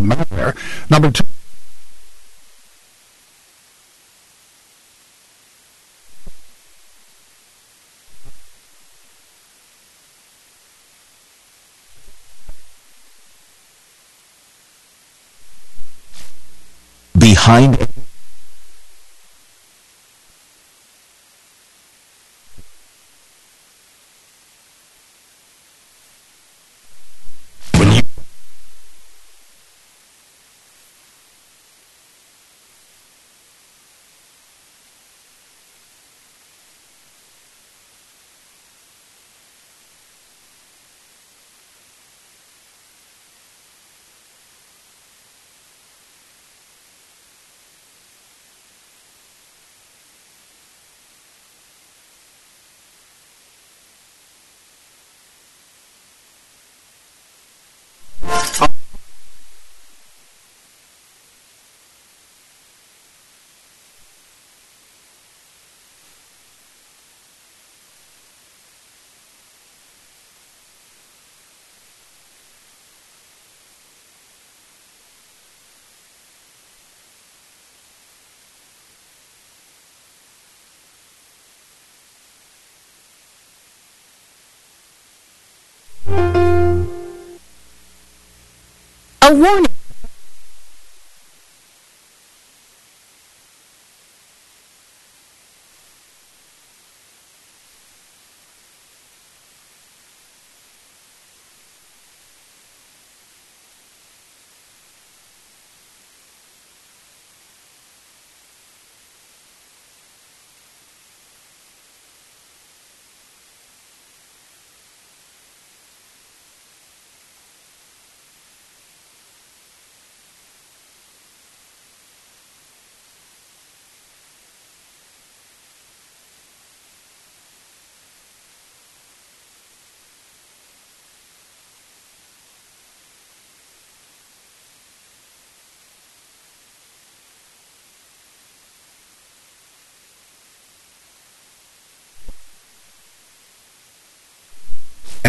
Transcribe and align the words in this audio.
malware. 0.00 0.56
Number 0.90 1.10
two. 1.10 1.24
behind 17.20 17.76
when 27.76 27.92
you 27.92 28.02
A 89.30 89.32
warning. 89.32 89.79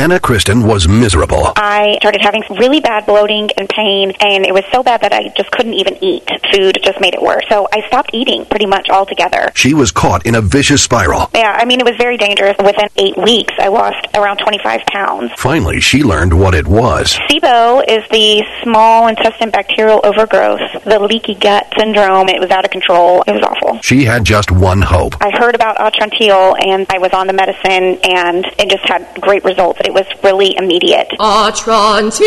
Anna 0.01 0.19
Kristen 0.19 0.65
was 0.65 0.87
miserable. 0.87 1.53
I 1.57 1.93
started 1.99 2.21
having 2.23 2.41
really 2.57 2.79
bad 2.79 3.05
bloating 3.05 3.51
and 3.55 3.69
pain, 3.69 4.11
and 4.19 4.43
it 4.47 4.51
was 4.51 4.63
so 4.71 4.81
bad 4.81 5.01
that 5.01 5.13
I 5.13 5.31
just 5.37 5.51
couldn't 5.51 5.75
even 5.75 6.03
eat. 6.03 6.27
Food 6.51 6.79
just 6.83 6.99
made 6.99 7.13
it 7.13 7.21
worse. 7.21 7.43
So 7.49 7.67
I 7.71 7.85
stopped 7.85 8.09
eating 8.11 8.47
pretty 8.47 8.65
much 8.65 8.89
altogether. 8.89 9.51
She 9.53 9.75
was 9.75 9.91
caught 9.91 10.25
in 10.25 10.33
a 10.33 10.41
vicious 10.41 10.81
spiral. 10.81 11.29
Yeah, 11.35 11.55
I 11.55 11.65
mean, 11.65 11.79
it 11.79 11.85
was 11.85 11.97
very 11.97 12.17
dangerous. 12.17 12.57
Within 12.57 12.89
eight 12.97 13.15
weeks, 13.15 13.53
I 13.59 13.67
lost 13.67 14.07
around 14.15 14.37
25 14.37 14.81
pounds. 14.87 15.33
Finally, 15.37 15.81
she 15.81 16.01
learned 16.01 16.33
what 16.33 16.55
it 16.55 16.65
was. 16.65 17.15
SIBO 17.29 17.83
is 17.87 18.03
the 18.09 18.43
small 18.63 19.07
intestine 19.07 19.51
bacterial 19.51 20.01
overgrowth, 20.03 20.83
the 20.83 20.97
leaky 20.97 21.35
gut 21.35 21.71
syndrome. 21.77 22.27
It 22.27 22.41
was 22.41 22.49
out 22.49 22.65
of 22.65 22.71
control. 22.71 23.21
It 23.27 23.33
was 23.33 23.43
awful. 23.43 23.79
She 23.83 24.05
had 24.05 24.25
just 24.25 24.49
one 24.49 24.81
hope. 24.81 25.13
I 25.21 25.29
heard 25.29 25.53
about 25.53 25.77
Atrantil 25.77 26.55
and 26.65 26.87
I 26.89 26.97
was 26.97 27.13
on 27.13 27.27
the 27.27 27.33
medicine 27.33 27.99
and 28.03 28.43
it 28.57 28.67
just 28.67 28.89
had 28.89 29.07
great 29.21 29.43
results. 29.43 29.79
It 29.85 29.90
was 29.93 30.05
really 30.23 30.55
immediate. 30.57 31.07
Atrantil. 31.19 32.21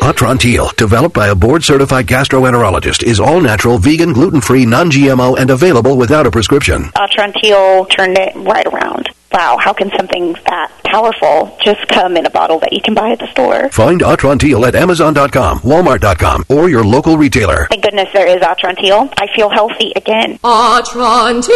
Atrantil, 0.00 0.74
developed 0.76 1.14
by 1.14 1.28
a 1.28 1.34
board-certified 1.34 2.06
gastroenterologist, 2.06 3.02
is 3.02 3.20
all-natural, 3.20 3.78
vegan, 3.78 4.12
gluten-free, 4.12 4.66
non-GMO, 4.66 5.38
and 5.38 5.50
available 5.50 5.96
without 5.96 6.26
a 6.26 6.30
prescription. 6.30 6.84
Atrantil 6.96 7.88
turned 7.90 8.18
it 8.18 8.34
right 8.36 8.66
around. 8.66 9.08
Wow, 9.32 9.58
how 9.60 9.74
can 9.74 9.90
something 9.94 10.32
that 10.46 10.72
powerful 10.84 11.54
just 11.62 11.86
come 11.88 12.16
in 12.16 12.24
a 12.24 12.30
bottle 12.30 12.58
that 12.60 12.72
you 12.72 12.80
can 12.80 12.94
buy 12.94 13.10
at 13.10 13.18
the 13.18 13.30
store? 13.30 13.68
Find 13.70 14.00
Atrantil 14.00 14.66
at 14.66 14.74
Amazon.com, 14.74 15.60
Walmart.com, 15.60 16.44
or 16.48 16.70
your 16.70 16.82
local 16.82 17.18
retailer. 17.18 17.66
Thank 17.68 17.82
goodness 17.82 18.08
there 18.14 18.26
is 18.26 18.42
Atrantil. 18.42 19.12
I 19.18 19.26
feel 19.36 19.50
healthy 19.50 19.92
again. 19.94 20.38
Atrantil. 20.38 21.50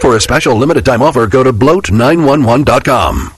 For 0.00 0.16
a 0.16 0.20
special 0.20 0.56
limited 0.56 0.84
time 0.84 1.00
offer, 1.00 1.28
go 1.28 1.44
to 1.44 1.52
bloat911.com. 1.52 3.37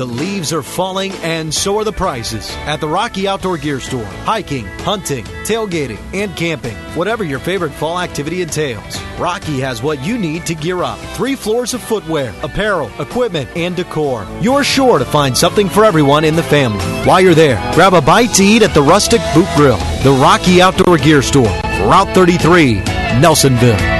The 0.00 0.06
leaves 0.06 0.50
are 0.54 0.62
falling 0.62 1.12
and 1.16 1.52
so 1.52 1.76
are 1.76 1.84
the 1.84 1.92
prices 1.92 2.50
at 2.64 2.80
the 2.80 2.88
Rocky 2.88 3.28
Outdoor 3.28 3.58
Gear 3.58 3.80
Store. 3.80 4.02
Hiking, 4.24 4.64
hunting, 4.78 5.26
tailgating, 5.44 5.98
and 6.14 6.34
camping. 6.34 6.74
Whatever 6.96 7.22
your 7.22 7.38
favorite 7.38 7.72
fall 7.72 8.00
activity 8.00 8.40
entails, 8.40 8.98
Rocky 9.18 9.60
has 9.60 9.82
what 9.82 10.02
you 10.02 10.16
need 10.16 10.46
to 10.46 10.54
gear 10.54 10.82
up. 10.82 10.98
Three 11.16 11.34
floors 11.34 11.74
of 11.74 11.82
footwear, 11.82 12.34
apparel, 12.42 12.90
equipment, 12.98 13.50
and 13.54 13.76
decor. 13.76 14.26
You're 14.40 14.64
sure 14.64 14.98
to 14.98 15.04
find 15.04 15.36
something 15.36 15.68
for 15.68 15.84
everyone 15.84 16.24
in 16.24 16.34
the 16.34 16.44
family. 16.44 16.82
While 17.06 17.20
you're 17.20 17.34
there, 17.34 17.58
grab 17.74 17.92
a 17.92 18.00
bite 18.00 18.32
to 18.36 18.42
eat 18.42 18.62
at 18.62 18.72
the 18.72 18.80
Rustic 18.80 19.20
Boot 19.34 19.48
Grill. 19.54 19.76
The 20.02 20.18
Rocky 20.18 20.62
Outdoor 20.62 20.96
Gear 20.96 21.20
Store, 21.20 21.54
Route 21.84 22.14
33, 22.14 22.76
Nelsonville. 23.20 23.99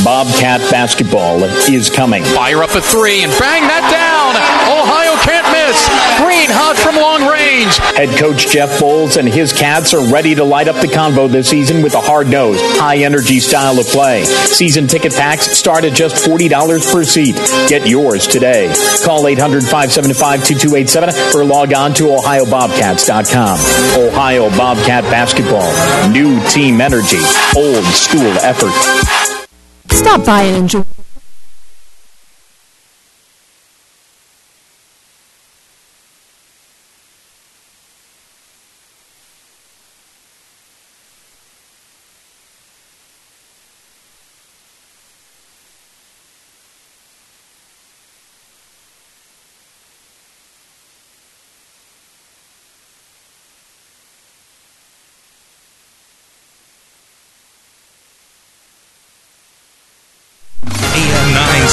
Bobcat 0.00 0.60
basketball 0.70 1.44
is 1.44 1.90
coming. 1.90 2.24
Fire 2.24 2.62
up 2.62 2.74
a 2.74 2.80
three 2.80 3.22
and 3.22 3.30
bang 3.38 3.62
that 3.68 3.86
down. 3.92 4.34
Ohio 4.66 5.14
can't 5.22 5.46
miss. 5.52 5.78
Green 6.18 6.50
hot 6.50 6.76
from 6.76 6.96
long 6.96 7.22
range. 7.28 7.76
Head 7.94 8.18
coach 8.18 8.48
Jeff 8.48 8.80
Boals 8.80 9.16
and 9.16 9.28
his 9.28 9.52
Cats 9.52 9.94
are 9.94 10.02
ready 10.12 10.34
to 10.34 10.44
light 10.44 10.66
up 10.66 10.80
the 10.80 10.88
convo 10.88 11.30
this 11.30 11.48
season 11.48 11.82
with 11.82 11.94
a 11.94 12.00
hard 12.00 12.28
nosed, 12.28 12.60
high 12.78 12.98
energy 12.98 13.38
style 13.38 13.78
of 13.78 13.86
play. 13.86 14.24
Season 14.24 14.86
ticket 14.86 15.12
packs 15.12 15.46
start 15.56 15.84
at 15.84 15.92
just 15.92 16.16
$40 16.24 16.92
per 16.92 17.04
seat. 17.04 17.36
Get 17.68 17.86
yours 17.86 18.26
today. 18.26 18.72
Call 19.04 19.26
800 19.28 19.62
575 19.62 20.46
2287 20.46 21.38
or 21.38 21.44
log 21.44 21.72
on 21.74 21.94
to 21.94 22.04
OhioBobcats.com. 22.04 23.58
Ohio 24.02 24.50
Bobcat 24.50 25.04
basketball. 25.04 25.70
New 26.10 26.42
team 26.48 26.80
energy. 26.80 27.22
Old 27.56 27.84
school 27.84 28.32
effort. 28.42 28.72
Stop 29.92 30.24
by 30.24 30.42
and 30.44 30.56
enjoy 30.56 30.91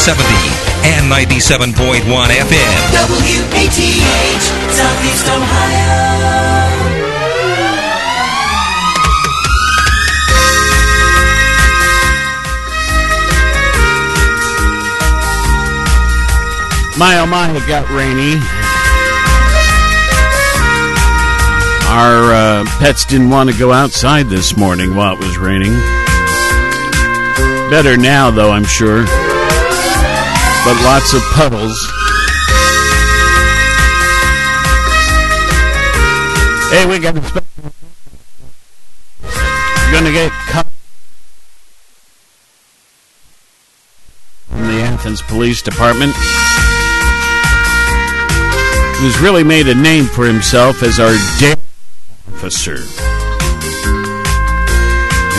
AM 0.09 0.17
770 0.17 0.49
and 0.89 1.05
97.1 1.05 2.01
FM. 2.01 2.73
WATH, 2.93 4.41
Southeast 4.73 5.27
Ohio. 5.27 6.09
My 16.97 17.19
oh 17.19 17.27
my, 17.27 17.51
it 17.55 17.67
got 17.67 17.87
rainy. 17.91 18.39
Our 21.87 22.33
uh, 22.33 22.65
pets 22.79 23.05
didn't 23.05 23.29
want 23.29 23.51
to 23.51 23.57
go 23.57 23.71
outside 23.71 24.27
this 24.27 24.57
morning 24.57 24.95
while 24.95 25.13
it 25.13 25.19
was 25.19 25.37
raining. 25.37 25.73
Better 27.69 27.95
now, 27.95 28.31
though, 28.31 28.51
I'm 28.51 28.65
sure. 28.65 29.05
But 30.65 30.75
lots 30.83 31.13
of 31.13 31.21
puddles. 31.33 31.77
Hey, 36.69 36.85
we 36.85 36.99
got. 36.99 37.15
You're 37.15 37.21
gonna 39.91 40.11
get 40.11 40.31
cut 40.31 40.67
from 44.49 44.67
the 44.67 44.81
Athens 44.81 45.21
Police 45.23 45.61
Department 45.63 46.13
who's 48.99 49.17
really 49.21 49.45
made 49.45 49.67
a 49.69 49.73
name 49.73 50.05
for 50.05 50.25
himself 50.25 50.83
as 50.83 50.99
our 50.99 51.15
dare 51.39 51.55
officer. 52.33 52.75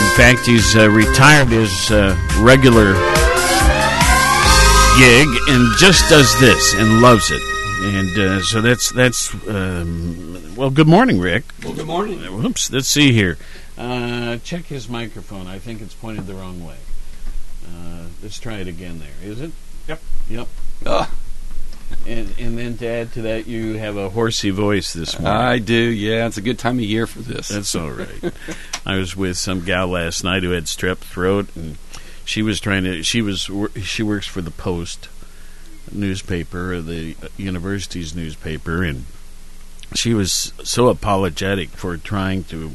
In 0.01 0.17
fact, 0.17 0.47
he's 0.47 0.75
uh, 0.75 0.89
retired 0.89 1.49
his 1.49 1.91
uh, 1.91 2.17
regular 2.39 2.95
gig 5.01 5.27
and 5.47 5.75
just 5.77 6.07
does 6.11 6.39
this 6.39 6.75
and 6.75 7.01
loves 7.01 7.31
it. 7.31 7.41
And 7.81 8.19
uh, 8.19 8.41
so 8.43 8.61
that's 8.61 8.91
that's 8.91 9.33
um, 9.47 10.55
well. 10.55 10.69
Good 10.69 10.87
morning, 10.87 11.19
Rick. 11.19 11.43
Well, 11.63 11.73
good 11.73 11.87
morning. 11.87 12.19
Whoops. 12.19 12.71
Let's 12.71 12.87
see 12.87 13.11
here. 13.11 13.39
Uh, 13.79 14.37
check 14.37 14.65
his 14.65 14.87
microphone. 14.87 15.47
I 15.47 15.57
think 15.57 15.81
it's 15.81 15.95
pointed 15.95 16.27
the 16.27 16.35
wrong 16.35 16.63
way. 16.63 16.77
Uh, 17.65 18.05
let's 18.21 18.39
try 18.39 18.57
it 18.57 18.67
again. 18.67 18.99
There 18.99 19.31
is 19.31 19.41
it. 19.41 19.51
Yep. 19.87 20.01
Yep. 20.29 20.47
Ah. 20.85 21.11
And 22.05 22.35
and 22.37 22.55
then 22.55 22.77
to 22.77 22.87
add 22.87 23.11
to 23.13 23.23
that, 23.23 23.47
you 23.47 23.77
have 23.77 23.97
a 23.97 24.09
horsey 24.09 24.51
voice 24.51 24.93
this 24.93 25.19
morning. 25.19 25.41
I 25.41 25.57
do. 25.57 25.73
Yeah, 25.73 26.27
it's 26.27 26.37
a 26.37 26.41
good 26.41 26.59
time 26.59 26.77
of 26.77 26.85
year 26.85 27.07
for 27.07 27.21
this. 27.21 27.47
That's 27.47 27.73
all 27.73 27.89
right. 27.89 28.33
I 28.85 28.97
was 28.97 29.15
with 29.15 29.37
some 29.37 29.65
gal 29.65 29.87
last 29.87 30.23
night 30.23 30.43
who 30.43 30.51
had 30.51 30.65
strep 30.65 30.97
throat, 30.97 31.47
and 31.55 31.77
she 32.31 32.41
was 32.41 32.61
trying 32.61 32.85
to. 32.85 33.03
She 33.03 33.21
was. 33.21 33.49
She 33.83 34.03
works 34.03 34.25
for 34.25 34.39
the 34.41 34.51
Post 34.51 35.09
newspaper, 35.91 36.79
the 36.79 37.17
university's 37.35 38.15
newspaper, 38.15 38.83
and 38.83 39.03
she 39.95 40.13
was 40.13 40.53
so 40.63 40.87
apologetic 40.87 41.71
for 41.71 41.97
trying 41.97 42.45
to 42.45 42.71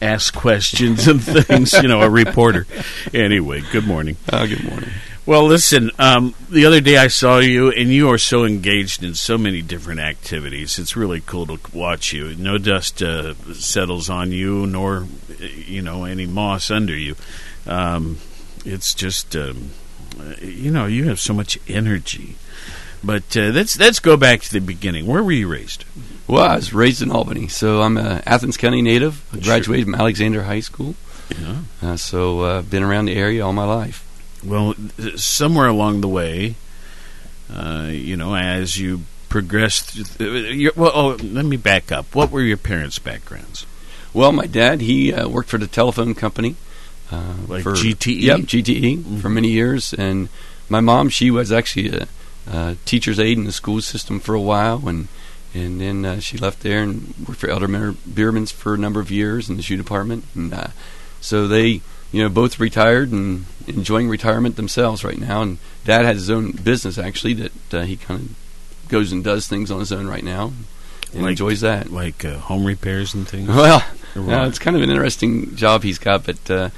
ask 0.00 0.34
questions 0.34 1.06
and 1.06 1.22
things. 1.46 1.74
You 1.74 1.88
know, 1.88 2.00
a 2.00 2.08
reporter. 2.08 2.66
Anyway, 3.12 3.62
good 3.72 3.86
morning. 3.86 4.16
Uh, 4.32 4.46
good 4.46 4.64
morning. 4.64 4.88
Well, 5.26 5.44
listen. 5.44 5.90
Um, 5.98 6.34
the 6.48 6.64
other 6.64 6.80
day 6.80 6.96
I 6.96 7.08
saw 7.08 7.40
you, 7.40 7.70
and 7.70 7.90
you 7.90 8.08
are 8.08 8.16
so 8.16 8.46
engaged 8.46 9.04
in 9.04 9.14
so 9.14 9.36
many 9.36 9.60
different 9.60 10.00
activities. 10.00 10.78
It's 10.78 10.96
really 10.96 11.20
cool 11.20 11.44
to 11.46 11.58
watch 11.76 12.14
you. 12.14 12.34
No 12.36 12.56
dust 12.56 13.02
uh, 13.02 13.34
settles 13.52 14.08
on 14.08 14.32
you, 14.32 14.66
nor 14.66 15.06
you 15.38 15.82
know 15.82 16.04
any 16.04 16.24
moss 16.24 16.70
under 16.70 16.96
you. 16.96 17.16
Um, 17.66 18.16
it's 18.64 18.94
just, 18.94 19.34
um, 19.36 19.70
you 20.40 20.70
know, 20.70 20.86
you 20.86 21.08
have 21.08 21.20
so 21.20 21.32
much 21.32 21.58
energy. 21.68 22.36
But 23.02 23.36
uh, 23.36 23.50
let's 23.54 23.78
let's 23.78 23.98
go 23.98 24.16
back 24.16 24.42
to 24.42 24.52
the 24.52 24.60
beginning. 24.60 25.06
Where 25.06 25.22
were 25.22 25.32
you 25.32 25.48
raised? 25.48 25.84
Well, 26.26 26.44
I 26.44 26.56
was 26.56 26.74
raised 26.74 27.02
in 27.02 27.10
Albany, 27.10 27.48
so 27.48 27.80
I'm 27.82 27.96
a 27.96 28.22
Athens 28.26 28.56
County 28.56 28.82
native. 28.82 29.24
I 29.32 29.38
graduated 29.38 29.86
from 29.86 29.94
Alexander 29.94 30.42
High 30.42 30.60
School. 30.60 30.94
Yeah. 31.30 31.56
Uh, 31.82 31.96
so 31.96 32.44
I've 32.44 32.66
uh, 32.66 32.68
been 32.68 32.82
around 32.82 33.06
the 33.06 33.16
area 33.16 33.44
all 33.44 33.52
my 33.52 33.64
life. 33.64 34.06
Well, 34.44 34.74
somewhere 35.16 35.66
along 35.66 36.00
the 36.00 36.08
way, 36.08 36.56
uh, 37.52 37.88
you 37.90 38.16
know, 38.16 38.34
as 38.34 38.78
you 38.78 39.02
progressed, 39.28 40.20
uh, 40.20 40.70
well, 40.76 40.92
oh, 40.94 41.16
let 41.22 41.44
me 41.44 41.56
back 41.56 41.90
up. 41.90 42.14
What 42.14 42.30
were 42.30 42.42
your 42.42 42.56
parents' 42.56 42.98
backgrounds? 42.98 43.66
Well, 44.12 44.32
my 44.32 44.46
dad 44.46 44.80
he 44.80 45.12
uh, 45.12 45.28
worked 45.28 45.48
for 45.48 45.58
the 45.58 45.66
telephone 45.66 46.14
company, 46.14 46.56
uh, 47.10 47.34
like 47.48 47.62
for, 47.62 47.72
GTE. 47.72 48.20
Yep, 48.20 48.40
GTE 48.40 48.98
mm-hmm. 48.98 49.18
for 49.18 49.28
many 49.28 49.48
years, 49.48 49.92
and 49.94 50.28
my 50.68 50.80
mom 50.80 51.08
she 51.08 51.30
was 51.30 51.50
actually 51.52 51.90
a, 51.90 52.08
a, 52.50 52.76
teacher's 52.84 53.18
aide 53.18 53.38
in 53.38 53.44
the 53.44 53.52
school 53.52 53.80
system 53.80 54.20
for 54.20 54.34
a 54.34 54.40
while, 54.40 54.88
and 54.88 55.08
and 55.54 55.80
then 55.80 56.04
uh, 56.04 56.20
she 56.20 56.38
left 56.38 56.60
there 56.60 56.82
and 56.82 57.14
worked 57.26 57.40
for 57.40 57.50
Elder 57.50 57.94
Bierman's 58.06 58.52
for 58.52 58.74
a 58.74 58.78
number 58.78 59.00
of 59.00 59.10
years 59.10 59.48
in 59.48 59.56
the 59.56 59.62
shoe 59.62 59.76
department, 59.76 60.24
and 60.34 60.54
uh, 60.54 60.68
so 61.20 61.48
they 61.48 61.80
you 62.12 62.22
know, 62.22 62.28
both 62.28 62.58
retired 62.58 63.12
and 63.12 63.44
enjoying 63.66 64.08
retirement 64.08 64.56
themselves 64.56 65.04
right 65.04 65.18
now. 65.18 65.42
And 65.42 65.58
Dad 65.84 66.04
has 66.04 66.16
his 66.16 66.30
own 66.30 66.52
business 66.52 66.98
actually 66.98 67.34
that 67.34 67.74
uh, 67.74 67.82
he 67.82 67.96
kind 67.96 68.20
of 68.20 68.88
goes 68.88 69.12
and 69.12 69.22
does 69.22 69.46
things 69.46 69.70
on 69.70 69.78
his 69.78 69.92
own 69.92 70.08
right 70.08 70.24
now 70.24 70.52
and 71.12 71.22
like, 71.22 71.30
enjoys 71.32 71.60
that, 71.60 71.90
like 71.90 72.24
uh, 72.24 72.38
home 72.38 72.64
repairs 72.64 73.14
and 73.14 73.26
things. 73.26 73.48
Well, 74.16 74.26
no, 74.26 74.44
it's 74.48 74.58
kind 74.58 74.74
of 74.74 74.82
an 74.82 74.90
interesting 74.90 75.54
job 75.54 75.84
he's 75.84 76.00
got, 76.00 76.26
but 76.26 76.50
uh, 76.50 76.70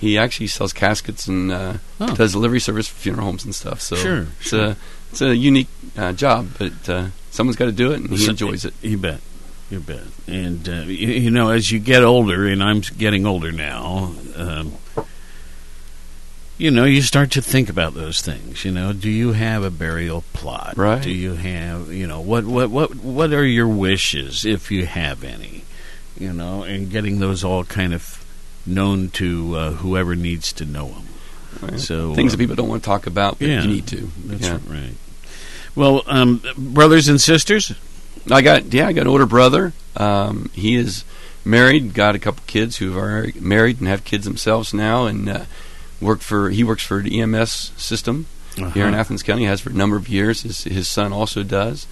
he 0.00 0.16
actually 0.16 0.46
sells 0.46 0.72
caskets 0.72 1.26
and 1.26 1.52
uh, 1.52 1.74
oh. 2.00 2.14
does 2.14 2.32
delivery 2.32 2.58
service 2.58 2.88
for 2.88 2.98
funeral 2.98 3.26
homes 3.26 3.44
and 3.44 3.54
stuff. 3.54 3.82
So 3.82 3.96
sure, 3.96 4.26
it's 4.40 4.48
sure. 4.48 4.64
a 4.64 4.76
it's 5.10 5.20
a 5.20 5.36
unique 5.36 5.68
uh, 5.98 6.12
job, 6.12 6.48
but 6.58 6.88
uh, 6.88 7.08
someone's 7.30 7.56
got 7.56 7.66
to 7.66 7.72
do 7.72 7.92
it, 7.92 8.00
and 8.00 8.08
he 8.08 8.16
so, 8.16 8.30
enjoys 8.30 8.64
it. 8.64 8.72
You 8.80 8.96
bet. 8.96 9.20
You 9.68 9.80
bet. 9.80 10.04
And 10.26 10.66
uh, 10.66 10.72
you, 10.86 11.08
you, 11.08 11.30
know, 11.30 11.50
as 11.50 11.70
you 11.70 11.78
get 11.78 12.02
older, 12.02 12.46
and 12.46 12.62
I'm 12.62 12.80
getting 12.80 13.26
older 13.26 13.52
now, 13.52 14.14
um, 14.36 14.72
you 16.56 16.70
know, 16.70 16.84
you 16.84 17.02
start 17.02 17.30
to 17.32 17.42
think 17.42 17.68
about 17.68 17.92
those 17.92 18.22
things. 18.22 18.64
You 18.64 18.72
know, 18.72 18.94
do 18.94 19.10
you 19.10 19.32
have 19.32 19.62
a 19.62 19.70
burial 19.70 20.24
plot? 20.32 20.78
Right. 20.78 21.02
Do 21.02 21.10
you 21.10 21.34
have, 21.34 21.92
you 21.92 22.06
know, 22.06 22.22
what 22.22 22.44
what 22.44 22.70
what 22.70 22.94
what 22.96 23.32
are 23.34 23.44
your 23.44 23.68
wishes 23.68 24.46
if 24.46 24.70
you 24.70 24.86
have 24.86 25.24
any? 25.24 25.64
You 26.18 26.32
know, 26.32 26.62
and 26.62 26.90
getting 26.90 27.18
those 27.18 27.44
all 27.44 27.64
kind 27.64 27.92
of 27.92 28.19
known 28.70 29.10
to 29.10 29.56
uh, 29.56 29.70
whoever 29.72 30.14
needs 30.16 30.52
to 30.54 30.64
know 30.64 30.88
them. 30.88 31.06
Right. 31.60 31.80
So 31.80 32.14
things 32.14 32.32
that 32.32 32.38
people 32.38 32.56
don't 32.56 32.68
want 32.68 32.82
to 32.82 32.86
talk 32.86 33.06
about, 33.06 33.38
but 33.38 33.48
yeah, 33.48 33.62
you 33.62 33.68
need 33.68 33.86
to. 33.88 34.10
That's 34.24 34.48
yeah. 34.48 34.58
right. 34.66 34.94
Well, 35.74 36.02
um, 36.06 36.42
brothers 36.56 37.08
and 37.08 37.20
sisters. 37.20 37.72
I 38.30 38.42
got 38.42 38.72
yeah, 38.72 38.86
I 38.86 38.92
got 38.92 39.02
an 39.02 39.08
older 39.08 39.26
brother. 39.26 39.72
Um, 39.96 40.50
he 40.52 40.76
is 40.76 41.04
married, 41.44 41.94
got 41.94 42.14
a 42.14 42.18
couple 42.18 42.42
kids 42.46 42.76
who 42.76 42.98
are 42.98 43.28
married 43.38 43.78
and 43.80 43.88
have 43.88 44.04
kids 44.04 44.24
themselves 44.24 44.74
now, 44.74 45.06
and 45.06 45.28
uh, 45.28 45.44
worked 46.00 46.22
for 46.22 46.50
he 46.50 46.64
works 46.64 46.82
for 46.82 47.02
the 47.02 47.20
EMS 47.20 47.72
system 47.76 48.26
uh-huh. 48.58 48.70
here 48.70 48.86
in 48.86 48.94
Athens 48.94 49.22
County. 49.22 49.44
Has 49.44 49.60
for 49.60 49.70
a 49.70 49.74
number 49.74 49.96
of 49.96 50.08
years. 50.08 50.42
His 50.42 50.64
his 50.64 50.88
son 50.88 51.12
also 51.12 51.42
does. 51.42 51.86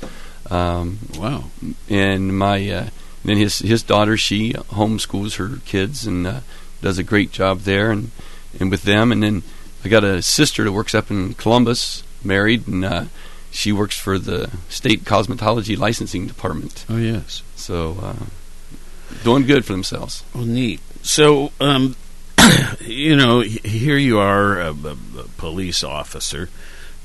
Um, 0.50 0.98
wow. 1.16 1.44
And 1.88 2.38
my 2.38 2.68
uh, 2.70 2.88
then 3.24 3.36
his 3.36 3.58
his 3.58 3.82
daughter 3.82 4.16
she 4.16 4.52
homeschools 4.52 5.36
her 5.36 5.60
kids 5.64 6.06
and 6.06 6.26
uh, 6.26 6.40
does 6.80 6.98
a 6.98 7.02
great 7.02 7.32
job 7.32 7.60
there 7.60 7.90
and 7.90 8.10
and 8.58 8.70
with 8.70 8.82
them. 8.82 9.12
And 9.12 9.22
then 9.22 9.42
I 9.84 9.88
got 9.88 10.04
a 10.04 10.22
sister 10.22 10.64
that 10.64 10.72
works 10.72 10.94
up 10.94 11.10
in 11.10 11.34
Columbus, 11.34 12.02
married, 12.24 12.66
and 12.66 12.84
uh, 12.84 13.04
she 13.50 13.72
works 13.72 13.98
for 13.98 14.18
the 14.18 14.50
state 14.68 15.04
cosmetology 15.04 15.76
licensing 15.76 16.26
department. 16.26 16.84
Oh 16.88 16.96
yes. 16.96 17.42
So 17.56 17.96
uh, 18.02 18.26
doing 19.24 19.46
good 19.46 19.64
for 19.64 19.72
themselves. 19.72 20.24
Well, 20.34 20.44
neat. 20.44 20.80
So 21.02 21.52
um, 21.60 21.96
you 22.80 23.16
know, 23.16 23.40
here 23.40 23.96
you 23.96 24.18
are, 24.18 24.60
a, 24.60 24.72
a, 24.72 24.92
a 24.92 25.28
police 25.36 25.84
officer. 25.84 26.48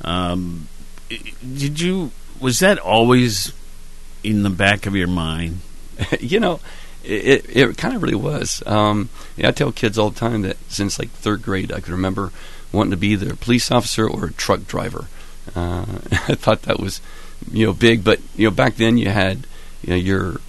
Um, 0.02 0.68
did 1.10 1.80
you? 1.80 2.12
Was 2.40 2.60
that 2.60 2.80
always 2.80 3.54
in 4.24 4.44
the 4.44 4.50
back 4.50 4.86
of 4.86 4.96
your 4.96 5.08
mind? 5.08 5.62
you 6.20 6.40
know, 6.40 6.60
it, 7.04 7.46
it 7.50 7.78
kind 7.78 7.96
of 7.96 8.02
really 8.02 8.16
was. 8.16 8.64
Um, 8.66 9.10
yeah, 9.36 9.50
I 9.50 9.52
tell 9.52 9.72
kids 9.72 9.98
all 9.98 10.10
the 10.10 10.20
time 10.20 10.44
that 10.44 10.58
since 10.70 11.00
like 11.00 11.10
third 11.10 11.42
grade, 11.42 11.72
I 11.72 11.80
could 11.80 11.90
remember 11.90 12.32
wanting 12.72 12.92
to 12.92 12.98
be 12.98 13.10
either 13.10 13.34
a 13.34 13.36
police 13.36 13.72
officer 13.72 14.08
or 14.08 14.26
a 14.26 14.34
truck 14.34 14.68
driver. 14.68 15.08
Uh, 15.56 15.86
I 16.12 16.36
thought 16.36 16.64
that 16.64 16.80
was, 16.80 17.02
you 17.52 17.66
know, 17.66 17.74
big. 17.74 18.04
But 18.04 18.20
you 18.36 18.48
know, 18.48 18.56
back 18.56 18.76
then 18.76 18.98
you 18.98 19.10
had, 19.10 19.46
you 19.82 19.92
know, 19.92 19.96
your 19.96 20.42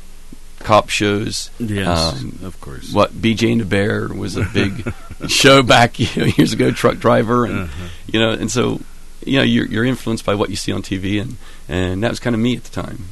cop 0.60 0.88
shows. 0.88 1.50
Yes, 1.58 2.14
um, 2.14 2.38
of 2.42 2.60
course. 2.60 2.92
What 2.92 3.12
BJ 3.12 3.52
and 3.52 3.60
the 3.60 3.64
Bear 3.64 4.08
was 4.08 4.36
a 4.36 4.44
big 4.44 4.92
show 5.28 5.62
back 5.62 5.98
you 5.98 6.08
know, 6.16 6.32
years 6.36 6.52
ago. 6.52 6.70
Truck 6.70 6.98
driver, 6.98 7.44
and 7.44 7.60
uh-huh. 7.64 7.88
you 8.06 8.20
know, 8.20 8.30
and 8.30 8.50
so 8.50 8.80
you 9.24 9.38
know, 9.38 9.44
you're, 9.44 9.66
you're 9.66 9.84
influenced 9.84 10.24
by 10.24 10.34
what 10.34 10.50
you 10.50 10.56
see 10.56 10.72
on 10.72 10.82
TV, 10.82 11.20
and 11.20 11.36
and 11.68 12.02
that 12.02 12.10
was 12.10 12.20
kind 12.20 12.34
of 12.34 12.40
me 12.40 12.56
at 12.56 12.64
the 12.64 12.70
time. 12.70 13.06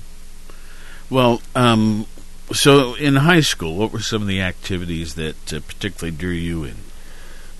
Well, 1.10 1.42
um, 1.54 2.06
so 2.52 2.94
in 2.94 3.16
high 3.16 3.40
school, 3.40 3.76
what 3.76 3.92
were 3.92 4.00
some 4.00 4.22
of 4.22 4.28
the 4.28 4.40
activities 4.40 5.14
that 5.14 5.52
uh, 5.52 5.60
particularly 5.66 6.16
drew 6.16 6.30
you 6.32 6.64
in? 6.64 6.76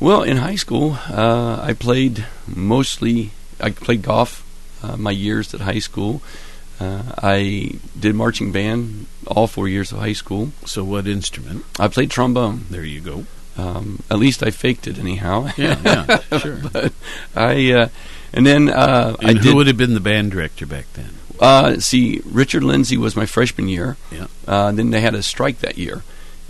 Well, 0.01 0.23
in 0.23 0.39
high 0.39 0.57
school, 0.57 0.99
uh, 1.09 1.61
I 1.63 1.73
played 1.75 2.27
mostly. 2.47 3.31
I 3.61 3.71
played 3.71 4.03
golf 4.03 4.45
uh, 4.83 4.97
my 4.97 5.13
years 5.13 5.55
at 5.55 5.61
high 5.61 5.79
school. 5.79 6.23
Uh, 6.81 7.03
I 7.23 7.79
did 7.99 8.15
marching 8.17 8.51
band 8.51 9.07
all 9.27 9.47
four 9.47 9.69
years 9.69 9.93
of 9.93 9.99
high 9.99 10.15
school. 10.15 10.51
So, 10.67 10.83
what 10.83 11.07
instrument? 11.07 11.65
I 11.79 11.87
played 11.89 12.11
trombone. 12.11 12.65
There 12.71 12.85
you 12.85 13.01
go. 13.01 13.27
Um, 13.57 14.03
at 14.11 14.19
least 14.19 14.43
I 14.43 14.51
faked 14.51 14.87
it 14.89 14.99
anyhow. 14.99 15.51
Yeah, 15.57 15.79
yeah, 15.85 16.39
sure. 16.39 16.57
but 16.73 16.93
I 17.37 17.73
uh, 17.73 17.89
and 18.33 18.45
then 18.47 18.69
uh, 18.71 19.15
And 19.21 19.31
I 19.31 19.33
who 19.35 19.41
did. 19.51 19.55
would 19.55 19.67
have 19.69 19.77
been 19.77 19.95
the 19.95 20.01
band 20.01 20.33
director 20.33 20.67
back 20.67 20.87
then? 20.95 21.11
Uh, 21.43 21.81
see, 21.81 22.21
Richard 22.25 22.63
Lindsay 22.63 22.97
was 22.97 23.17
my 23.17 23.27
freshman 23.27 23.69
year. 23.69 23.97
Yeah. 24.13 24.29
Uh, 24.47 24.71
then 24.71 24.91
they 24.91 25.01
had 25.01 25.15
a 25.15 25.23
strike 25.23 25.59
that 25.59 25.77
year, 25.77 26.05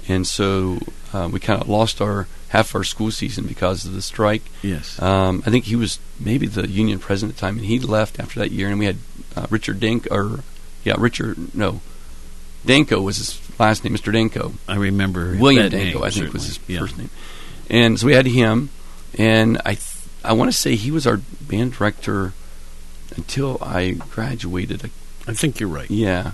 and 0.07 0.27
so 0.27 0.79
uh, 1.15 1.31
we 1.33 1.41
kind 1.41 1.61
of 1.63 1.69
lost 1.69 2.03
our 2.03 2.29
half 2.49 2.75
our 2.75 2.85
school 2.85 3.11
season 3.11 3.47
because 3.47 3.87
of 3.87 3.95
the 3.95 4.03
strike. 4.03 4.43
Yes. 4.61 5.01
Um, 5.01 5.43
I 5.47 5.51
think 5.51 5.65
he 5.65 5.77
was 5.77 5.99
maybe 6.21 6.47
the 6.47 6.69
union 6.69 6.99
president 6.99 7.33
at 7.33 7.37
the 7.37 7.41
time, 7.41 7.57
and 7.57 7.65
he 7.67 7.79
left 7.79 8.21
after 8.21 8.39
that 8.41 8.51
year. 8.51 8.69
And 8.69 8.79
we 8.79 8.85
had 8.85 8.99
uh, 9.35 9.47
Richard 9.49 9.81
Dink, 9.81 10.07
or 10.11 10.41
yeah, 10.85 10.97
Richard 10.99 11.55
no, 11.55 11.81
Danko 12.67 13.01
was 13.01 13.17
his 13.17 13.41
last 13.59 13.85
name, 13.85 13.95
Mr. 13.95 14.13
Danko. 14.13 14.53
I 14.69 14.77
remember 14.77 15.37
William 15.39 15.71
Danko, 15.71 16.01
name, 16.01 16.05
I 16.05 16.11
think 16.11 16.33
was 16.35 16.47
his. 16.47 16.61
Yeah. 16.69 16.81
first 16.81 16.99
name. 16.99 17.09
And 17.71 17.99
so 17.99 18.07
we 18.07 18.13
had 18.13 18.27
him, 18.27 18.69
and 19.17 19.57
I 19.65 19.75
th- 19.75 19.97
I 20.23 20.35
want 20.35 20.53
to 20.53 20.57
say 20.57 20.77
he 20.77 20.91
was 20.91 21.07
our 21.07 21.17
band 21.41 21.73
director 21.73 22.35
until 23.17 23.59
I 23.61 23.93
graduated. 23.93 24.91
I 25.27 25.33
think 25.35 25.61
you're 25.61 25.69
right. 25.69 25.91
Yeah. 25.91 26.33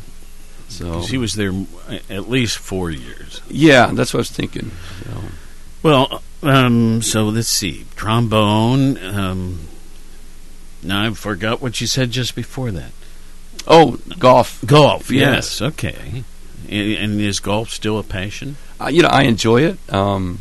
So 0.69 1.01
he 1.01 1.17
was 1.17 1.35
there 1.35 1.53
at 2.11 2.29
least 2.29 2.59
four 2.59 2.91
years. 2.91 3.41
Yeah, 3.49 3.91
that's 3.93 4.13
what 4.13 4.19
I 4.19 4.23
was 4.23 4.31
thinking. 4.31 4.71
So. 5.05 5.23
Well, 5.83 6.23
um, 6.43 7.03
so 7.03 7.25
let's 7.25 7.49
see. 7.49 7.87
Trombone. 7.97 9.03
Um, 9.03 9.61
now 10.83 11.07
I 11.07 11.15
forgot 11.15 11.63
what 11.63 11.81
you 11.81 11.87
said 11.87 12.11
just 12.11 12.35
before 12.35 12.71
that. 12.73 12.93
Oh, 13.67 13.99
golf. 14.19 14.63
Golf. 14.65 15.11
Yes. 15.11 15.61
Yes. 15.61 15.63
Okay. 15.63 16.25
And, 16.69 16.93
and 16.93 17.21
is 17.21 17.41
golf 17.41 17.71
still 17.71 17.99
a 17.99 18.03
passion? 18.03 18.57
Uh, 18.81 18.89
you 18.89 19.03
know, 19.03 19.09
I 19.09 19.23
enjoy 19.23 19.63
it. 19.63 19.79
Um, 19.93 20.41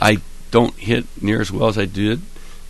I 0.00 0.18
don't 0.50 0.74
hit 0.74 1.06
near 1.22 1.40
as 1.40 1.50
well 1.50 1.68
as 1.68 1.78
I 1.78 1.86
did. 1.86 2.20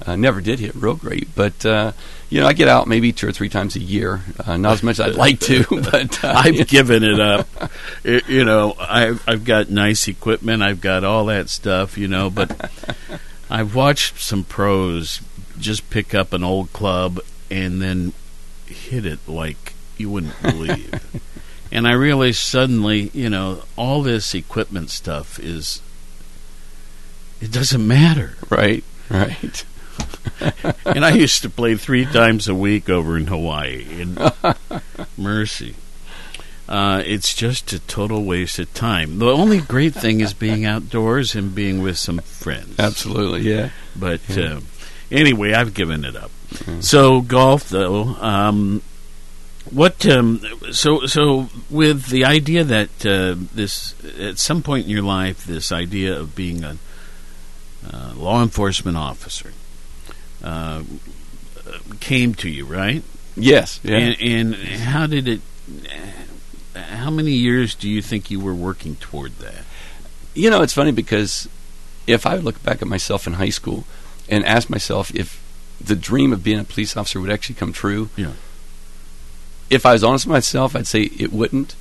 Uh, 0.07 0.17
never 0.17 0.41
did 0.41 0.59
hit 0.59 0.75
real 0.75 0.95
great, 0.95 1.29
but 1.35 1.65
uh, 1.65 1.93
you 2.29 2.41
know, 2.41 2.47
I 2.47 2.53
get 2.55 2.69
out 2.69 2.89
maybe 2.89 3.13
two 3.13 3.29
or 3.29 3.33
three 3.33 3.49
times 3.49 3.77
a 3.77 3.81
year. 3.81 4.21
Uh, 4.45 4.57
not 4.57 4.73
as 4.75 4.83
much 4.83 4.99
as 4.99 5.07
I'd 5.09 5.15
like 5.17 5.39
to, 5.41 5.65
but 5.91 6.25
uh, 6.25 6.29
I've 6.37 6.67
given 6.69 7.03
it 7.05 7.21
up. 7.21 7.47
It- 8.05 8.29
you 8.29 8.45
know, 8.45 8.75
I've 8.81 9.23
I've 9.29 9.45
got 9.45 9.71
nice 9.71 10.09
equipment. 10.09 10.63
I've 10.63 10.81
got 10.81 11.05
all 11.05 11.27
that 11.27 11.49
stuff. 11.49 11.97
You 11.97 12.09
know, 12.09 12.31
but 12.31 12.71
I've 13.51 13.75
watched 13.75 14.19
some 14.21 14.45
pros 14.45 15.21
just 15.59 15.89
pick 15.91 16.15
up 16.15 16.33
an 16.33 16.43
old 16.43 16.73
club 16.73 17.21
and 17.51 17.81
then 17.81 18.13
hit 18.67 19.05
it 19.07 19.21
like 19.29 19.75
you 19.99 20.11
wouldn't 20.11 20.41
believe. 20.43 21.21
and 21.71 21.87
I 21.87 21.93
realized 21.93 22.41
suddenly, 22.41 23.11
you 23.15 23.29
know, 23.31 23.63
all 23.77 24.03
this 24.03 24.35
equipment 24.35 24.91
stuff 24.91 25.39
is 25.39 25.81
it 27.41 27.53
doesn't 27.53 27.87
matter. 27.87 28.35
Right, 28.51 28.83
right. 29.11 29.65
and 30.87 31.05
I 31.05 31.11
used 31.11 31.43
to 31.43 31.51
play 31.51 31.77
three 31.77 32.05
times 32.05 32.49
a 32.49 32.55
week 32.55 32.89
over 32.89 33.17
in 33.17 33.27
Hawaii. 33.27 34.03
And 34.03 34.33
mercy. 35.17 35.77
Uh, 36.69 37.03
it's 37.05 37.35
just 37.35 37.73
a 37.73 37.79
total 37.81 38.25
waste 38.25 38.59
of 38.59 38.73
time. 38.73 39.19
The 39.19 39.27
only 39.27 39.61
great 39.61 39.95
thing 39.95 40.21
is 40.21 40.33
being 40.33 40.65
outdoors 40.65 41.35
and 41.35 41.55
being 41.55 41.83
with 41.83 41.99
some 41.99 42.19
friends. 42.21 42.79
Absolutely, 42.79 43.43
yeah. 43.43 43.71
But 43.95 44.39
uh, 44.39 44.61
anyway, 45.11 45.53
I've 45.53 45.75
given 45.75 46.05
it 46.05 46.17
up. 46.17 46.31
So 46.81 47.21
golf, 47.21 47.69
though, 47.69 48.15
um, 48.21 48.83
what? 49.71 50.07
Um, 50.07 50.41
so 50.71 51.07
so 51.07 51.49
with 51.69 52.09
the 52.09 52.25
idea 52.25 52.63
that 52.65 52.91
uh, 53.05 53.37
this 53.55 53.95
at 54.19 54.39
some 54.39 54.63
point 54.63 54.85
in 54.85 54.91
your 54.91 55.03
life, 55.03 55.45
this 55.45 55.73
idea 55.73 56.19
of 56.19 56.35
being 56.35 56.63
a 56.63 56.77
uh, 57.93 58.13
law 58.15 58.43
enforcement 58.43 58.97
officer 58.97 59.53
uh, 60.43 60.83
came 62.01 62.35
to 62.37 62.49
you, 62.49 62.65
right? 62.67 63.03
Yes, 63.37 63.81
yeah. 63.83 63.97
And, 63.99 64.21
and 64.21 64.55
how 64.55 65.07
did 65.07 65.27
it? 65.29 65.41
How 66.75 67.11
many 67.11 67.33
years 67.33 67.75
do 67.75 67.89
you 67.89 68.03
think 68.03 68.31
you 68.31 68.41
were 68.41 68.55
working 68.55 68.97
toward 68.97 69.39
that? 69.39 69.65
You 70.35 70.51
know, 70.51 70.63
it's 70.63 70.73
funny 70.73 70.93
because 70.93 71.49
if 72.07 72.27
I 72.27 72.37
look 72.37 72.63
back 72.63 72.83
at 72.83 72.89
myself 72.89 73.27
in 73.27 73.35
high 73.35 73.51
school 73.51 73.85
and 74.29 74.45
ask 74.45 74.71
myself 74.71 75.15
if 75.15 75.41
the 75.81 75.97
dream 75.97 76.33
of 76.33 76.43
being 76.43 76.59
a 76.59 76.65
police 76.65 76.97
officer 76.97 77.21
would 77.21 77.31
actually 77.31 77.57
come 77.57 77.73
true, 77.73 78.09
Yeah. 78.17 78.33
if 79.69 79.85
I 79.85 79.93
was 79.93 80.03
honest 80.05 80.27
with 80.27 80.33
myself, 80.33 80.75
I'd 80.77 80.87
say 80.87 81.03
it 81.03 81.33
wouldn't, 81.33 81.75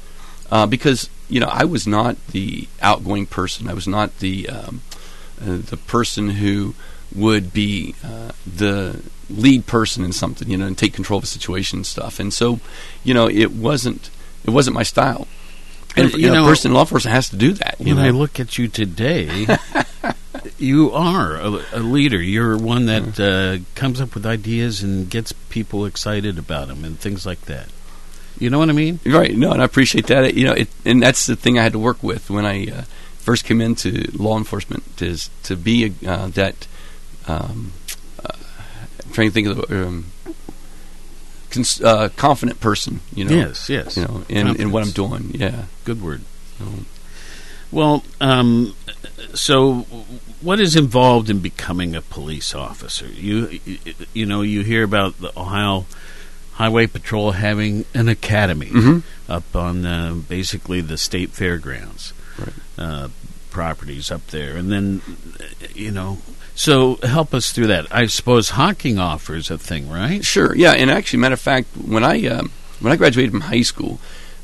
uh, 0.51 0.65
because 0.65 1.09
you 1.29 1.39
know 1.39 1.47
I 1.51 1.63
was 1.65 1.87
not 1.87 2.15
the 2.27 2.67
outgoing 2.81 3.25
person. 3.25 3.67
I 3.69 3.73
was 3.73 3.87
not 3.87 4.19
the 4.19 4.49
um, 4.49 4.81
uh, 5.41 5.57
the 5.57 5.77
person 5.77 6.31
who 6.31 6.75
would 7.15 7.53
be 7.53 7.95
uh, 8.03 8.31
the 8.45 9.01
lead 9.29 9.65
person 9.65 10.03
in 10.03 10.11
something, 10.11 10.49
you 10.49 10.57
know, 10.57 10.67
and 10.67 10.77
take 10.77 10.93
control 10.93 11.17
of 11.17 11.23
a 11.23 11.27
situation 11.27 11.79
and 11.79 11.85
stuff. 11.85 12.19
And 12.19 12.33
so, 12.33 12.59
you 13.03 13.13
know, 13.13 13.27
it 13.29 13.51
wasn't 13.51 14.09
it 14.43 14.49
wasn't 14.49 14.75
my 14.75 14.83
style. 14.83 15.27
And 15.95 16.11
You 16.13 16.19
you 16.19 16.31
know, 16.31 16.45
a 16.45 16.47
person 16.47 16.71
in 16.71 16.75
law 16.75 16.81
enforcement 16.81 17.13
has 17.13 17.29
to 17.29 17.35
do 17.35 17.53
that. 17.53 17.75
You 17.79 17.95
when 17.95 18.03
know? 18.03 18.07
I 18.07 18.11
look 18.11 18.39
at 18.39 18.57
you 18.57 18.67
today, 18.67 19.45
you 20.57 20.91
are 20.91 21.35
a, 21.35 21.49
a 21.73 21.79
leader. 21.79 22.21
You're 22.21 22.57
one 22.57 22.85
that 22.85 23.19
uh, 23.19 23.63
comes 23.75 23.99
up 23.99 24.15
with 24.15 24.25
ideas 24.25 24.83
and 24.83 25.09
gets 25.09 25.33
people 25.49 25.85
excited 25.85 26.37
about 26.37 26.69
them 26.69 26.85
and 26.85 26.97
things 26.97 27.25
like 27.25 27.41
that. 27.41 27.67
You 28.39 28.49
know 28.49 28.57
what 28.57 28.69
I 28.69 28.73
mean? 28.73 28.99
Right. 29.05 29.35
No, 29.35 29.51
and 29.51 29.61
I 29.61 29.65
appreciate 29.65 30.07
that. 30.07 30.33
You 30.33 30.45
know, 30.45 30.53
it, 30.53 30.69
and 30.85 31.01
that's 31.03 31.27
the 31.27 31.35
thing 31.35 31.59
I 31.59 31.63
had 31.63 31.73
to 31.73 31.79
work 31.79 32.01
with 32.01 32.29
when 32.29 32.45
I 32.45 32.67
uh, 32.67 32.81
first 33.19 33.43
came 33.43 33.61
into 33.61 34.09
law 34.17 34.37
enforcement 34.37 35.01
is 35.01 35.29
to 35.43 35.55
be 35.55 35.93
a, 36.03 36.09
uh, 36.09 36.27
that. 36.29 36.67
Um, 37.27 37.73
uh, 38.23 38.29
I'm 39.05 39.11
trying 39.13 39.27
to 39.29 39.33
think 39.33 39.47
of 39.47 39.57
the 39.57 39.87
um, 39.87 40.05
cons- 41.49 41.81
uh, 41.81 42.09
confident 42.15 42.59
person. 42.59 43.01
You 43.13 43.25
know. 43.25 43.35
Yes, 43.35 43.69
yes. 43.69 43.97
You 43.97 44.03
know, 44.05 44.23
in, 44.29 44.55
in 44.59 44.71
what 44.71 44.83
I'm 44.83 44.91
doing. 44.91 45.31
Yeah. 45.33 45.65
Good 45.85 46.01
word. 46.01 46.21
So, 46.59 46.65
Well, 47.71 48.03
um, 48.19 48.75
so 49.33 49.81
what 50.41 50.59
is 50.59 50.75
involved 50.75 51.29
in 51.29 51.39
becoming 51.39 51.95
a 51.95 52.01
police 52.01 52.53
officer? 52.55 53.07
You, 53.07 53.59
you 54.13 54.25
know, 54.25 54.41
you 54.41 54.61
hear 54.61 54.83
about 54.83 55.19
the 55.19 55.31
Ohio 55.39 55.85
Highway 56.53 56.87
Patrol 56.87 57.31
having 57.31 57.85
an 57.93 58.09
academy 58.09 58.67
Mhm. 58.67 59.03
up 59.29 59.55
on 59.55 59.85
uh, 59.85 60.13
basically 60.27 60.81
the 60.81 60.97
state 60.97 61.29
fairgrounds 61.31 62.13
Right. 62.37 62.53
uh, 62.77 63.07
properties 63.49 64.11
up 64.11 64.25
there, 64.27 64.55
and 64.57 64.71
then 64.71 65.01
you 65.75 65.91
know. 65.91 66.19
So 66.55 66.95
help 67.03 67.33
us 67.33 67.51
through 67.51 67.67
that. 67.67 67.87
I 67.91 68.07
suppose 68.07 68.51
Hocking 68.51 68.99
offers 68.99 69.49
a 69.49 69.57
thing, 69.57 69.89
right? 69.89 70.23
Sure. 70.23 70.55
Yeah. 70.55 70.73
And 70.73 70.91
actually, 70.91 71.19
matter 71.19 71.33
of 71.33 71.39
fact, 71.41 71.69
when 71.77 72.03
I 72.03 72.25
um, 72.27 72.51
when 72.79 72.91
I 72.91 72.95
graduated 72.95 73.31
from 73.31 73.41
high 73.41 73.61
school, 73.61 73.99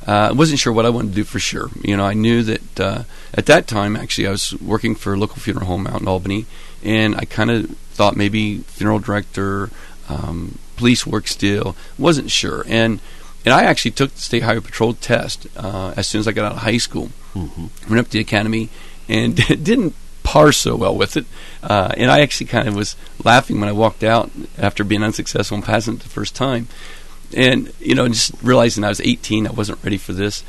uh, 0.08 0.30
I 0.30 0.32
wasn't 0.32 0.60
sure 0.60 0.72
what 0.72 0.86
I 0.86 0.90
wanted 0.90 1.10
to 1.10 1.16
do 1.16 1.24
for 1.24 1.40
sure. 1.40 1.70
You 1.84 1.98
know, 1.98 2.06
I 2.06 2.14
knew 2.14 2.42
that 2.44 2.80
uh, 2.80 3.04
at 3.34 3.46
that 3.48 3.68
time, 3.68 3.96
actually, 3.96 4.28
I 4.28 4.32
was 4.32 4.54
working 4.62 4.96
for 4.96 5.14
a 5.14 5.18
local 5.18 5.38
funeral 5.38 5.66
home 5.66 5.86
out 5.86 6.02
in 6.02 6.08
Albany, 6.08 6.46
and 6.84 7.16
I 7.16 7.26
kind 7.26 7.52
of 7.52 7.70
thought 7.92 8.16
maybe 8.16 8.60
funeral 8.60 9.00
director, 9.00 9.70
um, 10.08 10.60
police 10.78 11.06
work 11.06 11.28
still. 11.28 11.76
wasn't 11.98 12.32
sure, 12.32 12.64
and 12.68 13.02
and 13.44 13.54
I 13.54 13.64
actually 13.64 13.92
took 13.92 14.14
the 14.14 14.22
state 14.22 14.44
highway 14.44 14.62
patrol 14.62 14.94
test 14.94 15.48
uh, 15.58 15.94
as 15.98 16.08
soon 16.08 16.20
as 16.20 16.28
I 16.28 16.32
got 16.32 16.46
out 16.46 16.52
of 16.54 16.58
high 16.60 16.78
school. 16.78 17.12
Went 17.90 18.00
up 18.00 18.06
to 18.08 18.12
the 18.14 18.20
academy 18.20 18.70
and 19.08 19.36
didn't 19.64 19.94
par 20.27 20.51
so 20.51 20.75
well 20.75 20.93
with 20.93 21.15
it. 21.15 21.25
Uh, 21.63 21.93
and 21.96 22.12
I 22.12 22.19
actually 22.19 22.48
kind 22.48 22.67
of 22.67 22.75
was 22.75 22.98
laughing 23.24 23.62
when 23.62 23.69
I 23.69 23.72
walked 23.72 24.03
out 24.03 24.29
after 24.57 24.84
being 24.84 25.01
unsuccessful 25.01 25.55
in 25.55 25.63
passing 25.63 25.96
the 25.96 26.10
first 26.10 26.36
time. 26.36 26.67
And, 27.34 27.72
you 27.79 27.96
know, 27.96 28.10
just 28.10 28.34
realizing 28.43 28.84
I 28.84 28.89
was 28.89 29.00
18, 29.00 29.48
I 29.48 29.51
wasn't 29.51 29.81
ready 29.86 29.96
for 29.96 30.12
this. 30.12 30.43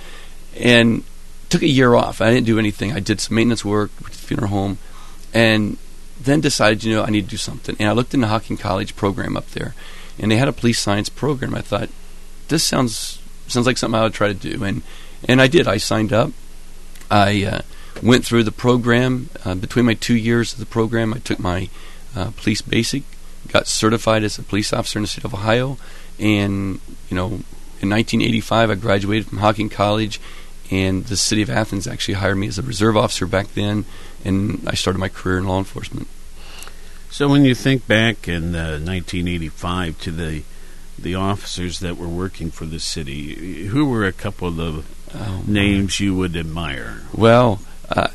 And 0.59 1.05
took 1.49 1.63
a 1.63 1.69
year 1.69 1.95
off. 1.95 2.21
I 2.21 2.29
didn't 2.31 2.47
do 2.47 2.59
anything. 2.59 2.93
I 2.93 2.99
did 2.99 3.21
some 3.21 3.37
maintenance 3.37 3.65
work 3.65 3.93
with 4.03 4.15
the 4.15 4.19
funeral 4.19 4.51
home. 4.51 4.79
And 5.33 5.79
then 6.21 6.41
decided, 6.41 6.83
you 6.83 6.97
know, 6.97 7.05
I 7.05 7.11
need 7.11 7.27
to 7.27 7.31
do 7.31 7.37
something. 7.37 7.77
And 7.79 7.89
I 7.89 7.93
looked 7.93 8.15
in 8.15 8.21
the 8.21 8.27
Hocking 8.27 8.57
College 8.57 8.97
program 8.97 9.37
up 9.37 9.49
there. 9.51 9.77
And 10.19 10.33
they 10.33 10.39
had 10.39 10.49
a 10.49 10.53
police 10.53 10.81
science 10.81 11.09
program. 11.09 11.55
I 11.55 11.61
thought, 11.61 11.89
this 12.49 12.65
sounds 12.65 13.23
sounds 13.47 13.67
like 13.67 13.79
something 13.79 13.99
I 13.99 14.03
would 14.03 14.13
try 14.13 14.27
to 14.27 14.35
do. 14.35 14.65
And, 14.65 14.83
and 15.29 15.41
I 15.41 15.47
did. 15.47 15.69
I 15.69 15.77
signed 15.77 16.13
up. 16.13 16.33
I 17.11 17.45
uh, 17.45 17.61
went 18.03 18.25
through 18.25 18.45
the 18.45 18.53
program. 18.53 19.31
Uh, 19.45 19.55
between 19.55 19.87
my 19.87 19.95
two 19.95 20.17
years 20.17 20.53
of 20.53 20.59
the 20.59 20.67
program, 20.67 21.15
I 21.15 21.19
took 21.19 21.39
my 21.39 21.69
uh, 22.17 22.31
police 22.37 22.63
basic, 22.63 23.03
got 23.49 23.67
certified 23.67 24.25
as 24.25 24.39
a 24.39 24.43
police 24.43 24.73
officer 24.73 24.99
in 24.99 25.03
the 25.03 25.09
state 25.09 25.25
of 25.25 25.35
Ohio, 25.35 25.79
and 26.19 26.81
you 27.09 27.17
know, 27.17 27.27
in 27.81 27.91
1985, 27.91 28.71
I 28.71 28.75
graduated 28.75 29.29
from 29.29 29.39
Hocking 29.39 29.69
College, 29.69 30.21
and 30.71 31.05
the 31.07 31.17
city 31.17 31.43
of 31.43 31.51
Athens 31.51 31.87
actually 31.87 32.15
hired 32.15 32.37
me 32.37 32.49
as 32.49 32.59
a 32.59 32.63
reserve 32.63 32.97
officer 32.97 33.27
back 33.27 33.49
then, 33.55 33.85
and 34.25 34.63
I 34.67 34.75
started 34.75 34.99
my 34.99 35.09
career 35.09 35.39
in 35.39 35.47
law 35.47 35.59
enforcement. 35.59 36.09
So 37.11 37.29
when 37.29 37.45
you 37.45 37.55
think 37.55 37.87
back 37.87 38.29
in 38.29 38.55
uh, 38.55 38.79
1985 38.79 39.99
to 40.01 40.11
the 40.11 40.43
the 40.99 41.15
officers 41.15 41.79
that 41.79 41.97
were 41.97 42.09
working 42.09 42.51
for 42.51 42.67
the 42.67 42.81
city, 42.81 43.67
who 43.67 43.89
were 43.89 44.05
a 44.05 44.13
couple 44.13 44.49
of 44.49 44.57
the 44.57 44.83
Oh, 45.15 45.43
names 45.47 46.01
you 46.01 46.15
would 46.15 46.37
admire? 46.37 47.03
Well, 47.15 47.61
uh, 47.91 48.09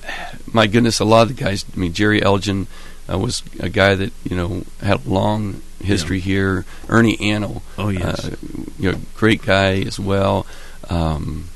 my 0.51 0.67
goodness, 0.67 0.99
a 0.99 1.05
lot 1.05 1.23
of 1.23 1.35
the 1.35 1.43
guys. 1.43 1.65
I 1.73 1.79
mean, 1.79 1.93
Jerry 1.93 2.21
Elgin 2.21 2.67
uh, 3.11 3.17
was 3.17 3.43
a 3.59 3.69
guy 3.69 3.95
that 3.95 4.13
you 4.23 4.35
know 4.35 4.63
had 4.81 5.05
a 5.05 5.09
long 5.09 5.61
history 5.81 6.19
here. 6.19 6.65
Ernie 6.87 7.17
Annell. 7.17 7.61
Oh, 7.77 7.89
yes. 7.89 8.25
uh, 8.25 8.35
you 8.79 8.91
know, 8.91 8.97
great 9.15 9.41
guy 9.41 9.81
as 9.81 9.99
well. 9.99 10.45
Um, 10.89 11.49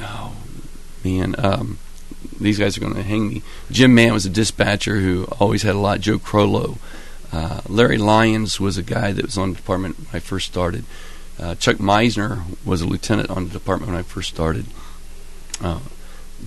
oh 0.00 0.36
man, 1.04 1.34
um, 1.38 1.78
these 2.40 2.58
guys 2.58 2.76
are 2.76 2.80
going 2.80 2.94
to 2.94 3.02
hang 3.02 3.28
me. 3.28 3.42
Jim 3.70 3.94
Mann 3.94 4.12
was 4.12 4.26
a 4.26 4.30
dispatcher 4.30 4.96
who 4.96 5.24
always 5.38 5.62
had 5.62 5.74
a 5.74 5.78
lot. 5.78 6.00
Joe 6.00 6.18
Crollo. 6.18 6.78
Uh, 7.32 7.60
Larry 7.68 7.98
Lyons 7.98 8.60
was 8.60 8.78
a 8.78 8.82
guy 8.82 9.12
that 9.12 9.24
was 9.24 9.36
on 9.36 9.50
the 9.50 9.56
department 9.56 9.98
when 9.98 10.08
I 10.12 10.20
first 10.20 10.46
started. 10.46 10.84
Uh, 11.38 11.54
Chuck 11.56 11.76
Meisner 11.76 12.44
was 12.64 12.80
a 12.80 12.86
lieutenant 12.86 13.30
on 13.30 13.46
the 13.48 13.50
department 13.50 13.90
when 13.90 13.98
I 13.98 14.02
first 14.02 14.30
started. 14.30 14.66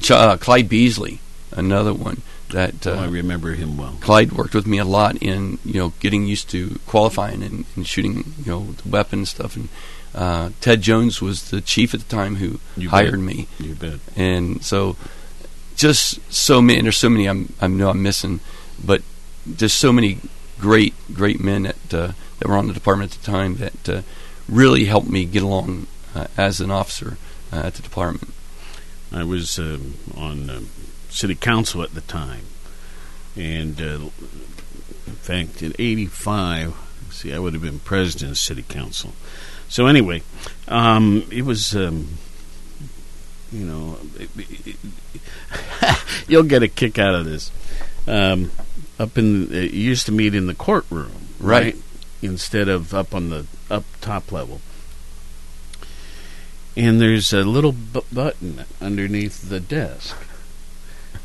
Uh, 0.09 0.15
uh, 0.15 0.37
Clyde 0.37 0.69
Beasley, 0.69 1.19
another 1.51 1.93
one 1.93 2.21
that 2.51 2.87
uh, 2.87 2.91
Oh, 2.91 2.99
I 3.03 3.07
remember 3.07 3.51
him 3.53 3.77
well. 3.77 3.97
Clyde 4.01 4.31
worked 4.33 4.55
with 4.55 4.65
me 4.65 4.77
a 4.79 4.85
lot 4.85 5.15
in 5.17 5.59
you 5.65 5.79
know 5.79 5.93
getting 5.99 6.25
used 6.25 6.49
to 6.51 6.79
qualifying 6.87 7.43
and, 7.43 7.65
and 7.75 7.85
shooting 7.85 8.33
you 8.43 8.51
know 8.51 8.71
the 8.71 8.89
weapon 8.89 9.25
stuff. 9.25 9.55
And 9.55 9.69
uh, 10.15 10.49
Ted 10.61 10.81
Jones 10.81 11.21
was 11.21 11.49
the 11.51 11.61
chief 11.61 11.93
at 11.93 11.99
the 12.01 12.09
time 12.15 12.35
who 12.37 12.59
You 12.75 12.89
hired 12.89 13.11
bet. 13.11 13.19
me. 13.19 13.47
You 13.59 13.75
bet. 13.75 13.99
And 14.15 14.63
so, 14.63 14.95
just 15.75 16.19
so 16.33 16.61
many. 16.61 16.81
There's 16.81 16.97
so 16.97 17.09
many 17.09 17.27
I'm 17.27 17.53
I 17.61 17.67
know 17.67 17.89
I'm 17.89 18.01
missing, 18.01 18.39
but 18.83 19.01
just 19.55 19.77
so 19.79 19.91
many 19.93 20.17
great 20.59 20.93
great 21.13 21.39
men 21.39 21.63
that 21.63 21.93
uh, 21.93 22.11
that 22.39 22.47
were 22.47 22.57
on 22.57 22.67
the 22.67 22.73
department 22.73 23.13
at 23.15 23.21
the 23.21 23.31
time 23.31 23.55
that 23.57 23.89
uh, 23.89 24.01
really 24.47 24.85
helped 24.85 25.09
me 25.09 25.25
get 25.25 25.43
along 25.43 25.87
uh, 26.15 26.25
as 26.37 26.59
an 26.61 26.71
officer 26.71 27.17
uh, 27.53 27.57
at 27.65 27.75
the 27.75 27.81
department. 27.83 28.33
I 29.11 29.23
was 29.23 29.57
um, 29.57 29.95
on 30.15 30.49
um, 30.49 30.69
city 31.09 31.35
council 31.35 31.81
at 31.81 31.93
the 31.93 32.01
time, 32.01 32.45
and 33.35 33.79
uh, 33.81 34.09
in 35.07 35.15
fact, 35.15 35.61
in 35.61 35.73
'85, 35.79 36.75
see, 37.11 37.33
I 37.33 37.39
would 37.39 37.53
have 37.53 37.61
been 37.61 37.79
president 37.79 38.31
of 38.31 38.37
city 38.37 38.63
council. 38.63 39.13
So 39.67 39.87
anyway, 39.87 40.23
um, 40.67 41.25
it 41.31 41.43
was, 41.43 41.75
um, 41.75 42.17
you 43.51 43.65
know, 43.65 43.97
you'll 46.27 46.43
get 46.43 46.63
a 46.63 46.67
kick 46.67 46.97
out 46.97 47.15
of 47.15 47.25
this. 47.25 47.51
Um, 48.07 48.51
up 48.99 49.17
in, 49.17 49.53
it 49.53 49.71
used 49.71 50.05
to 50.07 50.11
meet 50.11 50.35
in 50.35 50.47
the 50.47 50.55
courtroom, 50.55 51.11
Right. 51.39 51.75
Instead 52.21 52.67
of 52.67 52.93
up 52.93 53.15
on 53.15 53.29
the 53.29 53.45
up 53.69 53.85
top 54.01 54.31
level 54.31 54.59
and 56.79 57.01
there's 57.01 57.33
a 57.33 57.43
little 57.43 57.73
bu- 57.73 58.05
button 58.09 58.63
underneath 58.79 59.49
the 59.49 59.59
desk. 59.59 60.15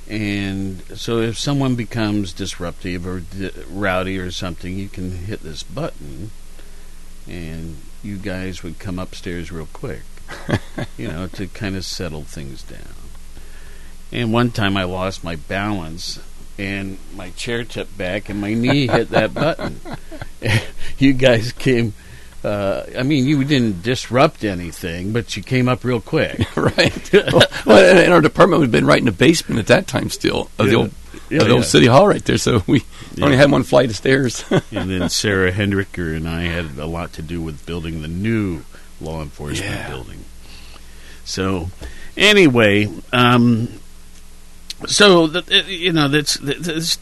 And 0.09 0.83
so 0.99 1.21
if 1.21 1.39
someone 1.39 1.77
becomes 1.77 2.33
disruptive 2.33 3.07
or 3.07 3.21
di- 3.21 3.53
rowdy 3.71 4.19
or 4.19 4.33
something, 4.33 4.77
you 4.77 4.89
can 4.89 5.13
hit 5.13 5.45
this 5.45 5.63
button 5.63 6.33
and 7.29 7.77
you 8.03 8.17
guys 8.17 8.65
would 8.65 8.81
come 8.81 8.99
upstairs 8.99 9.53
real 9.53 9.69
quick, 9.73 10.03
you 10.99 11.07
know, 11.07 11.29
to 11.29 11.47
kind 11.47 11.77
of 11.77 11.85
settle 11.85 12.25
things 12.25 12.65
down. 12.65 12.95
And 14.11 14.33
one 14.33 14.51
time 14.51 14.77
I 14.77 14.83
lost 14.83 15.23
my 15.23 15.37
balance 15.37 16.19
and 16.59 16.99
my 17.15 17.31
chair 17.31 17.63
tipped 17.63 17.97
back 17.97 18.29
and 18.29 18.41
my 18.41 18.55
knee 18.55 18.89
hit 18.89 19.11
that 19.11 19.33
button. 19.33 19.81
you 20.99 21.13
guys 21.13 21.53
came 21.53 21.95
uh, 22.45 22.85
I 22.99 23.03
mean, 23.03 23.27
you 23.27 23.43
didn't 23.45 23.83
disrupt 23.83 24.45
anything, 24.45 25.13
but 25.13 25.37
you 25.37 25.43
came 25.43 25.69
up 25.69 25.83
real 25.85 26.01
quick. 26.01 26.39
right. 26.57 27.13
well, 27.67 27.99
and 28.05 28.13
our 28.13 28.21
department 28.21 28.63
have 28.63 28.71
been 28.73 28.87
right 28.87 28.99
in 28.99 29.07
the 29.07 29.13
basement 29.13 29.59
at 29.59 29.67
that 29.69 29.87
time 29.87 30.11
still 30.11 30.51
of 30.59 30.69
the 30.69 30.75
old, 30.75 30.93
Yeah, 31.31 31.41
of 31.41 31.47
the 31.47 31.53
old 31.53 31.63
yeah. 31.63 31.69
city 31.69 31.87
hall 31.87 32.07
right 32.07 32.25
there. 32.25 32.39
So 32.39 32.63
we 32.67 32.83
Yeah. 33.15 33.25
only 33.27 33.37
had 33.37 33.51
one 33.51 33.63
flight 33.63 33.91
of 33.91 33.97
stairs. 33.97 34.45
and 34.51 34.91
then 34.91 35.09
Sarah 35.09 35.53
Hendricker 35.53 36.15
and 36.17 36.29
I 36.29 36.43
had 36.43 36.77
a 36.79 36.87
lot 36.87 37.13
to 37.15 37.23
do 37.23 37.41
with 37.41 37.65
building 37.67 38.03
the 38.03 38.09
new 38.09 38.63
law 39.01 39.23
enforcement 39.23 39.71
Yeah. 39.71 39.89
building. 39.89 40.25
So, 41.25 41.71
anyway, 42.17 42.89
um, 43.13 43.69
so 44.87 45.27
the- 45.27 45.65
you 45.67 45.93
know 45.93 46.09
that's 46.09 46.35
that's 46.39 46.99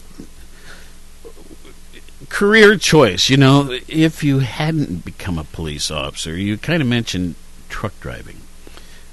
career 2.33 2.75
choice. 2.75 3.29
You 3.29 3.37
know, 3.37 3.77
if 3.87 4.23
you 4.23 4.39
hadn't 4.39 5.05
become 5.05 5.37
a 5.37 5.45
police 5.45 5.89
officer, 5.89 6.35
you 6.35 6.57
kind 6.57 6.81
of 6.81 6.87
mentioned 6.87 7.35
truck 7.69 7.97
driving, 8.01 8.41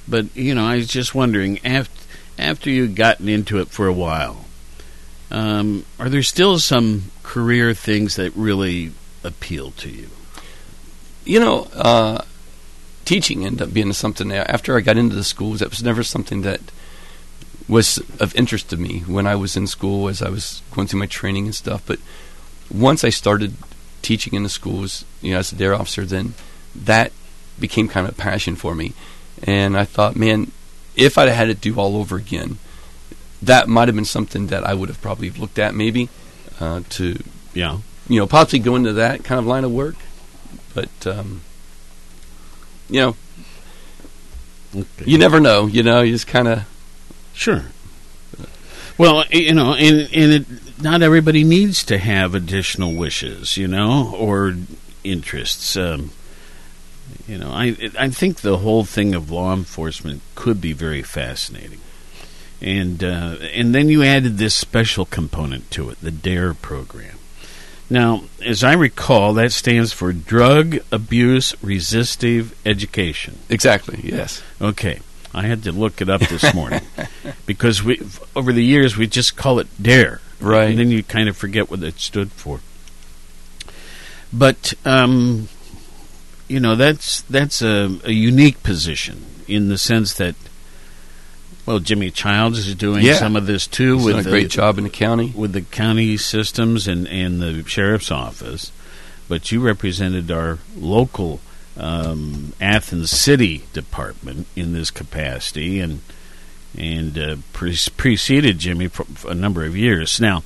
but 0.08 0.34
you 0.34 0.54
know, 0.54 0.64
I 0.64 0.76
was 0.76 0.88
just 0.88 1.14
wondering 1.14 1.64
after 1.64 1.92
after 2.38 2.70
you'd 2.70 2.96
gotten 2.96 3.28
into 3.28 3.58
it 3.58 3.68
for 3.68 3.86
a 3.86 3.92
while. 3.92 4.46
Um, 5.30 5.84
are 5.98 6.08
there 6.08 6.22
still 6.24 6.58
some 6.58 7.12
career 7.22 7.74
things 7.74 8.16
that 8.16 8.34
really 8.34 8.92
appeal 9.22 9.70
to 9.72 9.88
you? 9.88 10.08
you 11.24 11.38
know, 11.38 11.68
uh, 11.74 12.22
teaching 13.04 13.44
ended 13.44 13.62
up 13.62 13.72
being 13.72 13.92
something 13.92 14.32
after 14.32 14.76
I 14.76 14.80
got 14.80 14.96
into 14.96 15.14
the 15.14 15.24
schools, 15.24 15.60
that 15.60 15.70
was 15.70 15.82
never 15.82 16.02
something 16.02 16.42
that 16.42 16.60
was 17.68 17.98
of 18.18 18.34
interest 18.34 18.70
to 18.70 18.76
me 18.76 19.00
when 19.00 19.26
I 19.26 19.36
was 19.36 19.56
in 19.56 19.66
school 19.66 20.08
as 20.08 20.22
I 20.22 20.28
was 20.28 20.62
going 20.72 20.88
through 20.88 21.00
my 21.00 21.06
training 21.06 21.46
and 21.46 21.54
stuff. 21.54 21.82
But 21.86 22.00
once 22.70 23.04
I 23.04 23.10
started 23.10 23.54
teaching 24.02 24.34
in 24.34 24.42
the 24.42 24.48
schools, 24.48 25.04
you 25.20 25.32
know, 25.32 25.38
as 25.38 25.52
a 25.52 25.56
dare 25.56 25.74
officer, 25.74 26.04
then 26.04 26.34
that 26.74 27.12
became 27.58 27.88
kind 27.88 28.06
of 28.06 28.12
a 28.14 28.16
passion 28.16 28.56
for 28.56 28.74
me. 28.74 28.92
And 29.42 29.76
I 29.76 29.84
thought, 29.84 30.16
man, 30.16 30.52
if 30.96 31.18
I'd 31.18 31.28
had 31.28 31.46
to 31.48 31.54
do 31.54 31.74
all 31.76 31.96
over 31.96 32.16
again, 32.16 32.58
that 33.42 33.68
might 33.68 33.88
have 33.88 33.94
been 33.94 34.04
something 34.04 34.48
that 34.48 34.64
I 34.64 34.74
would 34.74 34.88
have 34.88 35.00
probably 35.00 35.30
looked 35.30 35.58
at 35.58 35.74
maybe 35.74 36.08
uh, 36.60 36.82
to, 36.90 37.22
Yeah. 37.54 37.78
you 38.08 38.18
know, 38.20 38.26
possibly 38.26 38.58
go 38.58 38.76
into 38.76 38.92
that 38.94 39.24
kind 39.24 39.38
of 39.38 39.46
line 39.46 39.64
of 39.64 39.72
work. 39.72 39.96
But 40.74 40.90
um, 41.06 41.40
you 42.88 43.00
know, 43.00 43.16
you 45.04 45.18
never 45.18 45.40
know. 45.40 45.66
You 45.66 45.82
know, 45.82 46.00
you 46.02 46.12
just 46.12 46.26
kind 46.26 46.48
of 46.48 46.64
Sure. 47.32 47.64
Well, 49.00 49.24
you 49.30 49.54
know, 49.54 49.72
and 49.72 50.10
and 50.12 50.32
it, 50.32 50.82
not 50.82 51.00
everybody 51.00 51.42
needs 51.42 51.82
to 51.84 51.96
have 51.96 52.34
additional 52.34 52.94
wishes, 52.94 53.56
you 53.56 53.66
know, 53.66 54.14
or 54.14 54.56
interests. 55.02 55.74
Um, 55.74 56.10
you 57.26 57.38
know, 57.38 57.50
I 57.50 57.74
I 57.98 58.10
think 58.10 58.42
the 58.42 58.58
whole 58.58 58.84
thing 58.84 59.14
of 59.14 59.30
law 59.30 59.54
enforcement 59.54 60.20
could 60.34 60.60
be 60.60 60.74
very 60.74 61.02
fascinating, 61.02 61.80
and 62.60 63.02
uh, 63.02 63.36
and 63.54 63.74
then 63.74 63.88
you 63.88 64.02
added 64.02 64.36
this 64.36 64.54
special 64.54 65.06
component 65.06 65.70
to 65.70 65.88
it, 65.88 65.98
the 66.02 66.10
DARE 66.10 66.52
program. 66.52 67.16
Now, 67.88 68.24
as 68.44 68.62
I 68.62 68.74
recall, 68.74 69.32
that 69.32 69.52
stands 69.52 69.94
for 69.94 70.12
Drug 70.12 70.76
Abuse 70.92 71.54
Resistive 71.62 72.54
Education. 72.66 73.38
exactly 73.48 74.00
yes. 74.02 74.42
Okay, 74.60 75.00
I 75.32 75.42
had 75.42 75.62
to 75.64 75.72
look 75.72 76.00
it 76.00 76.08
up 76.08 76.20
this 76.22 76.52
morning 76.54 76.82
because 77.46 77.82
we 77.82 78.00
over 78.34 78.52
the 78.52 78.64
years 78.64 78.96
we 78.96 79.06
just 79.06 79.36
call 79.36 79.58
it 79.60 79.68
DARE, 79.82 80.20
Right. 80.40 80.70
And 80.70 80.78
then 80.78 80.90
you 80.90 81.02
kind 81.02 81.28
of 81.28 81.36
forget 81.36 81.70
what 81.70 81.82
it 81.82 81.98
stood 82.00 82.32
for. 82.32 82.60
But 84.32 84.74
um, 84.84 85.48
you 86.48 86.60
know 86.60 86.74
that's 86.76 87.22
that's 87.22 87.62
a, 87.62 87.98
a 88.04 88.12
unique 88.12 88.62
position 88.62 89.24
in 89.48 89.68
the 89.68 89.78
sense 89.78 90.14
that 90.14 90.34
well, 91.66 91.78
Jimmy 91.78 92.10
Childs 92.10 92.58
is 92.66 92.74
doing 92.74 93.04
Yeah. 93.04 93.14
some 93.16 93.36
of 93.36 93.46
this 93.46 93.66
too 93.66 93.96
He's 93.96 94.06
with 94.06 94.18
a 94.20 94.22
the, 94.22 94.30
great 94.30 94.50
job 94.50 94.78
in 94.78 94.84
the 94.84 94.90
county. 94.90 95.32
with 95.36 95.52
the 95.52 95.60
county 95.62 96.16
systems 96.16 96.88
and, 96.88 97.06
and 97.06 97.40
the 97.40 97.62
sheriff's 97.68 98.10
office, 98.10 98.72
but 99.28 99.52
you 99.52 99.60
represented 99.60 100.30
our 100.30 100.58
local 100.76 101.40
um, 101.76 102.52
Athens 102.60 103.10
City 103.10 103.64
department 103.72 104.46
in 104.56 104.72
this 104.72 104.90
capacity 104.90 105.80
and 105.80 106.00
and 106.76 107.18
uh, 107.18 107.36
pre- 107.52 107.76
preceded 107.96 108.58
Jimmy 108.58 108.86
for, 108.88 109.04
for 109.04 109.30
a 109.30 109.34
number 109.34 109.64
of 109.64 109.76
years. 109.76 110.20
Now, 110.20 110.44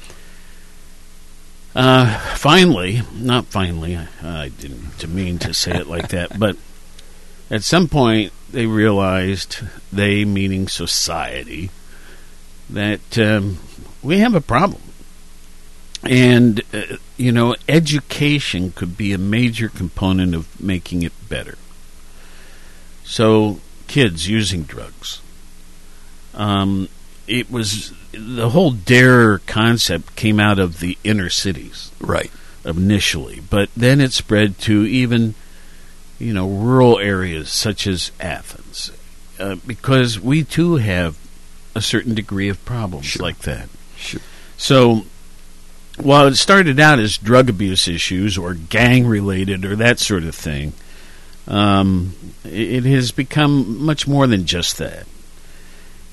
uh, 1.75 2.19
finally, 2.37 3.03
not 3.13 3.47
finally, 3.47 3.97
I, 3.97 4.09
I 4.23 4.49
didn't 4.49 5.07
mean 5.09 5.39
to 5.41 5.53
say 5.53 5.73
it 5.73 5.87
like 5.87 6.09
that, 6.09 6.39
but 6.39 6.57
at 7.51 7.63
some 7.63 7.89
point 7.89 8.33
they 8.51 8.67
realized, 8.67 9.59
they 9.93 10.25
meaning 10.25 10.69
society, 10.69 11.71
that 12.71 13.19
um, 13.19 13.59
we 14.03 14.19
have 14.19 14.35
a 14.35 14.41
problem. 14.41 14.81
And, 16.07 16.63
uh, 16.73 16.97
you 17.17 17.33
know, 17.33 17.57
education 17.69 18.73
could 18.73 18.97
be 18.97 19.13
a 19.13 19.19
major 19.19 19.69
component 19.69 20.35
of 20.35 20.61
making 20.61 21.03
it 21.03 21.13
better. 21.29 21.57
So, 23.05 23.61
kids 23.87 24.29
using 24.29 24.63
drugs. 24.63 25.21
Um, 26.35 26.89
it 27.27 27.51
was 27.51 27.93
the 28.13 28.51
whole 28.51 28.71
dare 28.73 29.39
concept 29.39 30.17
came 30.17 30.39
out 30.41 30.59
of 30.59 30.81
the 30.81 30.99
inner 31.05 31.31
cities, 31.31 31.91
right? 32.01 32.31
Initially, 32.65 33.41
but 33.49 33.69
then 33.77 34.01
it 34.01 34.13
spread 34.13 34.59
to 34.61 34.85
even 34.85 35.35
you 36.19 36.33
know 36.33 36.49
rural 36.49 36.99
areas 36.99 37.51
such 37.51 37.87
as 37.87 38.11
Athens, 38.21 38.91
uh, 39.39 39.57
because 39.67 40.19
we 40.19 40.43
too 40.45 40.77
have 40.77 41.17
a 41.75 41.81
certain 41.83 42.15
degree 42.15 42.49
of 42.49 42.65
problems 42.65 43.07
Sure. 43.07 43.23
like 43.23 43.39
that. 43.41 43.69
Sure. 43.97 44.21
So, 44.57 45.05
while 45.97 46.27
it 46.27 46.35
started 46.37 46.81
out 46.81 46.99
as 46.99 47.17
drug 47.17 47.49
abuse 47.49 47.89
issues 47.89 48.37
or 48.37 48.55
gang 48.55 49.07
related 49.07 49.65
or 49.65 49.77
that 49.77 49.99
sort 49.99 50.25
of 50.25 50.35
thing, 50.35 50.73
um, 51.47 52.15
it, 52.45 52.85
it 52.85 52.91
has 52.91 53.13
become 53.13 53.85
much 53.85 54.09
more 54.09 54.27
than 54.27 54.47
just 54.47 54.79
that. 54.79 55.07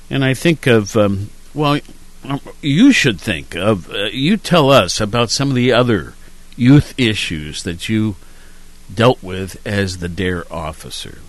And 0.09 0.23
I 0.23 0.33
think 0.33 0.67
of, 0.67 0.95
um, 0.97 1.29
well, 1.53 1.79
um, 2.23 2.41
you 2.61 2.91
should 2.91 3.19
think 3.19 3.55
of, 3.55 3.89
uh, 3.89 4.05
you 4.11 4.37
tell 4.37 4.69
us 4.69 5.01
about 5.01 5.31
some 5.31 5.49
of 5.49 5.55
the 5.55 5.71
other 5.71 6.13
youth 6.55 6.93
issues 6.97 7.63
that 7.63 7.89
you 7.89 8.15
dealt 8.93 9.23
with 9.23 9.65
as 9.65 9.97
the 9.97 10.09
DARE 10.09 10.45
officer. 10.51 11.19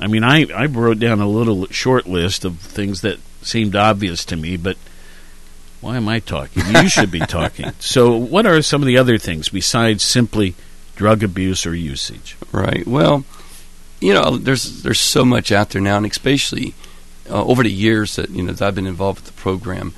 I 0.00 0.08
mean, 0.08 0.24
I, 0.24 0.46
I 0.52 0.66
wrote 0.66 0.98
down 0.98 1.20
a 1.20 1.28
little 1.28 1.66
short 1.68 2.06
list 2.06 2.44
of 2.44 2.58
things 2.58 3.00
that 3.02 3.18
seemed 3.40 3.76
obvious 3.76 4.24
to 4.26 4.36
me, 4.36 4.56
but 4.56 4.76
why 5.84 5.98
am 5.98 6.08
I 6.08 6.18
talking? 6.18 6.62
You 6.66 6.88
should 6.88 7.10
be 7.10 7.20
talking. 7.20 7.72
So, 7.78 8.16
what 8.16 8.46
are 8.46 8.62
some 8.62 8.80
of 8.80 8.86
the 8.86 8.96
other 8.96 9.18
things 9.18 9.50
besides 9.50 10.02
simply 10.02 10.54
drug 10.96 11.22
abuse 11.22 11.66
or 11.66 11.74
usage? 11.74 12.36
Right. 12.52 12.86
Well, 12.86 13.24
you 14.00 14.14
know, 14.14 14.38
there's 14.38 14.82
there's 14.82 14.98
so 14.98 15.26
much 15.26 15.52
out 15.52 15.70
there 15.70 15.82
now, 15.82 15.98
and 15.98 16.06
especially 16.06 16.72
uh, 17.28 17.44
over 17.44 17.62
the 17.62 17.70
years 17.70 18.16
that 18.16 18.30
you 18.30 18.42
know 18.42 18.52
that 18.52 18.66
I've 18.66 18.74
been 18.74 18.86
involved 18.86 19.20
with 19.20 19.26
the 19.26 19.40
program, 19.40 19.92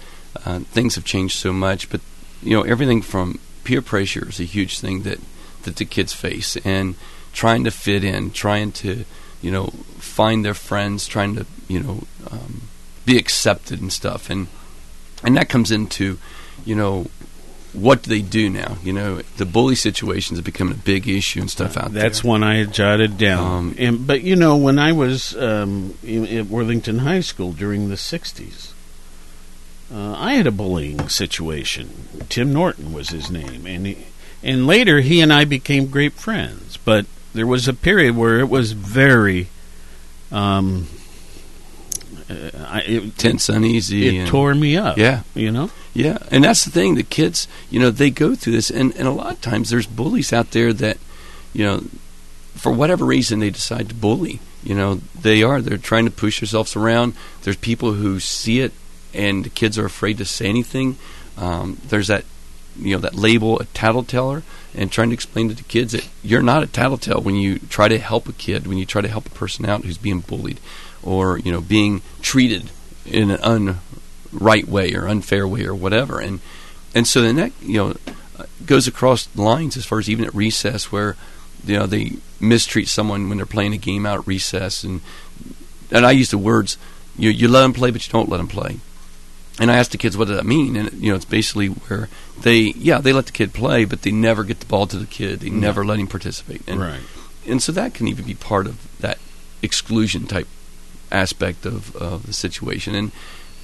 uh, 0.44 0.58
things 0.60 0.96
have 0.96 1.04
changed 1.04 1.36
so 1.36 1.52
much. 1.52 1.88
But 1.88 2.00
you 2.42 2.56
know, 2.56 2.62
everything 2.62 3.00
from 3.00 3.38
peer 3.62 3.80
pressure 3.80 4.28
is 4.28 4.40
a 4.40 4.44
huge 4.44 4.80
thing 4.80 5.02
that 5.02 5.20
that 5.62 5.76
the 5.76 5.84
kids 5.84 6.12
face, 6.12 6.56
and 6.64 6.96
trying 7.32 7.62
to 7.62 7.70
fit 7.70 8.02
in, 8.02 8.32
trying 8.32 8.72
to 8.72 9.04
you 9.40 9.52
know 9.52 9.66
find 9.98 10.44
their 10.44 10.54
friends, 10.54 11.06
trying 11.06 11.36
to 11.36 11.46
you 11.68 11.78
know 11.78 12.02
um, 12.32 12.62
be 13.04 13.16
accepted 13.16 13.80
and 13.80 13.92
stuff, 13.92 14.28
and 14.28 14.48
and 15.22 15.36
that 15.36 15.48
comes 15.48 15.70
into 15.70 16.18
you 16.64 16.74
know 16.74 17.06
what 17.76 18.02
do 18.02 18.10
they 18.10 18.22
do 18.22 18.48
now? 18.48 18.78
You 18.82 18.92
know, 18.92 19.16
the 19.36 19.44
bully 19.44 19.74
situations 19.74 20.38
are 20.38 20.42
becoming 20.42 20.74
a 20.74 20.78
big 20.78 21.08
issue 21.08 21.40
and 21.40 21.50
stuff 21.50 21.76
out 21.76 21.84
That's 21.84 21.92
there. 21.92 22.02
That's 22.02 22.24
one 22.24 22.42
I 22.42 22.56
had 22.56 22.72
jotted 22.72 23.18
down. 23.18 23.52
Um, 23.52 23.74
and, 23.78 24.06
but 24.06 24.22
you 24.22 24.34
know, 24.34 24.56
when 24.56 24.78
I 24.78 24.92
was 24.92 25.36
um, 25.36 25.94
in, 26.02 26.26
at 26.26 26.46
Worthington 26.46 27.00
High 27.00 27.20
School 27.20 27.52
during 27.52 27.88
the 27.88 27.96
'60s, 27.96 28.72
uh, 29.92 30.14
I 30.16 30.34
had 30.34 30.46
a 30.46 30.50
bullying 30.50 31.08
situation. 31.08 32.08
Tim 32.28 32.52
Norton 32.52 32.92
was 32.92 33.10
his 33.10 33.30
name, 33.30 33.66
and 33.66 33.86
he, 33.86 34.06
and 34.42 34.66
later 34.66 35.00
he 35.00 35.20
and 35.20 35.32
I 35.32 35.44
became 35.44 35.86
great 35.86 36.14
friends. 36.14 36.78
But 36.78 37.06
there 37.34 37.46
was 37.46 37.68
a 37.68 37.74
period 37.74 38.16
where 38.16 38.38
it 38.38 38.48
was 38.48 38.72
very. 38.72 39.48
Um, 40.32 40.88
I, 42.28 42.82
it, 42.86 43.18
tense, 43.18 43.48
uneasy. 43.48 44.08
It 44.08 44.20
and- 44.20 44.28
tore 44.28 44.54
me 44.54 44.76
up. 44.76 44.96
Yeah, 44.96 45.22
you 45.34 45.50
know. 45.50 45.70
Yeah, 45.94 46.18
and 46.30 46.44
that's 46.44 46.64
the 46.64 46.70
thing. 46.70 46.94
The 46.94 47.02
kids, 47.02 47.48
you 47.70 47.80
know, 47.80 47.90
they 47.90 48.10
go 48.10 48.34
through 48.34 48.52
this, 48.52 48.70
and, 48.70 48.94
and 48.96 49.08
a 49.08 49.12
lot 49.12 49.32
of 49.32 49.40
times 49.40 49.70
there's 49.70 49.86
bullies 49.86 50.32
out 50.32 50.50
there 50.50 50.72
that, 50.74 50.98
you 51.52 51.64
know, 51.64 51.84
for 52.54 52.72
whatever 52.72 53.04
reason 53.04 53.38
they 53.38 53.50
decide 53.50 53.88
to 53.88 53.94
bully. 53.94 54.40
You 54.62 54.74
know, 54.74 54.96
they 55.18 55.42
are. 55.42 55.62
They're 55.62 55.78
trying 55.78 56.06
to 56.06 56.10
push 56.10 56.40
themselves 56.40 56.74
around. 56.74 57.14
There's 57.42 57.56
people 57.56 57.92
who 57.92 58.18
see 58.18 58.60
it, 58.60 58.72
and 59.14 59.44
the 59.44 59.50
kids 59.50 59.78
are 59.78 59.86
afraid 59.86 60.18
to 60.18 60.24
say 60.24 60.46
anything. 60.46 60.98
Um, 61.38 61.78
there's 61.88 62.08
that, 62.08 62.24
you 62.76 62.94
know, 62.94 63.00
that 63.00 63.14
label, 63.14 63.60
a 63.60 63.64
tattleteller, 63.66 64.42
and 64.74 64.90
trying 64.90 65.10
to 65.10 65.14
explain 65.14 65.48
to 65.48 65.54
the 65.54 65.62
kids 65.62 65.92
that 65.92 66.08
you're 66.22 66.42
not 66.42 66.62
a 66.62 66.66
tattletale 66.66 67.20
when 67.20 67.36
you 67.36 67.58
try 67.58 67.88
to 67.88 67.98
help 67.98 68.28
a 68.28 68.32
kid, 68.32 68.66
when 68.66 68.76
you 68.76 68.84
try 68.84 69.00
to 69.00 69.08
help 69.08 69.26
a 69.26 69.30
person 69.30 69.64
out 69.64 69.84
who's 69.84 69.98
being 69.98 70.20
bullied, 70.20 70.58
or 71.06 71.38
you 71.38 71.52
know, 71.52 71.60
being 71.60 72.02
treated 72.20 72.70
in 73.04 73.30
an 73.30 73.38
unright 73.38 74.66
way 74.66 74.92
or 74.94 75.06
unfair 75.08 75.46
way 75.46 75.64
or 75.64 75.74
whatever. 75.74 76.18
And 76.20 76.40
and 76.94 77.06
so 77.06 77.22
then 77.22 77.36
that 77.36 77.52
you 77.62 77.78
know 77.78 77.94
goes 78.66 78.86
across 78.86 79.28
lines 79.36 79.76
as 79.76 79.84
far 79.86 79.98
as 79.98 80.08
even 80.10 80.24
at 80.24 80.34
recess 80.34 80.90
where 80.92 81.16
you 81.64 81.78
know 81.78 81.86
they 81.86 82.12
mistreat 82.40 82.88
someone 82.88 83.28
when 83.28 83.38
they're 83.38 83.46
playing 83.46 83.72
a 83.72 83.78
game 83.78 84.04
out 84.04 84.18
at 84.20 84.26
recess 84.26 84.84
and 84.84 85.00
and 85.90 86.04
I 86.04 86.10
use 86.10 86.30
the 86.30 86.38
words 86.38 86.76
you 87.16 87.30
you 87.30 87.48
let 87.48 87.62
them 87.62 87.72
play 87.72 87.90
but 87.90 88.06
you 88.06 88.12
don't 88.12 88.28
let 88.28 88.38
them 88.38 88.48
play. 88.48 88.78
And 89.58 89.70
I 89.70 89.76
asked 89.78 89.92
the 89.92 89.98
kids 89.98 90.16
what 90.18 90.28
does 90.28 90.36
that 90.36 90.44
mean 90.44 90.76
and 90.76 90.92
you 90.92 91.10
know 91.10 91.16
it's 91.16 91.24
basically 91.24 91.68
where 91.68 92.08
they 92.40 92.72
yeah 92.76 92.98
they 93.00 93.12
let 93.12 93.26
the 93.26 93.32
kid 93.32 93.54
play 93.54 93.84
but 93.86 94.02
they 94.02 94.10
never 94.12 94.44
get 94.44 94.60
the 94.60 94.66
ball 94.66 94.86
to 94.88 94.98
the 94.98 95.06
kid 95.06 95.40
they 95.40 95.48
No. 95.50 95.60
never 95.60 95.84
let 95.84 95.98
him 95.98 96.08
participate 96.08 96.60
and 96.66 96.80
Right. 96.80 97.00
and 97.46 97.62
so 97.62 97.72
that 97.72 97.94
can 97.94 98.06
even 98.08 98.26
be 98.26 98.34
part 98.34 98.66
of 98.66 98.76
that 99.00 99.18
exclusion 99.62 100.26
type 100.26 100.46
aspect 101.10 101.66
of, 101.66 101.94
of 101.96 102.26
the 102.26 102.32
situation. 102.32 102.94
And 102.94 103.12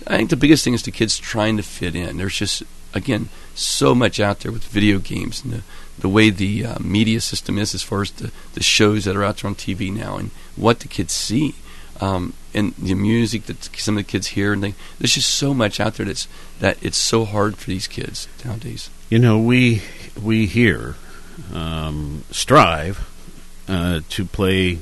I 0.07 0.17
think 0.17 0.31
the 0.31 0.37
biggest 0.37 0.65
thing 0.65 0.75
is 0.75 0.83
the 0.83 0.91
kids 0.91 1.19
trying 1.19 1.57
to 1.57 1.63
fit 1.63 1.95
in. 1.95 2.17
There's 2.17 2.37
just 2.37 2.63
again 2.95 3.29
so 3.55 3.95
much 3.95 4.21
out 4.21 4.41
there 4.41 4.53
with 4.53 4.65
video 4.65 4.99
games 4.99 5.43
and 5.43 5.53
the 5.53 5.63
the 5.99 6.09
way 6.09 6.31
the 6.31 6.65
uh, 6.65 6.79
media 6.81 7.21
system 7.21 7.59
is 7.59 7.75
as 7.75 7.83
far 7.83 8.03
as 8.03 8.11
the, 8.13 8.33
the 8.55 8.63
shows 8.63 9.05
that 9.05 9.17
are 9.17 9.25
out 9.25 9.39
there 9.39 9.49
on 9.49 9.55
TV 9.55 9.93
now 9.93 10.17
and 10.17 10.31
what 10.57 10.81
the 10.81 10.89
kids 10.89 11.13
see. 11.13 11.55
Um, 12.01 12.33
and 12.55 12.75
the 12.75 12.95
music 12.95 13.47
that 13.47 13.63
some 13.79 13.97
of 13.97 14.05
the 14.05 14.11
kids 14.11 14.29
hear, 14.29 14.53
and 14.53 14.63
they, 14.63 14.75
there's 14.99 15.15
just 15.15 15.33
so 15.33 15.55
much 15.55 15.79
out 15.79 15.95
there 15.95 16.07
that's 16.07 16.27
that 16.59 16.83
it's 16.83 16.97
so 16.97 17.25
hard 17.25 17.57
for 17.57 17.71
these 17.71 17.87
kids 17.87 18.27
nowadays. 18.45 18.91
You 19.09 19.19
know, 19.19 19.39
we 19.39 19.83
we 20.21 20.47
here 20.47 20.97
um, 21.55 22.25
strive 22.31 23.09
uh, 23.69 24.01
to 24.09 24.25
play. 24.25 24.79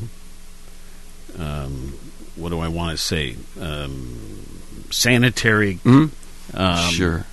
Um, 1.38 1.94
what 2.40 2.50
do 2.50 2.58
I 2.60 2.68
want 2.68 2.90
to 2.92 2.96
say? 2.96 3.36
Um, 3.60 4.46
sanitary, 4.90 5.78
Mhm. 5.84 6.10
um, 6.54 6.92
Sure. 6.92 7.26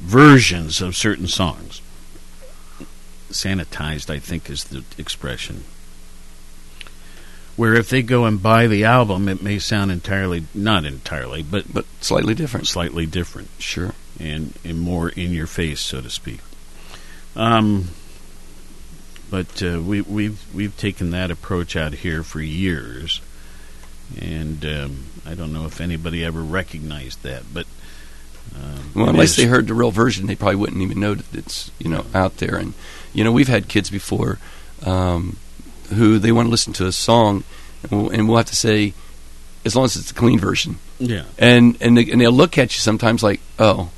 versions 0.00 0.80
of 0.80 0.96
certain 0.96 1.28
songs. 1.28 1.80
Sanitized, 3.30 4.10
I 4.10 4.18
think, 4.18 4.50
is 4.50 4.64
the 4.64 4.84
expression. 4.98 5.64
Where 7.56 7.74
if 7.74 7.88
they 7.88 8.02
go 8.02 8.24
and 8.24 8.42
buy 8.42 8.66
the 8.66 8.84
album, 8.84 9.28
it 9.28 9.42
may 9.42 9.58
sound 9.58 9.90
entirely, 9.92 10.46
not 10.54 10.84
entirely, 10.84 11.42
but 11.42 11.72
but 11.72 11.84
slightly 12.00 12.34
different. 12.34 12.66
Slightly 12.66 13.06
different. 13.06 13.48
Sure. 13.58 13.94
And, 14.18 14.54
and 14.64 14.80
more 14.80 15.08
in 15.10 15.32
your 15.32 15.46
face, 15.46 15.80
so 15.80 16.00
to 16.00 16.10
speak. 16.10 16.40
Um, 17.36 17.90
but 19.32 19.62
uh, 19.62 19.80
we, 19.80 20.02
we've 20.02 20.44
we've 20.54 20.76
taken 20.76 21.10
that 21.12 21.30
approach 21.30 21.74
out 21.74 21.94
here 21.94 22.22
for 22.22 22.42
years, 22.42 23.22
and 24.20 24.62
um, 24.66 25.06
I 25.26 25.34
don't 25.34 25.54
know 25.54 25.64
if 25.64 25.80
anybody 25.80 26.22
ever 26.22 26.42
recognized 26.42 27.22
that, 27.22 27.42
but 27.52 27.64
um, 28.54 28.92
Well, 28.94 29.08
unless 29.08 29.36
they 29.36 29.46
heard 29.46 29.66
the 29.68 29.74
real 29.74 29.90
version, 29.90 30.26
they 30.26 30.34
probably 30.34 30.56
wouldn't 30.56 30.82
even 30.82 31.00
know 31.00 31.14
that 31.14 31.34
it's 31.34 31.70
you 31.78 31.88
know 31.88 32.04
out 32.14 32.36
there. 32.36 32.56
And 32.56 32.74
you 33.14 33.24
know, 33.24 33.32
we've 33.32 33.48
had 33.48 33.68
kids 33.68 33.88
before 33.88 34.38
um, 34.84 35.38
who 35.88 36.18
they 36.18 36.30
want 36.30 36.46
to 36.46 36.50
listen 36.50 36.74
to 36.74 36.86
a 36.86 36.92
song, 36.92 37.44
and 37.84 37.90
we'll, 37.90 38.10
and 38.10 38.28
we'll 38.28 38.36
have 38.36 38.46
to 38.46 38.56
say, 38.56 38.92
as 39.64 39.74
long 39.74 39.86
as 39.86 39.96
it's 39.96 40.12
the 40.12 40.18
clean 40.18 40.38
version. 40.38 40.76
Yeah. 40.98 41.24
And 41.38 41.78
and 41.80 41.96
they, 41.96 42.10
and 42.10 42.20
they'll 42.20 42.32
look 42.32 42.58
at 42.58 42.74
you 42.76 42.80
sometimes 42.80 43.22
like, 43.22 43.40
oh, 43.58 43.90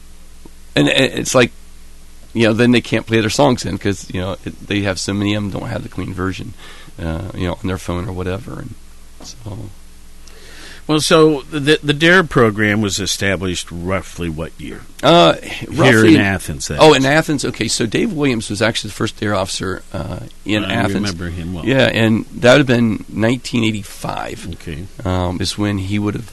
and, 0.76 0.88
and 0.88 1.18
it's 1.18 1.34
like, 1.34 1.50
you 2.34 2.46
know, 2.46 2.52
then 2.52 2.72
they 2.72 2.80
can't 2.80 3.06
play 3.06 3.20
their 3.20 3.30
songs 3.30 3.64
in 3.64 3.76
because 3.76 4.12
you 4.12 4.20
know 4.20 4.32
it, 4.44 4.66
they 4.66 4.82
have 4.82 4.98
so 4.98 5.14
many 5.14 5.34
of 5.34 5.42
them 5.42 5.52
don't 5.60 5.68
have 5.70 5.82
the 5.84 5.88
clean 5.88 6.12
version, 6.12 6.52
uh, 6.98 7.30
you 7.34 7.46
know, 7.46 7.54
on 7.54 7.66
their 7.66 7.78
phone 7.78 8.08
or 8.08 8.12
whatever. 8.12 8.60
And 8.60 8.74
so 9.22 9.70
Well, 10.86 11.00
so 11.00 11.42
the 11.42 11.78
the 11.82 11.94
Dare 11.94 12.24
program 12.24 12.80
was 12.82 12.98
established 12.98 13.70
roughly 13.70 14.28
what 14.28 14.52
year? 14.60 14.82
Uh, 15.02 15.34
here 15.34 15.70
roughly 15.70 16.16
in 16.16 16.20
Athens. 16.20 16.70
oh, 16.70 16.90
is. 16.90 16.96
in 16.98 17.06
Athens. 17.06 17.44
Okay, 17.44 17.68
so 17.68 17.86
Dave 17.86 18.12
Williams 18.12 18.50
was 18.50 18.60
actually 18.60 18.88
the 18.88 18.94
first 18.96 19.18
dare 19.18 19.34
officer 19.34 19.82
uh, 19.92 20.20
in 20.44 20.64
I 20.64 20.74
Athens. 20.74 20.94
remember 20.94 21.28
him 21.30 21.54
well. 21.54 21.64
Yeah, 21.64 21.86
and 21.86 22.26
that 22.26 22.52
would 22.52 22.58
have 22.58 22.66
been 22.66 23.04
1985. 23.08 24.48
Okay, 24.54 24.86
um, 25.04 25.40
is 25.40 25.56
when 25.56 25.78
he 25.78 25.98
would 25.98 26.14
have 26.14 26.32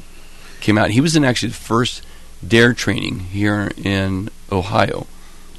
came 0.60 0.78
out. 0.78 0.90
He 0.92 1.02
was 1.02 1.16
in 1.16 1.24
actually 1.24 1.50
the 1.50 1.56
first 1.56 2.04
dare 2.46 2.74
training 2.74 3.20
here 3.20 3.72
in 3.78 4.30
Ohio 4.52 5.06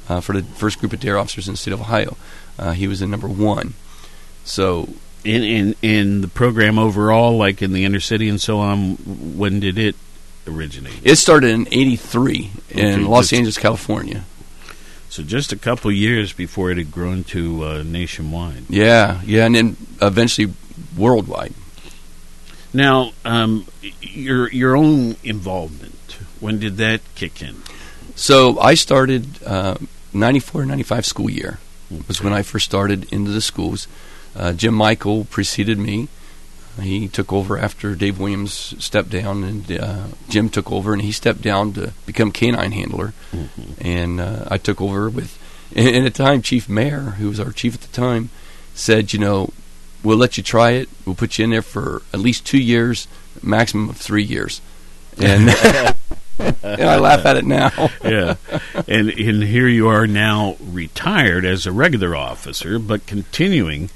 uh, 0.09 0.21
for 0.21 0.33
the 0.33 0.43
first 0.43 0.79
group 0.79 0.93
of 0.93 0.99
dare 0.99 1.17
officers 1.17 1.47
in 1.47 1.53
the 1.53 1.57
state 1.57 1.73
of 1.73 1.81
Ohio. 1.81 2.17
Uh, 2.57 2.71
he 2.71 2.87
was 2.87 3.01
in 3.01 3.09
number 3.11 3.27
one. 3.27 3.73
So 4.43 4.89
in 5.23 5.43
in 5.43 5.75
in 5.81 6.21
the 6.21 6.27
program 6.27 6.77
overall, 6.77 7.37
like 7.37 7.61
in 7.61 7.73
the 7.73 7.85
inner 7.85 7.99
city 7.99 8.27
and 8.29 8.39
so 8.41 8.59
on. 8.59 8.95
When 9.37 9.59
did 9.59 9.77
it 9.77 9.95
originate? 10.47 10.99
it 11.03 11.15
started 11.15 11.49
in 11.51 11.67
'83 11.71 12.51
in 12.69 13.05
Los 13.05 13.25
just- 13.25 13.33
Angeles, 13.33 13.57
California. 13.57 14.25
So 15.09 15.21
just 15.21 15.53
a 15.53 15.57
couple 15.57 15.91
years 15.91 16.33
before 16.33 16.71
it 16.71 16.77
had 16.77 16.91
grown 16.91 17.23
to 17.25 17.63
uh, 17.63 17.83
nationwide. 17.83 18.63
Yeah, 18.67 19.21
yeah, 19.23 19.45
and 19.45 19.53
then 19.53 19.77
eventually 20.01 20.51
worldwide. 20.97 21.53
Now, 22.73 23.11
um, 23.23 23.67
your 24.01 24.49
your 24.51 24.75
own 24.75 25.15
involvement. 25.23 26.17
When 26.39 26.59
did 26.59 26.77
that 26.77 27.01
kick 27.15 27.41
in? 27.43 27.61
So 28.15 28.59
I 28.59 28.75
started 28.75 29.43
uh, 29.43 29.75
94, 30.13 30.65
95 30.65 31.05
school 31.05 31.29
year 31.29 31.59
was 32.07 32.21
when 32.21 32.33
I 32.33 32.41
first 32.41 32.65
started 32.65 33.11
into 33.11 33.31
the 33.31 33.41
schools. 33.41 33.87
Uh, 34.35 34.53
Jim 34.53 34.73
Michael 34.73 35.25
preceded 35.25 35.77
me. 35.77 36.07
He 36.81 37.07
took 37.07 37.31
over 37.31 37.57
after 37.57 37.93
Dave 37.93 38.19
Williams 38.19 38.73
stepped 38.83 39.11
down, 39.11 39.43
and 39.43 39.71
uh, 39.71 40.07
Jim 40.27 40.49
took 40.49 40.71
over, 40.71 40.91
and 40.91 41.03
he 41.03 41.11
stepped 41.11 41.41
down 41.41 41.73
to 41.73 41.93
become 42.07 42.31
canine 42.31 42.71
handler. 42.71 43.13
And 43.79 44.19
uh, 44.19 44.45
I 44.49 44.57
took 44.57 44.81
over 44.81 45.07
with, 45.07 45.37
and, 45.75 45.87
and 45.87 46.05
at 46.07 46.15
the 46.15 46.23
time, 46.23 46.41
Chief 46.41 46.67
Mayer, 46.67 47.01
who 47.17 47.29
was 47.29 47.39
our 47.39 47.51
chief 47.51 47.75
at 47.75 47.81
the 47.81 47.95
time, 47.95 48.31
said, 48.73 49.13
you 49.13 49.19
know, 49.19 49.51
we'll 50.03 50.17
let 50.17 50.35
you 50.35 50.41
try 50.41 50.71
it. 50.71 50.89
We'll 51.05 51.13
put 51.13 51.37
you 51.37 51.43
in 51.43 51.51
there 51.51 51.61
for 51.61 52.01
at 52.11 52.19
least 52.19 52.43
two 52.43 52.57
years, 52.57 53.07
maximum 53.43 53.89
of 53.89 53.97
three 53.97 54.23
years. 54.23 54.59
And, 55.19 55.55
and 56.63 56.81
I 56.81 56.97
laugh 56.97 57.25
at 57.25 57.37
it 57.37 57.45
now. 57.45 57.71
yeah, 58.03 58.35
and 58.87 59.09
and 59.09 59.43
here 59.43 59.67
you 59.67 59.87
are 59.87 60.07
now 60.07 60.57
retired 60.59 61.45
as 61.45 61.65
a 61.65 61.71
regular 61.71 62.15
officer, 62.15 62.79
but 62.79 63.05
continuing 63.05 63.89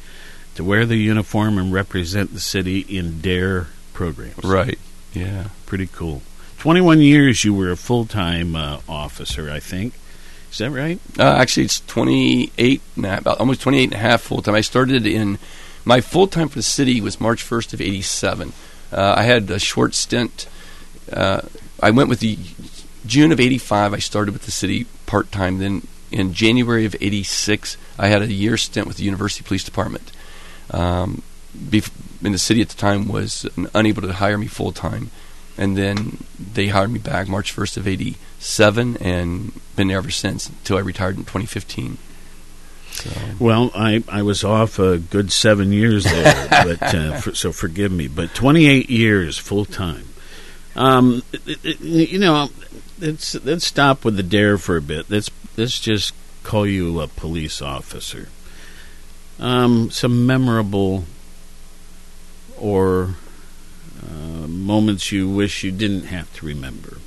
to 0.56 0.64
wear 0.64 0.86
the 0.86 0.98
uniform 0.98 1.58
and 1.58 1.74
represent 1.74 2.34
the 2.34 2.40
city 2.40 2.80
in 2.80 3.22
DARE 3.22 3.68
programs. 3.94 4.44
Right. 4.44 4.80
Yeah. 5.14 5.50
Pretty 5.66 5.88
cool. 5.88 6.22
Twenty-one 6.60 7.02
years 7.02 7.44
you 7.44 7.54
were 7.54 7.72
a 7.72 7.78
full-time 7.78 8.56
uh, 8.56 8.80
officer, 8.88 9.50
I 9.50 9.60
think. 9.60 9.94
Is 10.52 10.60
that 10.60 10.72
right? 10.72 11.00
Uh, 11.20 11.24
actually, 11.24 11.66
it's 11.66 11.82
28 11.82 12.82
and 12.96 13.06
a 13.06 13.10
half, 13.10 13.22
about 13.22 13.40
almost 13.40 13.62
28 13.62 13.84
and 13.84 13.94
a 13.94 13.98
half 13.98 14.22
full 14.22 14.42
time. 14.42 14.56
I 14.56 14.62
started 14.62 15.06
in 15.06 15.40
my 15.86 16.02
full 16.02 16.28
time 16.28 16.50
for 16.50 16.60
the 16.60 16.64
city 16.64 17.02
was 17.02 17.20
March 17.20 17.44
1st 17.44 17.74
of 17.74 17.82
87. 17.82 18.54
Uh, 18.92 19.14
I 19.18 19.24
had 19.24 19.50
a 19.52 19.60
short 19.60 19.94
stint. 19.94 20.48
Uh, 21.12 21.42
I 21.82 21.92
went 21.92 22.10
with 22.10 22.20
the 22.20 22.38
June 23.06 23.32
of 23.32 23.40
85. 23.40 23.94
I 23.94 24.00
started 24.00 24.34
with 24.34 24.44
the 24.44 24.52
city 24.52 24.86
part 25.06 25.32
time. 25.32 25.60
Then 25.60 25.88
in 26.12 26.34
January 26.34 26.86
of 26.86 26.96
86, 27.00 27.78
I 27.98 28.08
had 28.08 28.22
a 28.22 28.32
year 28.32 28.58
stint 28.58 28.88
with 28.88 28.98
the 28.98 29.04
University 29.04 29.44
Police 29.44 29.64
Department. 29.64 30.12
Um, 30.72 31.22
bef- 31.58 31.92
and 32.24 32.34
the 32.34 32.40
city 32.40 32.62
at 32.62 32.70
the 32.70 32.76
time 32.76 33.08
was 33.08 33.48
unable 33.74 34.02
to 34.02 34.14
hire 34.14 34.38
me 34.38 34.48
full 34.48 34.72
time. 34.72 35.12
And 35.58 35.76
then 35.76 36.24
they 36.54 36.68
hired 36.68 36.92
me 36.92 37.00
back 37.00 37.28
March 37.28 37.56
1st 37.56 37.78
of 37.78 37.88
87 37.88 38.98
and 38.98 39.52
been 39.76 39.88
there 39.88 39.98
ever 39.98 40.12
since 40.12 40.50
until 40.50 40.78
I 40.78 40.82
retired 40.82 41.18
in 41.18 41.24
2015. 41.24 41.98
So. 42.92 43.10
Well, 43.40 43.72
I, 43.76 44.04
I 44.08 44.24
was 44.24 44.44
off 44.44 44.80
a 44.80 44.98
good 44.98 45.32
seven 45.32 45.72
years 45.72 46.04
there, 46.04 46.48
but 46.50 46.96
uh, 46.96 47.22
for, 47.22 47.36
so 47.36 47.52
forgive 47.52 47.92
me. 47.92 48.08
But 48.08 48.34
28 48.34 48.90
years 48.90 49.38
full 49.38 49.66
time. 49.66 50.08
Um, 50.78 51.24
it, 51.34 51.66
it, 51.66 51.82
you 51.82 52.20
know, 52.20 52.50
let's 53.00 53.36
let's 53.44 53.66
stop 53.66 54.06
with 54.06 54.16
the 54.16 54.24
dare 54.24 54.58
for 54.58 54.78
a 54.78 54.82
bit. 54.82 55.10
Let's 55.10 55.30
let's 55.58 55.80
just 55.80 56.14
call 56.44 56.68
you 56.68 57.02
a 57.02 57.08
police 57.08 57.62
officer. 57.62 58.30
Um, 59.40 59.92
some 59.92 60.26
memorable 60.26 61.06
or 62.58 63.16
uh, 64.04 64.48
moments 64.48 65.12
you 65.12 65.30
wish 65.30 65.64
you 65.64 65.72
didn't 65.72 66.06
have 66.06 66.32
to 66.36 66.46
remember. 66.46 66.98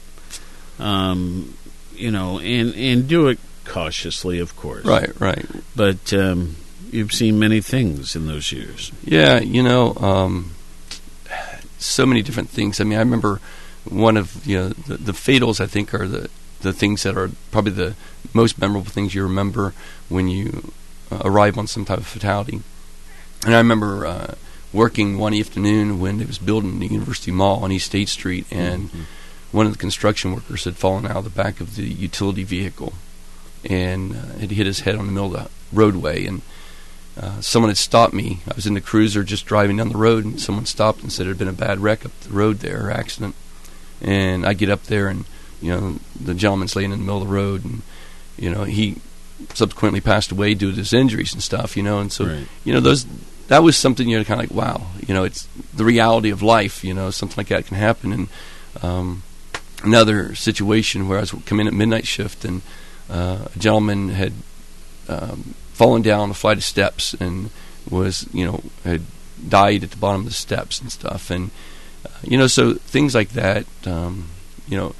Um, 0.78 1.56
you 1.94 2.10
know, 2.10 2.40
and 2.40 2.74
and 2.74 3.08
do 3.08 3.28
it 3.28 3.38
cautiously, 3.64 4.40
of 4.40 4.56
course. 4.56 4.84
Right, 4.84 5.18
right. 5.20 5.46
But 5.76 6.12
um, 6.12 6.56
you've 6.90 7.12
seen 7.12 7.38
many 7.38 7.60
things 7.60 8.16
in 8.16 8.26
those 8.26 8.50
years. 8.50 8.90
Yeah, 9.04 9.38
you 9.38 9.62
know, 9.62 9.94
um, 9.94 10.52
so 11.78 12.04
many 12.04 12.22
different 12.22 12.48
things. 12.48 12.80
I 12.80 12.84
mean, 12.84 12.98
I 12.98 13.02
remember 13.02 13.40
one 13.84 14.16
of 14.16 14.46
you 14.46 14.58
know 14.58 14.68
the, 14.68 14.96
the 14.96 15.12
fatals. 15.12 15.60
I 15.60 15.66
think 15.66 15.94
are 15.94 16.06
the 16.08 16.28
the 16.62 16.72
things 16.72 17.02
that 17.04 17.16
are 17.16 17.30
probably 17.50 17.72
the 17.72 17.94
most 18.34 18.58
memorable 18.60 18.90
things 18.90 19.14
you 19.14 19.22
remember 19.22 19.72
when 20.08 20.28
you 20.28 20.72
uh, 21.10 21.22
arrive 21.24 21.56
on 21.56 21.66
some 21.66 21.84
type 21.84 21.98
of 21.98 22.06
fatality. 22.06 22.60
And 23.46 23.54
I 23.54 23.58
remember 23.58 24.04
uh, 24.06 24.34
working 24.72 25.18
one 25.18 25.32
afternoon 25.34 25.98
when 26.00 26.18
they 26.18 26.26
was 26.26 26.38
building 26.38 26.78
the 26.78 26.86
University 26.86 27.30
Mall 27.30 27.64
on 27.64 27.72
East 27.72 27.86
State 27.86 28.08
Street, 28.08 28.46
and 28.50 28.88
Mm-hmm. 28.90 29.02
one 29.56 29.66
of 29.66 29.72
the 29.72 29.78
construction 29.78 30.34
workers 30.34 30.64
had 30.64 30.76
fallen 30.76 31.06
out 31.06 31.16
of 31.16 31.24
the 31.24 31.30
back 31.30 31.60
of 31.60 31.76
the 31.76 31.84
utility 31.84 32.44
vehicle 32.44 32.92
and 33.68 34.12
uh, 34.14 34.38
had 34.38 34.50
hit 34.50 34.66
his 34.66 34.80
head 34.80 34.96
on 34.96 35.06
the 35.06 35.12
middle 35.12 35.34
of 35.34 35.44
the 35.44 35.50
roadway. 35.76 36.24
And 36.26 36.42
uh, 37.20 37.40
someone 37.40 37.70
had 37.70 37.78
stopped 37.78 38.14
me. 38.14 38.40
I 38.48 38.54
was 38.54 38.66
in 38.66 38.74
the 38.74 38.80
cruiser 38.80 39.24
just 39.24 39.46
driving 39.46 39.78
down 39.78 39.88
the 39.88 39.96
road, 39.96 40.24
and 40.24 40.38
someone 40.40 40.66
stopped 40.66 41.02
and 41.02 41.10
said 41.10 41.24
there 41.24 41.32
had 41.32 41.38
been 41.38 41.48
a 41.48 41.52
bad 41.52 41.80
wreck 41.80 42.04
up 42.06 42.12
the 42.20 42.30
road 42.30 42.58
there, 42.60 42.90
accident. 42.90 43.34
And 44.02 44.46
I 44.46 44.54
get 44.54 44.70
up 44.70 44.84
there, 44.84 45.08
and 45.08 45.24
you 45.60 45.70
know 45.70 45.96
the 46.18 46.34
gentleman's 46.34 46.74
laying 46.76 46.92
in 46.92 46.98
the 47.00 47.04
middle 47.04 47.22
of 47.22 47.28
the 47.28 47.34
road, 47.34 47.64
and 47.64 47.82
you 48.38 48.50
know 48.50 48.64
he 48.64 48.96
subsequently 49.54 50.00
passed 50.00 50.30
away 50.32 50.54
due 50.54 50.70
to 50.70 50.76
his 50.76 50.92
injuries 50.92 51.32
and 51.32 51.42
stuff. 51.42 51.76
You 51.76 51.82
know, 51.82 51.98
and 52.00 52.10
so 52.12 52.26
Right. 52.26 52.46
you 52.64 52.72
know 52.72 52.80
those 52.80 53.06
that 53.48 53.62
was 53.62 53.76
something 53.76 54.08
you 54.08 54.18
know 54.18 54.24
kind 54.24 54.42
of 54.42 54.50
like 54.50 54.56
wow, 54.56 54.86
you 55.06 55.12
know 55.14 55.24
it's 55.24 55.48
the 55.74 55.84
reality 55.84 56.30
of 56.30 56.42
life. 56.42 56.82
You 56.84 56.94
know, 56.94 57.10
something 57.10 57.36
like 57.36 57.48
that 57.48 57.66
can 57.66 57.76
happen. 57.76 58.12
And 58.12 58.28
um, 58.82 59.22
another 59.82 60.34
situation 60.34 61.08
where 61.08 61.18
I 61.18 61.22
was 61.22 61.32
coming 61.46 61.66
in 61.66 61.74
at 61.74 61.76
midnight 61.76 62.06
shift, 62.06 62.44
and 62.44 62.62
uh, 63.10 63.48
a 63.54 63.58
gentleman 63.58 64.10
had 64.10 64.32
um, 65.08 65.54
fallen 65.72 66.02
down 66.02 66.30
a 66.30 66.34
flight 66.34 66.56
of 66.58 66.64
steps 66.64 67.14
and 67.14 67.50
was 67.90 68.28
you 68.32 68.46
know 68.46 68.62
had 68.84 69.02
died 69.48 69.82
at 69.82 69.90
the 69.90 69.96
bottom 69.96 70.20
of 70.22 70.26
the 70.26 70.32
steps 70.32 70.80
and 70.80 70.92
stuff. 70.92 71.30
And 71.30 71.50
you 72.22 72.38
know, 72.38 72.46
so 72.46 72.74
things 72.74 73.14
like 73.14 73.30
that. 73.30 73.66
Um, 73.86 74.30
you 74.68 74.76
know, 74.76 74.94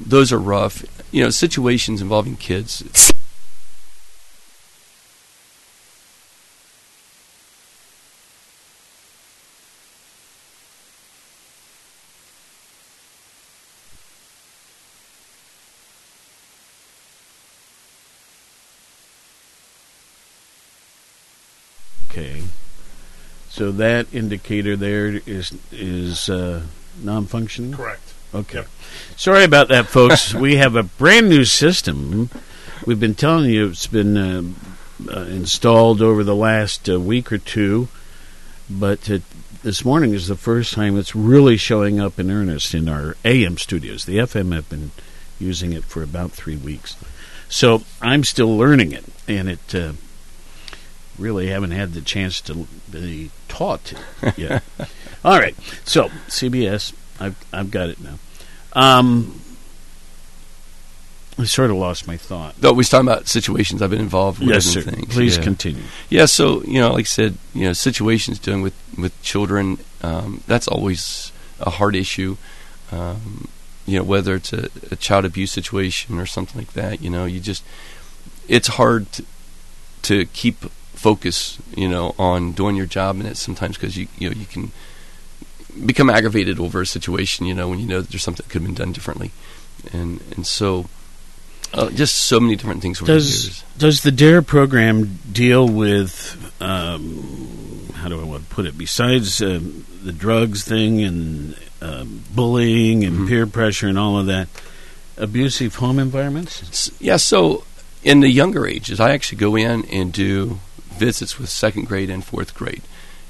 those 0.00 0.32
are 0.32 0.38
rough. 0.38 0.84
You 1.12 1.24
know, 1.24 1.30
situations 1.30 2.02
involving 2.02 2.36
kids. 2.36 2.82
Okay. 22.10 22.42
So 23.56 23.72
that 23.72 24.12
indicator 24.12 24.76
there 24.76 25.06
is 25.24 25.56
is 25.72 26.28
uh, 26.28 26.60
non-functioning. 27.02 27.72
Correct. 27.72 28.12
Okay. 28.34 28.64
Sorry 29.16 29.44
about 29.44 29.68
that, 29.68 29.86
folks. 29.86 30.34
we 30.46 30.56
have 30.56 30.76
a 30.76 30.82
brand 30.82 31.30
new 31.30 31.46
system. 31.46 32.28
We've 32.84 33.00
been 33.00 33.14
telling 33.14 33.48
you 33.48 33.68
it's 33.68 33.86
been 33.86 34.18
uh, 34.18 34.42
uh, 35.10 35.20
installed 35.20 36.02
over 36.02 36.22
the 36.22 36.34
last 36.34 36.86
uh, 36.90 37.00
week 37.00 37.32
or 37.32 37.38
two, 37.38 37.88
but 38.68 39.10
uh, 39.10 39.20
this 39.62 39.86
morning 39.86 40.12
is 40.12 40.28
the 40.28 40.36
first 40.36 40.74
time 40.74 40.98
it's 40.98 41.16
really 41.16 41.56
showing 41.56 41.98
up 41.98 42.18
in 42.18 42.30
earnest 42.30 42.74
in 42.74 42.90
our 42.90 43.16
AM 43.24 43.56
studios. 43.56 44.04
The 44.04 44.18
FM 44.18 44.54
have 44.54 44.68
been 44.68 44.90
using 45.38 45.72
it 45.72 45.84
for 45.84 46.02
about 46.02 46.32
three 46.32 46.58
weeks, 46.58 46.94
so 47.48 47.84
I'm 48.02 48.22
still 48.22 48.54
learning 48.54 48.92
it, 48.92 49.06
and 49.26 49.48
it 49.48 49.74
uh, 49.74 49.92
really 51.18 51.48
haven't 51.48 51.72
had 51.72 51.92
the 51.94 52.00
chance 52.00 52.40
to 52.42 52.66
be 52.90 53.30
taught 53.48 53.92
yet. 54.36 54.62
All 55.24 55.38
right, 55.38 55.56
so 55.84 56.08
CBS, 56.28 56.92
I've 57.20 57.36
I've 57.52 57.70
got 57.70 57.88
it 57.88 57.98
now. 58.00 58.18
Um, 58.72 59.40
I 61.38 61.44
sort 61.44 61.70
of 61.70 61.76
lost 61.76 62.06
my 62.06 62.16
thought. 62.16 62.54
Though 62.58 62.72
we 62.72 62.78
was 62.78 62.88
talking 62.88 63.06
about 63.08 63.28
situations 63.28 63.82
I've 63.82 63.90
been 63.90 64.00
involved 64.00 64.38
with 64.38 64.48
Yes, 64.48 64.64
sir. 64.64 64.80
things. 64.80 65.12
Please 65.12 65.36
yeah. 65.36 65.42
continue. 65.42 65.82
Yeah, 66.08 66.24
so 66.24 66.62
you 66.62 66.80
know, 66.80 66.92
like 66.92 67.02
I 67.02 67.04
said, 67.04 67.36
you 67.54 67.64
know, 67.64 67.72
situations 67.72 68.38
dealing 68.38 68.62
with 68.62 68.74
with 68.96 69.20
children, 69.22 69.78
um, 70.02 70.42
that's 70.46 70.66
always 70.68 71.32
a 71.60 71.70
hard 71.70 71.94
issue. 71.94 72.36
Um, 72.90 73.48
you 73.86 73.98
know, 73.98 74.04
whether 74.04 74.34
it's 74.34 74.52
a, 74.52 74.68
a 74.90 74.96
child 74.96 75.24
abuse 75.24 75.52
situation 75.52 76.18
or 76.18 76.26
something 76.26 76.60
like 76.60 76.72
that. 76.72 77.02
You 77.02 77.10
know, 77.10 77.24
you 77.24 77.40
just 77.40 77.62
it's 78.48 78.68
hard 78.68 79.10
to, 79.12 79.24
to 80.02 80.24
keep 80.26 80.64
focus. 80.96 81.58
You 81.76 81.88
know, 81.88 82.14
on 82.18 82.52
doing 82.52 82.76
your 82.76 82.86
job, 82.86 83.16
and 83.16 83.26
it 83.26 83.36
sometimes 83.36 83.76
because 83.76 83.96
you 83.96 84.08
you 84.18 84.28
know 84.28 84.36
you 84.36 84.46
can 84.46 84.72
become 85.84 86.10
aggravated 86.10 86.58
over 86.58 86.80
a 86.80 86.86
situation. 86.86 87.46
You 87.46 87.54
know, 87.54 87.68
when 87.68 87.78
you 87.78 87.86
know 87.86 88.00
that 88.00 88.10
there's 88.10 88.22
something 88.22 88.44
that 88.44 88.50
could 88.50 88.62
have 88.62 88.68
been 88.68 88.74
done 88.74 88.92
differently, 88.92 89.30
and 89.92 90.20
and 90.34 90.46
so. 90.46 90.86
Uh, 91.74 91.90
just 91.90 92.14
so 92.16 92.38
many 92.38 92.54
different 92.54 92.80
things. 92.80 93.00
Does 93.00 93.62
does 93.76 94.02
the 94.02 94.12
Dare 94.12 94.40
program 94.40 95.18
deal 95.30 95.68
with 95.68 96.36
um, 96.62 97.90
how 97.96 98.08
do 98.08 98.20
I 98.20 98.24
want 98.24 98.48
to 98.48 98.54
put 98.54 98.66
it? 98.66 98.78
Besides 98.78 99.42
um, 99.42 99.84
the 100.02 100.12
drugs 100.12 100.62
thing 100.62 101.02
and 101.02 101.56
um, 101.82 102.22
bullying 102.34 103.04
and 103.04 103.16
Mm-hmm. 103.16 103.28
peer 103.28 103.46
pressure 103.46 103.88
and 103.88 103.98
all 103.98 104.16
of 104.16 104.26
that, 104.26 104.48
abusive 105.16 105.74
home 105.74 105.98
environments. 105.98 106.92
Yeah, 107.00 107.16
so 107.16 107.64
in 108.04 108.20
the 108.20 108.30
younger 108.30 108.64
ages, 108.66 109.00
I 109.00 109.10
actually 109.10 109.38
go 109.38 109.56
in 109.56 109.84
and 109.86 110.12
do 110.12 110.60
visits 110.98 111.38
with 111.38 111.48
second 111.48 111.86
grade 111.86 112.10
and 112.10 112.24
fourth 112.24 112.54
grade. 112.54 112.82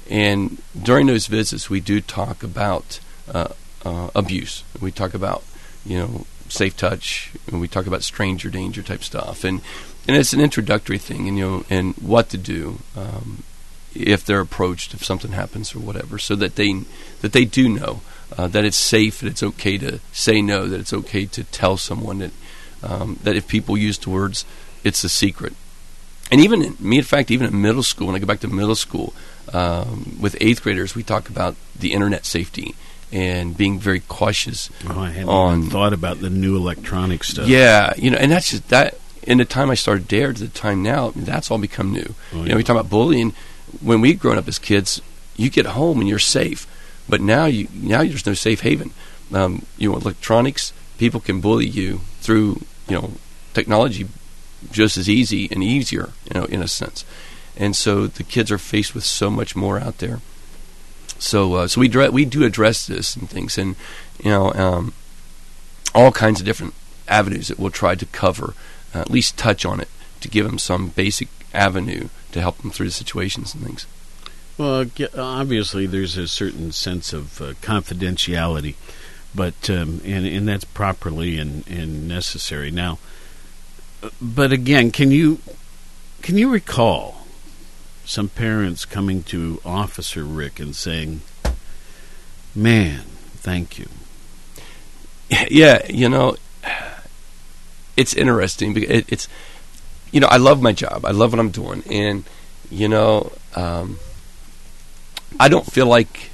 And 0.09 0.61
during 0.81 1.07
those 1.07 1.27
visits, 1.27 1.69
we 1.69 1.79
do 1.79 2.01
talk 2.01 2.43
about 2.43 2.99
uh, 3.31 3.49
uh, 3.85 4.09
abuse. 4.15 4.63
We 4.79 4.91
talk 4.91 5.13
about, 5.13 5.43
you 5.85 5.97
know, 5.97 6.25
safe 6.49 6.77
touch. 6.77 7.31
And 7.47 7.59
we 7.59 7.67
talk 7.67 7.87
about 7.87 8.03
stranger 8.03 8.49
danger 8.49 8.81
type 8.81 9.03
stuff. 9.03 9.43
And 9.43 9.61
and 10.07 10.15
it's 10.15 10.31
an 10.31 10.39
introductory 10.39 10.97
thing, 10.97 11.27
and 11.27 11.37
you 11.37 11.45
know, 11.45 11.65
and 11.69 11.93
what 11.95 12.29
to 12.29 12.37
do 12.37 12.79
um, 12.95 13.43
if 13.93 14.25
they're 14.25 14.39
approached, 14.39 14.93
if 14.93 15.03
something 15.03 15.31
happens 15.31 15.75
or 15.75 15.79
whatever, 15.79 16.17
so 16.17 16.33
that 16.35 16.55
they 16.55 16.83
that 17.21 17.33
they 17.33 17.43
do 17.43 17.67
know 17.67 18.01
uh, 18.37 18.47
that 18.47 18.63
it's 18.63 18.77
safe, 18.77 19.19
that 19.19 19.27
it's 19.27 19.43
okay 19.43 19.77
to 19.77 19.99
say 20.13 20.41
no, 20.41 20.67
that 20.67 20.79
it's 20.79 20.93
okay 20.93 21.25
to 21.25 21.43
tell 21.43 21.75
someone 21.75 22.19
that 22.19 22.31
um, 22.81 23.19
that 23.23 23.35
if 23.35 23.49
people 23.49 23.77
use 23.77 23.97
the 23.97 24.09
words, 24.09 24.45
it's 24.83 25.03
a 25.03 25.09
secret. 25.09 25.53
And 26.31 26.41
even 26.41 26.61
in, 26.61 26.75
me, 26.79 26.97
in 26.97 27.03
fact, 27.03 27.31
even 27.31 27.47
in 27.47 27.61
middle 27.61 27.83
school, 27.83 28.07
when 28.07 28.15
I 28.15 28.19
go 28.19 28.25
back 28.25 28.41
to 28.41 28.47
middle 28.47 28.75
school, 28.75 29.13
um, 29.53 30.17
with 30.19 30.35
eighth 30.41 30.61
graders, 30.63 30.93
we 30.95 31.03
talk 31.03 31.29
about 31.29 31.55
the 31.79 31.93
internet 31.93 32.25
safety 32.25 32.75
and 33.13 33.55
being 33.55 33.79
very 33.79 34.01
cautious 34.01 34.69
Oh, 34.89 34.99
I 34.99 35.09
hadn't 35.11 35.29
on 35.29 35.57
even 35.59 35.69
thought 35.69 35.93
about 35.93 36.19
the 36.19 36.29
new 36.29 36.57
electronic 36.57 37.23
stuff. 37.23 37.47
yeah, 37.47 37.93
you 37.97 38.11
know, 38.11 38.17
and 38.17 38.31
that's 38.31 38.51
just 38.51 38.67
that. 38.69 38.97
In 39.23 39.39
the 39.39 39.45
time 39.45 39.69
I 39.69 39.75
started 39.75 40.07
Dare 40.07 40.31
to 40.31 40.39
the 40.41 40.47
time 40.47 40.83
now, 40.83 41.11
that's 41.15 41.51
all 41.51 41.57
become 41.57 41.91
new. 41.91 42.15
Oh, 42.33 42.43
You 42.43 42.49
know, 42.49 42.55
we 42.55 42.63
talk 42.63 42.77
about 42.77 42.89
bullying. 42.89 43.33
When 43.81 43.99
we 43.99 44.13
grown 44.13 44.37
up 44.37 44.47
as 44.47 44.57
kids, 44.57 45.01
you 45.35 45.49
get 45.49 45.65
home 45.65 45.99
and 45.99 46.07
you're 46.07 46.17
safe, 46.19 46.65
but 47.09 47.19
now 47.21 47.45
you 47.45 47.67
now 47.73 48.03
there's 48.03 48.25
no 48.25 48.33
safe 48.33 48.61
haven. 48.61 48.91
Um, 49.33 49.65
you 49.77 49.89
know, 49.91 49.97
electronics, 49.97 50.71
people 50.97 51.19
can 51.19 51.41
bully 51.41 51.65
you 51.67 51.99
through 52.21 52.61
you 52.87 52.95
know 52.95 53.11
technology 53.53 54.07
just 54.71 54.97
as 54.97 55.09
easy 55.09 55.47
and 55.51 55.63
easier, 55.63 56.09
you 56.25 56.39
know, 56.39 56.45
in 56.45 56.61
a 56.61 56.67
sense. 56.67 57.05
And 57.55 57.75
so 57.75 58.07
the 58.07 58.23
kids 58.23 58.51
are 58.51 58.57
faced 58.57 58.93
with 58.93 59.03
so 59.03 59.29
much 59.29 59.55
more 59.55 59.79
out 59.79 59.97
there. 59.97 60.19
So 61.19 61.53
uh, 61.55 61.67
so 61.67 61.81
we 61.81 61.87
dre- 61.87 62.09
we 62.09 62.25
do 62.25 62.43
address 62.43 62.85
this 62.85 63.15
and 63.15 63.29
things, 63.29 63.57
and 63.57 63.75
you 64.23 64.29
know, 64.29 64.53
um, 64.53 64.93
all 65.95 66.11
kinds 66.11 66.39
of 66.39 66.45
different 66.45 66.75
avenues 67.07 67.47
that 67.47 67.57
we'll 67.57 67.71
try 67.71 67.95
to 67.95 68.05
cover, 68.07 68.53
uh, 68.93 68.99
at 68.99 69.09
least 69.09 69.37
touch 69.37 69.65
on 69.65 69.79
it 69.79 69.87
to 70.21 70.27
give 70.27 70.45
them 70.45 70.59
some 70.59 70.89
basic 70.89 71.27
avenue 71.53 72.09
to 72.31 72.41
help 72.41 72.59
them 72.59 72.69
through 72.71 72.87
the 72.87 72.91
situations 72.91 73.53
and 73.53 73.63
things. 73.63 73.87
Well, 74.57 74.85
obviously, 75.17 75.85
there's 75.85 76.17
a 76.17 76.27
certain 76.27 76.71
sense 76.71 77.13
of 77.13 77.41
uh, 77.41 77.53
confidentiality, 77.61 78.75
but 79.33 79.69
um, 79.69 80.01
and 80.03 80.25
and 80.25 80.47
that's 80.47 80.65
properly 80.65 81.37
and, 81.37 81.67
and 81.67 82.07
necessary. 82.07 82.71
Now, 82.71 82.99
but 84.21 84.51
again, 84.51 84.91
can 84.91 85.11
you 85.11 85.39
can 86.21 86.37
you 86.37 86.49
recall 86.49 87.25
some 88.05 88.29
parents 88.29 88.85
coming 88.85 89.23
to 89.23 89.59
Officer 89.65 90.23
Rick 90.23 90.59
and 90.59 90.75
saying, 90.75 91.21
"Man, 92.55 93.01
thank 93.37 93.77
you." 93.79 93.87
yeah, 95.49 95.85
you 95.89 96.07
know, 96.09 96.35
it's 97.97 98.13
interesting 98.13 98.73
because 98.73 98.89
it, 98.89 99.05
it's, 99.11 99.27
you 100.11 100.19
know, 100.19 100.27
I 100.27 100.37
love 100.37 100.61
my 100.61 100.71
job. 100.71 101.03
I 101.05 101.11
love 101.11 101.31
what 101.33 101.39
I'm 101.39 101.49
doing, 101.51 101.83
and 101.89 102.23
you 102.69 102.87
know, 102.87 103.31
um, 103.55 103.99
I 105.39 105.49
don't 105.49 105.65
feel 105.65 105.85
like, 105.87 106.29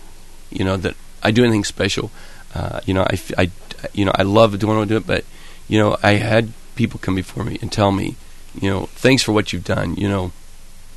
you 0.52 0.63
know, 0.63 0.78
that 0.78 0.95
I 1.23 1.32
do 1.32 1.43
anything 1.43 1.63
special. 1.63 2.12
Uh, 2.54 2.82
you 2.86 2.93
know, 2.93 3.02
I, 3.02 3.17
I- 3.38 3.52
you 3.93 4.06
know, 4.06 4.13
I 4.15 4.23
love 4.23 4.58
doing 4.60 4.78
what 4.78 4.84
I 4.84 4.86
do, 4.88 4.99
but 5.02 5.26
you 5.67 5.78
know, 5.78 5.97
I 6.02 6.12
had 6.13 6.54
people 6.76 7.00
come 7.00 7.16
before 7.16 7.44
me 7.44 7.58
and 7.62 7.72
tell 7.72 7.92
me, 7.92 8.16
you 8.60 8.70
know, 8.70 8.86
thanks 8.96 9.24
for 9.24 9.32
what 9.32 9.52
you've 9.54 9.64
done. 9.66 9.96
You 9.96 10.10
know, 10.10 10.32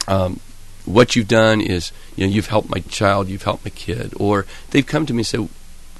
um, 0.08 0.40
what 0.84 1.16
you've 1.16 1.28
done 1.28 1.60
is, 1.60 1.92
you 2.16 2.26
know, 2.26 2.32
you've 2.32 2.46
helped 2.48 2.68
my 2.70 2.80
child, 2.80 3.28
you've 3.28 3.42
helped 3.42 3.64
my 3.64 3.70
kid, 3.70 4.12
or 4.18 4.46
they've 4.70 4.86
come 4.86 5.06
to 5.06 5.12
me 5.12 5.20
and 5.20 5.26
said, 5.26 5.48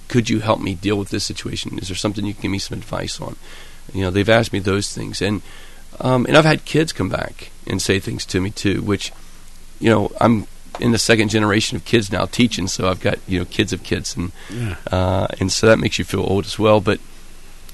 could 0.09 0.31
you 0.31 0.41
help 0.41 0.61
me 0.61 0.75
deal 0.75 0.97
with 0.97 1.09
this 1.11 1.25
situation? 1.25 1.79
Is 1.79 1.89
there 1.89 1.97
something 1.97 2.25
you 2.25 2.35
can 2.35 2.43
give 2.43 2.51
me 2.53 2.59
some 2.61 2.79
advice 2.79 3.21
on? 3.21 3.37
You 3.93 4.03
know, 4.03 4.11
they've 4.11 4.29
asked 4.29 4.53
me 4.53 4.59
those 4.61 4.93
things, 4.93 5.21
and 5.23 5.43
um, 6.01 6.27
and 6.27 6.37
I've 6.37 6.45
had 6.45 6.65
kids 6.65 6.93
come 6.93 7.09
back 7.09 7.51
and 7.67 7.81
say 7.81 7.99
things 8.01 8.27
to 8.27 8.41
me 8.41 8.51
too, 8.51 8.83
which, 8.83 9.12
you 9.81 9.89
know, 9.91 10.12
I'm 10.21 10.47
in 10.79 10.93
the 10.93 10.99
second 10.99 11.31
generation 11.31 11.77
of 11.77 11.85
kids 11.85 12.12
now 12.12 12.27
teaching, 12.27 12.67
so 12.69 12.89
I've 12.89 13.01
got 13.01 13.19
you 13.27 13.39
know 13.39 13.45
kids 13.47 13.73
of 13.73 13.83
kids, 13.83 14.15
and 14.17 14.31
Yeah. 14.53 14.77
uh, 14.93 15.27
and 15.41 15.51
so 15.51 15.67
that 15.69 15.79
makes 15.79 15.99
you 15.99 16.05
feel 16.05 16.21
old 16.21 16.45
as 16.47 16.59
well. 16.59 16.81
But 16.81 17.01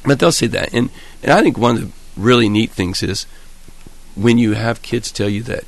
but 0.05 0.19
they'll 0.19 0.33
say 0.33 0.47
that, 0.49 0.73
and 0.73 0.91
and 1.23 1.33
I 1.33 1.43
think 1.43 1.59
one 1.59 1.77
of 1.77 1.83
the 1.83 2.21
really 2.21 2.49
neat 2.49 2.71
things 2.71 3.03
is 3.03 3.27
when 4.15 4.39
you 4.39 4.53
have 4.53 4.83
kids 4.83 5.11
tell 5.11 5.29
you 5.29 5.43
that 5.45 5.65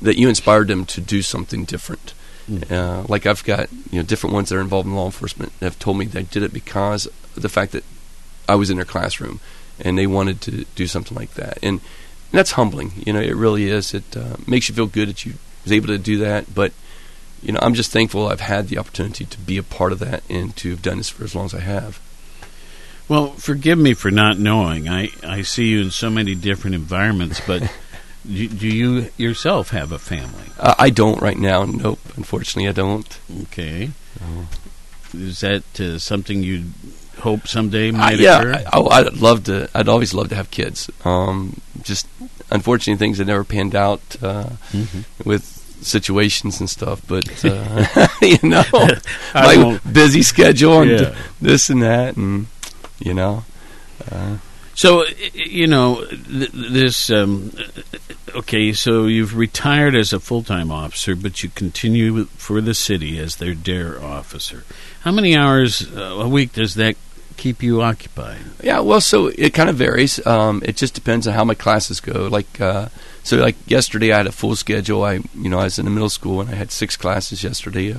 that 0.00 0.18
you 0.18 0.28
inspired 0.28 0.68
them 0.68 0.84
to 0.86 1.00
do 1.00 1.22
something 1.22 1.64
different. 1.64 2.14
Uh, 2.70 3.04
like 3.08 3.24
I've 3.24 3.44
got 3.44 3.70
you 3.90 4.00
know 4.00 4.02
different 4.02 4.34
ones 4.34 4.48
that 4.48 4.56
are 4.56 4.60
involved 4.60 4.88
in 4.88 4.96
law 4.96 5.06
enforcement 5.06 5.58
that 5.60 5.66
have 5.66 5.78
told 5.78 5.96
me 5.96 6.06
they 6.06 6.24
did 6.24 6.42
it 6.42 6.52
because 6.52 7.06
of 7.06 7.42
the 7.42 7.48
fact 7.48 7.72
that 7.72 7.84
I 8.48 8.56
was 8.56 8.68
in 8.68 8.76
their 8.76 8.84
classroom 8.84 9.38
and 9.78 9.96
they 9.96 10.08
wanted 10.08 10.40
to 10.42 10.64
do 10.74 10.86
something 10.86 11.16
like 11.16 11.34
that, 11.34 11.58
and, 11.62 11.80
and 11.80 11.80
that's 12.32 12.52
humbling. 12.52 12.92
You 13.06 13.12
know, 13.12 13.20
it 13.20 13.36
really 13.36 13.68
is. 13.68 13.94
It 13.94 14.16
uh, 14.16 14.36
makes 14.46 14.68
you 14.68 14.74
feel 14.74 14.86
good 14.86 15.08
that 15.08 15.24
you 15.24 15.34
was 15.62 15.72
able 15.72 15.88
to 15.88 15.98
do 15.98 16.18
that. 16.18 16.52
But 16.52 16.72
you 17.42 17.52
know, 17.52 17.60
I'm 17.62 17.74
just 17.74 17.90
thankful 17.90 18.28
I've 18.28 18.40
had 18.40 18.68
the 18.68 18.78
opportunity 18.78 19.24
to 19.24 19.38
be 19.38 19.56
a 19.56 19.62
part 19.62 19.92
of 19.92 19.98
that 20.00 20.22
and 20.28 20.54
to 20.56 20.70
have 20.70 20.82
done 20.82 20.98
this 20.98 21.08
for 21.08 21.24
as 21.24 21.34
long 21.34 21.46
as 21.46 21.54
I 21.54 21.60
have. 21.60 22.00
Well, 23.08 23.30
forgive 23.32 23.78
me 23.78 23.94
for 23.94 24.10
not 24.10 24.38
knowing. 24.38 24.88
I, 24.88 25.10
I 25.22 25.42
see 25.42 25.66
you 25.66 25.82
in 25.82 25.90
so 25.90 26.08
many 26.10 26.34
different 26.34 26.74
environments, 26.74 27.40
but 27.46 27.62
do, 28.26 28.48
do 28.48 28.66
you 28.68 29.10
yourself 29.16 29.70
have 29.70 29.92
a 29.92 29.98
family? 29.98 30.44
Uh, 30.58 30.74
I 30.78 30.90
don't 30.90 31.20
right 31.20 31.36
now. 31.38 31.64
Nope, 31.64 32.00
unfortunately, 32.16 32.68
I 32.68 32.72
don't. 32.72 33.18
Okay. 33.42 33.90
Is 35.14 35.40
that 35.40 35.62
uh, 35.80 35.98
something 35.98 36.42
you'd 36.42 36.72
hope 37.18 37.46
someday 37.46 37.90
Uh, 37.90 37.96
might 37.98 38.18
yeah, 38.18 38.38
occur? 38.40 38.54
I, 38.54 38.64
oh, 38.72 38.88
I'd 38.88 39.14
love 39.14 39.44
to. 39.44 39.68
I'd 39.74 39.88
always 39.88 40.14
love 40.14 40.28
to 40.30 40.34
have 40.36 40.50
kids. 40.50 40.88
Um, 41.04 41.60
just 41.82 42.06
unfortunately, 42.50 42.98
things 42.98 43.18
have 43.18 43.26
never 43.26 43.44
panned 43.44 43.74
out 43.74 44.00
uh, 44.22 44.50
Mhm. 44.72 45.04
with 45.26 45.44
situations 45.82 46.60
and 46.60 46.70
stuff. 46.70 47.02
But 47.06 47.44
uh, 47.44 48.08
you 48.22 48.38
know, 48.42 48.64
my 49.34 49.80
busy 49.92 50.22
schedule 50.22 50.80
and 50.80 50.90
Yeah. 51.00 51.14
this 51.42 51.68
and 51.68 51.82
that, 51.82 52.16
and 52.16 52.46
you 53.04 53.14
know. 53.14 53.44
Uh, 54.10 54.36
So, 54.74 55.04
you 55.34 55.66
know, 55.66 56.02
th- 56.06 56.50
this. 56.52 57.10
Um, 57.10 57.52
okay, 58.34 58.72
so 58.72 59.04
you've 59.04 59.36
retired 59.36 59.94
as 59.94 60.12
a 60.14 60.18
full 60.18 60.42
time 60.42 60.70
officer, 60.72 61.14
but 61.14 61.42
you 61.42 61.50
continue 61.50 62.24
for 62.38 62.60
the 62.62 62.72
city 62.74 63.18
as 63.18 63.36
their 63.36 63.52
DARE 63.54 64.02
officer. 64.02 64.64
How 65.02 65.12
many 65.12 65.36
hours 65.36 65.82
uh, 65.94 66.24
a 66.24 66.28
week 66.28 66.54
does 66.54 66.74
that 66.76 66.96
keep 67.36 67.62
you 67.62 67.82
occupied? 67.82 68.38
Yeah, 68.62 68.80
well, 68.80 69.00
so 69.02 69.26
it 69.26 69.52
kind 69.52 69.68
of 69.68 69.76
varies. 69.76 70.24
Um, 70.26 70.62
it 70.64 70.76
just 70.76 70.94
depends 70.94 71.26
on 71.28 71.34
how 71.34 71.44
my 71.44 71.54
classes 71.54 72.00
go. 72.00 72.28
Like, 72.28 72.58
uh, 72.58 72.88
so 73.22 73.36
like 73.36 73.56
yesterday, 73.66 74.10
I 74.12 74.16
had 74.18 74.26
a 74.26 74.32
full 74.32 74.56
schedule. 74.56 75.04
I, 75.04 75.20
you 75.36 75.50
know, 75.50 75.58
I 75.58 75.64
was 75.64 75.78
in 75.78 75.84
the 75.84 75.90
middle 75.90 76.10
school 76.10 76.40
and 76.40 76.48
I 76.48 76.54
had 76.54 76.70
six 76.72 76.96
classes 76.96 77.44
yesterday. 77.44 77.94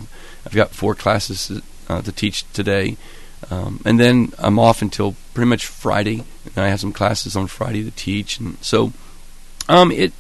I've 0.46 0.56
got 0.56 0.72
four 0.72 0.96
classes 0.96 1.62
uh, 1.88 2.02
to 2.02 2.12
teach 2.12 2.52
today, 2.52 2.98
um, 3.54 3.80
and 3.86 4.00
then 4.00 4.34
I'm 4.40 4.58
off 4.60 4.82
until 4.82 5.16
pretty 5.34 5.50
much 5.50 5.66
Friday. 5.66 6.24
And 6.56 6.66
I 6.66 6.70
have 6.70 6.80
some 6.80 6.94
classes 6.94 7.36
on 7.36 7.48
Friday 7.48 7.84
to 7.84 7.92
teach, 7.92 8.40
and 8.40 8.58
so, 8.62 8.92
um, 9.70 9.92
it 9.92 10.12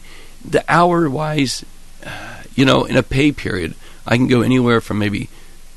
the 0.43 0.63
hour 0.67 1.09
wise, 1.09 1.63
you 2.55 2.65
know, 2.65 2.86
in 2.86 2.95
a 2.97 3.03
pay 3.03 3.31
period, 3.31 3.75
I 4.07 4.17
can 4.17 4.27
go 4.27 4.41
anywhere 4.41 4.81
from 4.81 4.99
maybe 4.99 5.29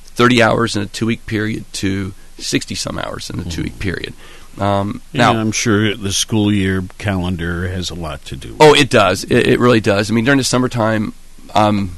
30 0.04 0.42
hours 0.42 0.76
in 0.76 0.82
a 0.82 0.86
two 0.86 1.07
week 1.07 1.26
period 1.26 1.64
to 1.74 2.14
60 2.38 2.74
some 2.74 2.98
hours 2.98 3.30
in 3.30 3.40
a 3.40 3.44
two 3.44 3.62
week 3.64 3.78
period. 3.78 4.14
Um, 4.59 5.02
Now, 5.12 5.36
I'm 5.36 5.52
sure 5.52 5.94
the 5.96 6.12
school 6.12 6.50
year 6.52 6.82
calendar 6.98 7.68
has 7.68 7.90
a 7.90 7.94
lot 7.94 8.24
to 8.26 8.36
do. 8.36 8.52
with 8.54 8.61
it. 8.61 8.64
oh, 8.64 8.74
it 8.74 8.88
does. 8.88 9.24
It, 9.24 9.46
it 9.48 9.59
really 9.61 9.80
does. 9.80 10.11
I 10.11 10.14
mean, 10.14 10.24
during 10.24 10.38
the 10.38 10.44
summertime, 10.44 11.12
I'm 11.54 11.96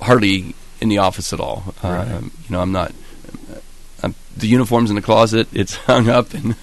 hardly 0.00 0.54
in 0.80 0.88
the 0.88 0.98
office 0.98 1.32
at 1.32 1.40
all. 1.40 1.74
Right. 1.84 2.08
Um, 2.10 2.30
you 2.48 2.52
know, 2.52 2.60
I'm 2.62 2.72
not. 2.72 2.92
The 4.40 4.48
uniform's 4.48 4.90
in 4.90 4.96
the 4.96 5.02
closet. 5.02 5.48
It's 5.52 5.76
hung 5.86 6.08
up 6.08 6.34
and 6.34 6.56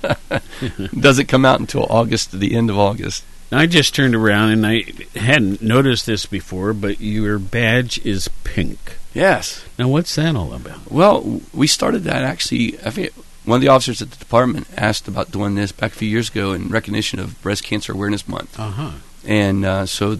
doesn't 1.01 1.27
come 1.27 1.45
out 1.45 1.59
until 1.59 1.85
August, 1.89 2.37
the 2.37 2.55
end 2.55 2.69
of 2.69 2.77
August. 2.77 3.23
I 3.51 3.65
just 3.65 3.95
turned 3.95 4.13
around 4.13 4.51
and 4.51 4.67
I 4.67 4.83
hadn't 5.15 5.61
noticed 5.61 6.05
this 6.05 6.25
before, 6.25 6.73
but 6.73 6.99
your 6.99 7.39
badge 7.39 8.05
is 8.05 8.29
pink. 8.43 8.97
Yes. 9.13 9.63
Now, 9.79 9.87
what's 9.87 10.13
that 10.15 10.35
all 10.35 10.53
about? 10.53 10.91
Well, 10.91 11.41
we 11.53 11.65
started 11.65 12.03
that 12.03 12.23
actually. 12.23 12.77
I 12.79 12.89
think 12.89 13.13
one 13.45 13.57
of 13.57 13.61
the 13.61 13.69
officers 13.69 14.01
at 14.01 14.11
the 14.11 14.17
department 14.17 14.67
asked 14.75 15.07
about 15.07 15.31
doing 15.31 15.55
this 15.55 15.71
back 15.71 15.93
a 15.93 15.95
few 15.95 16.09
years 16.09 16.29
ago 16.29 16.51
in 16.51 16.67
recognition 16.67 17.19
of 17.19 17.41
Breast 17.41 17.63
Cancer 17.63 17.93
Awareness 17.93 18.27
Month. 18.27 18.59
Uh 18.59 18.71
huh. 18.71 18.91
And 19.25 19.63
uh, 19.63 19.85
so 19.85 20.17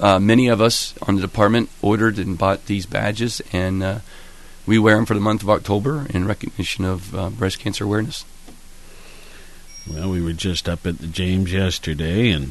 uh, 0.00 0.18
many 0.18 0.48
of 0.48 0.60
us 0.60 0.94
on 1.02 1.16
the 1.16 1.20
department 1.20 1.68
ordered 1.82 2.18
and 2.18 2.38
bought 2.38 2.66
these 2.66 2.86
badges, 2.86 3.42
and 3.52 3.82
uh, 3.82 3.98
we 4.66 4.78
wear 4.78 4.96
them 4.96 5.06
for 5.06 5.14
the 5.14 5.20
month 5.20 5.42
of 5.42 5.50
October 5.50 6.06
in 6.10 6.26
recognition 6.26 6.84
of 6.84 7.14
uh, 7.14 7.30
breast 7.30 7.58
cancer 7.58 7.84
awareness. 7.84 8.24
Well, 9.88 10.10
we 10.10 10.20
were 10.20 10.32
just 10.32 10.68
up 10.68 10.86
at 10.86 10.98
the 10.98 11.06
James 11.06 11.52
yesterday, 11.52 12.30
and 12.30 12.50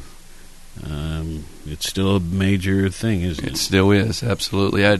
um, 0.82 1.44
it's 1.66 1.86
still 1.88 2.16
a 2.16 2.20
major 2.20 2.88
thing, 2.88 3.20
isn't 3.22 3.44
it? 3.44 3.52
It 3.52 3.56
still 3.58 3.90
is, 3.90 4.22
absolutely. 4.22 4.84
A 4.84 4.98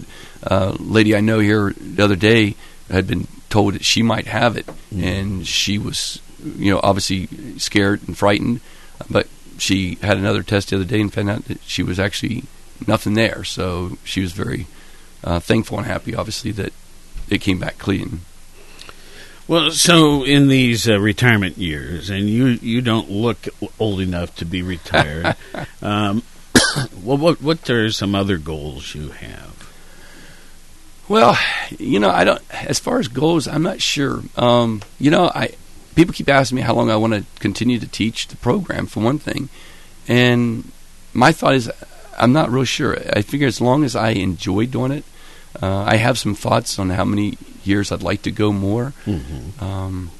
lady 0.78 1.16
I 1.16 1.20
know 1.20 1.38
here 1.38 1.72
the 1.80 2.04
other 2.04 2.16
day 2.16 2.54
had 2.90 3.06
been 3.06 3.26
told 3.48 3.74
that 3.74 3.84
she 3.84 4.02
might 4.02 4.26
have 4.26 4.56
it, 4.56 4.66
Mm. 4.94 5.02
and 5.02 5.46
she 5.46 5.78
was, 5.78 6.20
you 6.58 6.72
know, 6.72 6.80
obviously 6.82 7.28
scared 7.58 8.06
and 8.06 8.16
frightened, 8.16 8.60
but 9.10 9.26
she 9.58 9.96
had 10.02 10.16
another 10.18 10.42
test 10.42 10.68
the 10.70 10.76
other 10.76 10.84
day 10.84 11.00
and 11.00 11.12
found 11.12 11.30
out 11.30 11.44
that 11.46 11.60
she 11.66 11.82
was 11.82 11.98
actually 11.98 12.44
nothing 12.86 13.14
there. 13.14 13.42
So 13.44 13.96
she 14.04 14.20
was 14.20 14.32
very 14.32 14.66
uh, 15.24 15.40
thankful 15.40 15.78
and 15.78 15.86
happy, 15.86 16.14
obviously, 16.14 16.50
that 16.52 16.72
it 17.28 17.40
came 17.40 17.58
back 17.58 17.78
clean. 17.78 18.20
Well, 19.48 19.70
so 19.70 20.24
in 20.24 20.48
these 20.48 20.88
uh, 20.88 20.98
retirement 20.98 21.56
years, 21.56 22.10
and 22.10 22.28
you 22.28 22.46
you 22.46 22.80
don't 22.80 23.10
look 23.10 23.46
old 23.78 24.00
enough 24.00 24.34
to 24.36 24.44
be 24.44 24.62
retired. 24.62 25.36
um, 25.82 26.22
well, 27.02 27.16
what 27.16 27.40
what 27.40 27.68
are 27.70 27.90
some 27.90 28.14
other 28.14 28.38
goals 28.38 28.94
you 28.94 29.10
have? 29.10 29.54
Well, 31.08 31.38
you 31.78 32.00
know, 32.00 32.10
I 32.10 32.24
don't. 32.24 32.42
As 32.50 32.80
far 32.80 32.98
as 32.98 33.06
goals, 33.06 33.46
I'm 33.46 33.62
not 33.62 33.80
sure. 33.80 34.22
Um, 34.36 34.82
you 34.98 35.12
know, 35.12 35.30
I 35.32 35.54
people 35.94 36.12
keep 36.12 36.28
asking 36.28 36.56
me 36.56 36.62
how 36.62 36.74
long 36.74 36.90
I 36.90 36.96
want 36.96 37.14
to 37.14 37.24
continue 37.38 37.78
to 37.78 37.86
teach 37.86 38.26
the 38.26 38.36
program 38.36 38.86
for 38.86 39.00
one 39.00 39.20
thing, 39.20 39.48
and 40.08 40.72
my 41.14 41.30
thought 41.30 41.54
is 41.54 41.70
I'm 42.18 42.32
not 42.32 42.50
real 42.50 42.64
sure. 42.64 42.98
I 43.14 43.22
figure 43.22 43.46
as 43.46 43.60
long 43.60 43.84
as 43.84 43.94
I 43.94 44.10
enjoy 44.10 44.66
doing 44.66 44.90
it, 44.90 45.04
uh, 45.62 45.84
I 45.86 45.96
have 45.96 46.18
some 46.18 46.34
thoughts 46.34 46.78
on 46.78 46.90
how 46.90 47.04
many 47.04 47.38
years 47.64 47.90
I'd 47.92 48.02
like 48.02 48.22
to 48.22 48.30
go 48.30 48.52
more. 48.52 48.92
Mhm. 49.06 49.60
Um, 49.62 50.10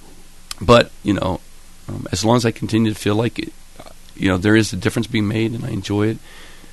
but 0.61 0.91
you 1.03 1.15
know, 1.15 1.41
um, 1.89 2.07
as 2.13 2.25
long 2.25 2.37
as 2.37 2.45
I 2.45 2.51
continue 2.51 2.93
to 2.93 2.99
feel 2.99 3.15
like 3.15 3.39
it, 3.39 3.53
you 4.17 4.29
know, 4.29 4.39
there 4.39 4.57
is 4.57 4.73
a 4.73 4.77
difference 4.77 5.07
being 5.07 5.29
made, 5.29 5.53
and 5.53 5.65
I 5.65 5.69
enjoy 5.71 6.09
it. 6.09 6.19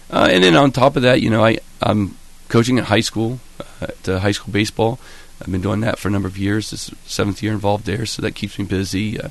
Uh, 0.09 0.29
and 0.31 0.43
then 0.43 0.55
on 0.55 0.71
top 0.71 0.95
of 0.95 1.03
that, 1.03 1.21
you 1.21 1.29
know, 1.29 1.43
I 1.43 1.59
I'm 1.81 2.17
coaching 2.47 2.77
at 2.77 2.85
high 2.85 3.01
school, 3.01 3.39
uh, 3.59 3.87
at 3.87 4.09
uh, 4.09 4.19
high 4.19 4.31
school 4.31 4.51
baseball. 4.51 4.99
I've 5.41 5.51
been 5.51 5.61
doing 5.61 5.81
that 5.81 5.99
for 5.99 6.07
a 6.07 6.11
number 6.11 6.27
of 6.27 6.37
years. 6.37 6.71
This 6.71 6.87
is 6.89 6.95
seventh 7.05 7.43
year 7.43 7.51
involved 7.51 7.85
there, 7.85 8.05
so 8.05 8.21
that 8.21 8.35
keeps 8.35 8.57
me 8.57 8.65
busy. 8.65 9.19
Uh, 9.19 9.29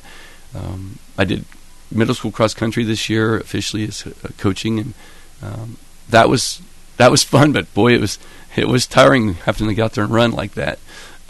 um, 0.55 0.99
I 1.17 1.25
did 1.25 1.45
middle 1.91 2.15
school 2.15 2.31
cross 2.31 2.55
country 2.55 2.85
this 2.85 3.09
year 3.09 3.37
officially 3.37 3.85
as 3.85 4.07
uh, 4.07 4.29
coaching, 4.39 4.79
and 4.79 4.95
um, 5.43 5.77
that 6.11 6.29
was 6.29 6.61
that 6.99 7.11
was 7.11 7.23
fun. 7.23 7.53
But 7.53 7.73
boy, 7.75 7.95
it 7.95 8.01
was 8.01 8.19
it 8.57 8.69
was 8.69 8.87
tiring 8.87 9.35
having 9.35 9.69
to 9.69 9.75
get 9.75 9.85
out 9.85 9.93
there 9.93 10.05
and 10.05 10.13
run 10.13 10.33
like 10.33 10.53
that. 10.55 10.79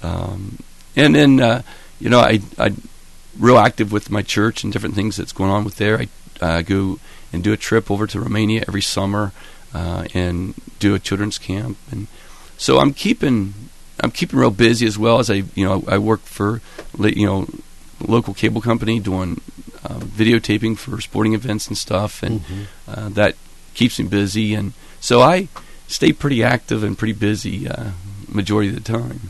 Um, 0.03 0.59
and 0.97 1.15
then 1.15 1.41
uh, 1.41 1.63
you 2.01 2.11
know 2.11 2.21
I 2.21 2.41
I 2.59 2.73
real 3.39 3.59
active 3.59 3.93
with 3.93 4.11
my 4.11 4.23
church 4.23 4.63
and 4.65 4.73
different 4.73 4.95
things 4.95 5.17
that's 5.17 5.33
going 5.33 5.51
on 5.51 5.65
with 5.65 5.77
there. 5.77 5.99
I 6.01 6.09
uh, 6.41 6.63
go 6.63 6.99
and 7.33 7.43
do 7.43 7.53
a 7.53 7.57
trip 7.57 7.91
over 7.91 8.07
to 8.07 8.21
Romania 8.21 8.65
every 8.69 8.83
summer 8.83 9.33
uh, 9.73 10.05
and 10.13 10.55
do 10.79 10.95
a 10.95 10.99
children's 10.99 11.39
camp, 11.39 11.79
and 11.91 12.09
so 12.59 12.79
I'm 12.79 12.93
keeping 12.93 13.55
I'm 14.01 14.11
keeping 14.11 14.39
real 14.39 14.51
busy 14.51 14.87
as 14.87 14.99
well 14.99 15.19
as 15.19 15.31
I 15.31 15.45
you 15.55 15.65
know 15.65 15.85
I 15.89 15.99
work 15.99 16.21
for 16.23 16.61
you 16.99 17.27
know 17.27 17.47
local 18.07 18.35
cable 18.35 18.61
company 18.61 18.99
doing 18.99 19.41
uh, 19.85 19.99
videotaping 20.01 20.77
for 20.77 21.01
sporting 21.01 21.35
events 21.35 21.69
and 21.69 21.79
stuff, 21.79 22.23
and 22.23 22.41
Mhm. 22.45 22.67
uh, 22.89 23.09
that 23.11 23.37
keeps 23.75 23.99
me 23.99 24.07
busy, 24.07 24.55
and 24.55 24.73
so 25.01 25.23
I 25.23 25.49
stay 25.93 26.13
pretty 26.13 26.43
active 26.43 26.83
and 26.83 26.97
pretty 26.97 27.13
busy 27.13 27.69
uh, 27.69 27.91
majority 28.29 28.71
of 28.71 28.75
the 28.75 28.81
time. 28.81 29.21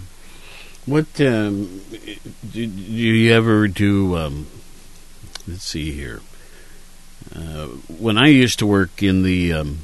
What 0.87 1.21
um, 1.21 1.83
do, 2.51 2.67
do 2.67 2.81
you 3.03 3.33
ever 3.33 3.69
do? 3.69 4.17
Um, 4.17 4.47
let's 5.47 5.65
see 5.65 5.93
here. 5.93 6.21
Uh, 7.35 7.67
when 7.99 8.19
I 8.19 8.29
used 8.29 8.59
to 8.61 8.67
work 8.67 9.03
in 9.03 9.23
the 9.23 9.53
um, 9.53 9.79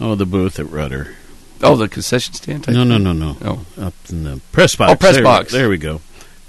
oh 0.00 0.14
the 0.14 0.26
booth 0.26 0.58
at 0.58 0.68
Rudder. 0.70 1.16
Oh, 1.64 1.76
the 1.76 1.88
concession 1.88 2.34
stand. 2.34 2.64
Type 2.64 2.74
No, 2.74 2.82
no, 2.82 2.98
no, 2.98 3.12
no. 3.12 3.36
Oh. 3.40 3.64
Up 3.80 3.94
in 4.10 4.24
the 4.24 4.40
press 4.50 4.74
box. 4.74 4.90
Oh, 4.90 4.96
press 4.96 5.14
there, 5.14 5.22
box. 5.22 5.52
There 5.52 5.68
we 5.68 5.78
go. 5.78 6.00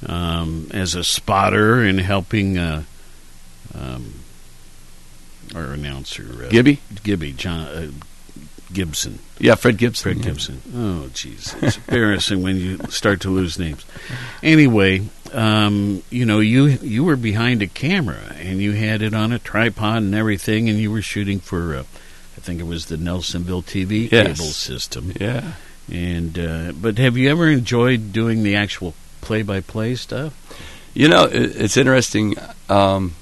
Um, 0.05 0.69
as 0.71 0.95
a 0.95 1.03
spotter 1.03 1.83
and 1.83 1.99
helping 1.99 2.57
uh, 2.57 2.83
um, 3.75 4.22
our 5.55 5.73
announcer 5.73 6.45
uh, 6.45 6.49
Gibby? 6.49 6.79
Gibby 7.03 7.31
John 7.33 7.61
uh, 7.67 7.91
Gibson. 8.71 9.19
Yeah, 9.39 9.55
Fred 9.55 9.77
Gibson. 9.77 10.13
Fred 10.13 10.17
yeah. 10.17 10.31
Gibson. 10.31 10.61
Oh, 10.75 11.09
jeez, 11.13 11.61
it's 11.61 11.77
embarrassing 11.77 12.41
when 12.41 12.57
you 12.57 12.77
start 12.89 13.21
to 13.21 13.29
lose 13.29 13.59
names. 13.59 13.85
Anyway, 14.41 15.03
um, 15.31 16.01
you 16.09 16.25
know, 16.25 16.39
you 16.39 16.65
you 16.65 17.03
were 17.03 17.15
behind 17.15 17.61
a 17.61 17.67
camera 17.67 18.33
and 18.39 18.61
you 18.61 18.71
had 18.71 19.01
it 19.01 19.13
on 19.13 19.31
a 19.31 19.39
tripod 19.39 19.97
and 19.97 20.15
everything, 20.15 20.69
and 20.69 20.79
you 20.79 20.91
were 20.91 21.01
shooting 21.01 21.39
for, 21.39 21.75
uh, 21.75 21.79
I 22.37 22.41
think 22.41 22.59
it 22.59 22.67
was 22.67 22.87
the 22.87 22.95
Nelsonville 22.97 23.63
TV 23.63 24.11
Yes. 24.11 24.37
cable 24.39 24.51
system. 24.51 25.13
Yeah. 25.19 25.53
And 25.91 26.39
uh, 26.39 26.71
but 26.71 26.97
have 26.97 27.17
you 27.17 27.29
ever 27.29 27.49
enjoyed 27.49 28.11
doing 28.13 28.41
the 28.43 28.55
actual 28.55 28.93
play-by-play 29.21 29.95
stuff? 29.95 30.33
You 30.93 31.09
know, 31.09 31.27
it's 31.31 31.75
interesting. 31.77 32.35
Um, 32.69 33.15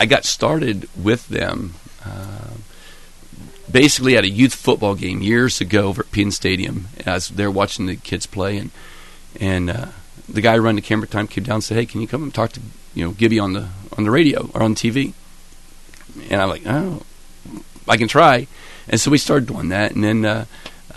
I 0.00 0.06
got 0.06 0.24
started 0.24 0.88
with 0.96 1.28
them 1.28 1.74
uh, 2.02 2.54
basically 3.70 4.16
at 4.16 4.24
a 4.24 4.30
youth 4.30 4.54
football 4.54 4.94
game 4.94 5.20
years 5.20 5.60
ago 5.60 5.88
over 5.88 6.00
at 6.00 6.10
Peden 6.10 6.32
Stadium. 6.32 6.88
I 7.06 7.12
was 7.12 7.28
there 7.28 7.50
watching 7.50 7.84
the 7.84 7.96
kids 7.96 8.24
play, 8.24 8.56
and 8.56 8.70
and 9.38 9.68
uh, 9.68 9.86
the 10.26 10.40
guy 10.40 10.56
running 10.56 10.76
the 10.76 10.88
camera 10.88 11.06
time 11.06 11.26
came 11.26 11.44
down 11.44 11.56
and 11.56 11.64
said, 11.64 11.76
"Hey, 11.76 11.84
can 11.84 12.00
you 12.00 12.08
come 12.08 12.22
and 12.22 12.32
talk 12.32 12.52
to 12.52 12.62
you 12.94 13.04
know 13.04 13.10
Gibby 13.10 13.38
on 13.38 13.52
the 13.52 13.68
on 13.98 14.04
the 14.04 14.10
radio 14.10 14.48
or 14.54 14.62
on 14.62 14.74
TV?" 14.74 15.12
And 16.30 16.40
I'm 16.40 16.48
like, 16.48 16.62
"Oh, 16.64 17.02
I 17.86 17.98
can 17.98 18.08
try." 18.08 18.46
And 18.88 18.98
so 18.98 19.10
we 19.10 19.18
started 19.18 19.48
doing 19.48 19.68
that, 19.68 19.92
and 19.92 20.02
then 20.02 20.24
uh, 20.24 20.46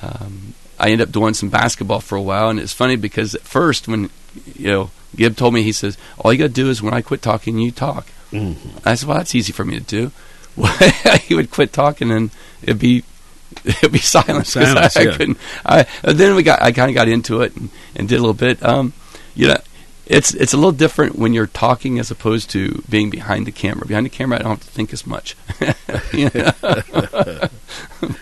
um, 0.01 0.53
I 0.79 0.91
ended 0.91 1.09
up 1.09 1.11
doing 1.11 1.33
some 1.33 1.49
basketball 1.49 1.99
for 1.99 2.15
a 2.15 2.21
while. 2.21 2.49
And 2.49 2.57
it's 2.57 2.71
funny 2.71 2.95
because 2.95 3.35
at 3.35 3.41
first, 3.41 3.85
when 3.85 4.11
you 4.55 4.71
know 4.71 4.91
Gib 5.13 5.35
told 5.35 5.53
me, 5.53 5.61
he 5.61 5.73
says, 5.73 5.97
"All 6.19 6.31
you 6.31 6.39
got 6.39 6.45
to 6.45 6.53
do 6.53 6.69
is 6.69 6.81
when 6.81 6.93
I 6.93 7.01
quit 7.01 7.21
talking, 7.21 7.59
you 7.59 7.71
talk." 7.71 8.07
Mm-hmm. 8.33 8.87
I 8.87 8.95
said, 8.95 9.07
"Well, 9.07 9.17
that's 9.17 9.35
easy 9.35 9.53
for 9.53 9.63
me 9.65 9.75
to 9.79 9.85
do." 9.85 10.11
Well, 10.55 10.75
he 11.21 11.35
would 11.35 11.51
quit 11.51 11.73
talking, 11.73 12.11
and 12.11 12.31
it'd 12.61 12.79
be 12.79 13.03
it'd 13.65 13.91
be 13.91 13.99
silence. 13.99 14.49
Silence, 14.49 14.97
I, 14.97 15.01
I 15.01 15.05
couldn't. 15.15 15.37
I, 15.65 15.85
then 16.03 16.35
we 16.35 16.43
got. 16.43 16.61
I 16.61 16.71
kind 16.71 16.89
of 16.89 16.95
got 16.95 17.07
into 17.07 17.41
it 17.41 17.55
and, 17.55 17.69
and 17.95 18.07
did 18.09 18.15
a 18.15 18.19
little 18.19 18.33
bit. 18.33 18.63
Um, 18.63 18.93
you 19.35 19.47
know, 19.47 19.57
it's 20.05 20.33
it's 20.33 20.53
a 20.53 20.57
little 20.57 20.71
different 20.71 21.15
when 21.17 21.33
you're 21.33 21.47
talking 21.47 21.99
as 21.99 22.11
opposed 22.11 22.49
to 22.51 22.83
being 22.89 23.09
behind 23.09 23.45
the 23.47 23.51
camera. 23.51 23.87
Behind 23.87 24.05
the 24.05 24.09
camera, 24.09 24.39
I 24.39 24.41
don't 24.41 24.51
have 24.51 24.65
to 24.65 24.71
think 24.71 24.93
as 24.93 25.07
much. 25.07 25.35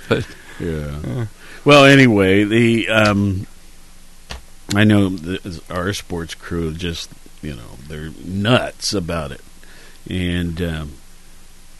But 0.07 0.27
Yeah. 0.59 1.25
Well, 1.63 1.85
anyway, 1.85 2.43
the 2.43 2.89
um, 2.89 3.47
I 4.73 4.83
know 4.83 5.09
the, 5.09 5.61
our 5.69 5.93
sports 5.93 6.33
crew 6.35 6.73
just 6.73 7.09
you 7.41 7.53
know 7.55 7.77
they're 7.87 8.11
nuts 8.23 8.93
about 8.93 9.31
it, 9.31 9.41
and 10.09 10.61
um, 10.61 10.91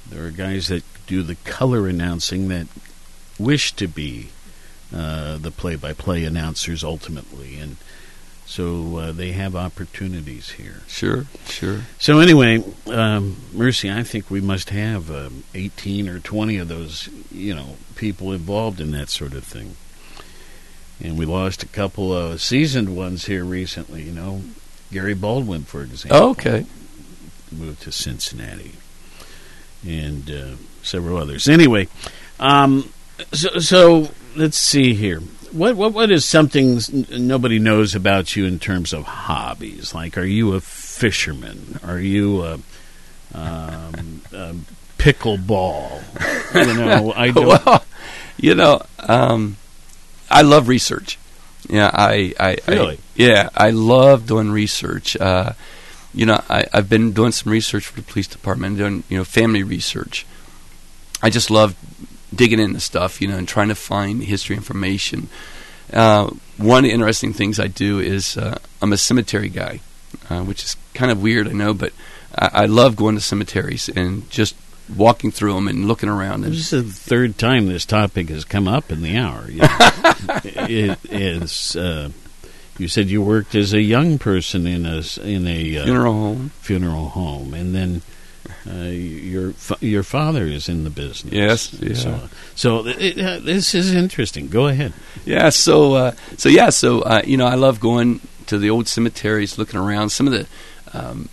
there 0.09 0.25
are 0.25 0.31
guys 0.31 0.67
that 0.67 0.83
do 1.07 1.23
the 1.23 1.35
color 1.35 1.87
announcing 1.87 2.47
that 2.49 2.67
wish 3.39 3.73
to 3.73 3.87
be 3.87 4.29
uh, 4.95 5.37
the 5.37 5.51
play-by-play 5.51 6.23
announcers 6.23 6.83
ultimately, 6.83 7.57
and 7.57 7.77
so 8.45 8.97
uh, 8.97 9.11
they 9.13 9.31
have 9.31 9.55
opportunities 9.55 10.51
here. 10.51 10.81
Sure, 10.87 11.25
sure. 11.45 11.81
So 11.99 12.19
anyway, 12.19 12.61
um, 12.87 13.37
Mercy, 13.53 13.89
I 13.89 14.03
think 14.03 14.29
we 14.29 14.41
must 14.41 14.71
have 14.71 15.09
um, 15.09 15.43
eighteen 15.53 16.09
or 16.09 16.19
twenty 16.19 16.57
of 16.57 16.67
those, 16.67 17.07
you 17.31 17.55
know, 17.55 17.77
people 17.95 18.33
involved 18.33 18.81
in 18.81 18.91
that 18.91 19.09
sort 19.09 19.33
of 19.33 19.45
thing. 19.45 19.77
And 21.03 21.17
we 21.17 21.25
lost 21.25 21.63
a 21.63 21.67
couple 21.67 22.13
of 22.13 22.41
seasoned 22.41 22.95
ones 22.95 23.25
here 23.25 23.45
recently. 23.45 24.03
You 24.03 24.11
know, 24.11 24.41
Gary 24.91 25.15
Baldwin, 25.15 25.63
for 25.63 25.81
example. 25.81 26.21
Oh, 26.21 26.29
okay. 26.31 26.65
Moved 27.51 27.81
to 27.83 27.91
Cincinnati, 27.91 28.73
and 29.85 30.29
uh, 30.29 30.55
several 30.83 31.17
others. 31.17 31.47
Anyway, 31.47 31.87
um, 32.39 32.91
so, 33.31 33.59
so 33.59 34.09
let's 34.35 34.57
see 34.57 34.93
here. 34.93 35.19
What 35.51 35.75
what 35.75 35.93
what 35.93 36.11
is 36.11 36.23
something 36.23 36.79
nobody 37.09 37.59
knows 37.59 37.93
about 37.93 38.35
you 38.35 38.45
in 38.45 38.59
terms 38.59 38.93
of 38.93 39.03
hobbies? 39.03 39.93
Like, 39.93 40.17
are 40.17 40.25
you 40.25 40.53
a 40.53 40.61
fisherman? 40.61 41.79
Are 41.83 41.99
you 41.99 42.43
a, 42.43 42.53
um, 43.33 44.21
a 44.31 44.55
pickleball? 44.97 46.01
You 46.55 46.73
know, 46.73 47.13
I 47.15 47.31
don't. 47.31 47.47
well, 47.47 47.83
you 48.37 48.55
know, 48.55 48.81
um, 48.99 49.57
I 50.29 50.43
love 50.43 50.67
research. 50.67 51.17
Yeah, 51.69 51.91
I, 51.93 52.33
I, 52.39 52.57
Really? 52.67 52.95
I 52.95 52.99
yeah, 53.15 53.49
I 53.53 53.69
love 53.69 54.25
doing 54.27 54.51
research. 54.51 55.15
Uh, 55.15 55.53
you 56.13 56.25
know, 56.25 56.41
I, 56.49 56.65
I've 56.73 56.89
been 56.89 57.11
doing 57.13 57.31
some 57.31 57.51
research 57.51 57.85
for 57.85 57.95
the 57.95 58.05
police 58.05 58.27
department, 58.27 58.77
doing 58.77 59.03
you 59.09 59.17
know 59.17 59.23
family 59.23 59.63
research. 59.63 60.25
I 61.21 61.29
just 61.29 61.51
love 61.51 61.75
digging 62.33 62.59
into 62.59 62.79
stuff, 62.79 63.21
you 63.21 63.27
know, 63.27 63.37
and 63.37 63.47
trying 63.47 63.69
to 63.69 63.75
find 63.75 64.23
history 64.23 64.55
information. 64.55 65.29
Uh, 65.93 66.31
one 66.57 66.79
of 66.79 66.83
the 66.83 66.91
interesting 66.91 67.33
things 67.33 67.59
I 67.59 67.67
do 67.67 67.99
is 67.99 68.37
uh, 68.37 68.57
I'm 68.81 68.93
a 68.93 68.97
cemetery 68.97 69.49
guy, 69.49 69.81
uh, 70.29 70.43
which 70.43 70.63
is 70.63 70.75
kind 70.93 71.11
of 71.11 71.21
weird, 71.21 71.47
I 71.47 71.51
know, 71.51 71.73
but 71.73 71.91
I, 72.33 72.49
I 72.53 72.65
love 72.65 72.95
going 72.95 73.15
to 73.15 73.21
cemeteries 73.21 73.89
and 73.89 74.29
just 74.29 74.55
walking 74.95 75.31
through 75.31 75.53
them 75.53 75.67
and 75.67 75.87
looking 75.87 76.09
around. 76.09 76.43
And 76.45 76.53
This 76.53 76.73
is 76.73 76.85
the 76.85 77.09
third 77.09 77.37
time 77.37 77.67
this 77.67 77.85
topic 77.85 78.29
has 78.29 78.45
come 78.45 78.67
up 78.67 78.91
in 78.91 79.01
the 79.01 79.17
hour. 79.17 79.49
You 79.49 79.61
know. 79.61 79.67
it 80.43 80.99
is. 81.09 81.75
You 82.77 82.87
said 82.87 83.09
you 83.09 83.21
worked 83.21 83.53
as 83.55 83.73
a 83.73 83.81
young 83.81 84.17
person 84.17 84.65
in 84.65 84.85
a 84.85 85.03
in 85.23 85.47
a 85.47 85.77
uh, 85.77 85.83
Funeral 85.85 86.13
home. 86.13 86.51
funeral 86.61 87.09
home, 87.09 87.53
and 87.53 87.75
then 87.75 88.01
uh, 88.67 88.85
your 88.89 89.53
your 89.79 90.03
father 90.03 90.45
is 90.45 90.69
in 90.69 90.83
the 90.83 90.89
business. 90.89 91.33
Yes, 91.33 91.73
And 91.73 91.97
So, 91.97 92.29
so 92.55 92.87
it, 92.87 93.19
uh, 93.19 93.39
this 93.39 93.75
is 93.75 93.93
interesting. 93.93 94.47
Go 94.47 94.67
ahead. 94.67 94.93
Yeah, 95.25 95.49
so 95.49 95.93
uh, 95.93 96.11
so 96.37 96.49
yeah, 96.49 96.69
so 96.69 97.01
uh, 97.01 97.21
you 97.25 97.37
know, 97.37 97.45
I 97.47 97.55
love 97.55 97.79
going 97.79 98.19
to 98.47 98.57
the 98.57 98.69
old 98.69 98.87
cemeteries, 98.87 99.57
looking 99.57 99.79
around. 99.79 100.09
Some 100.09 100.27
of 100.27 100.33
the 100.33 100.47
um, 100.93 101.29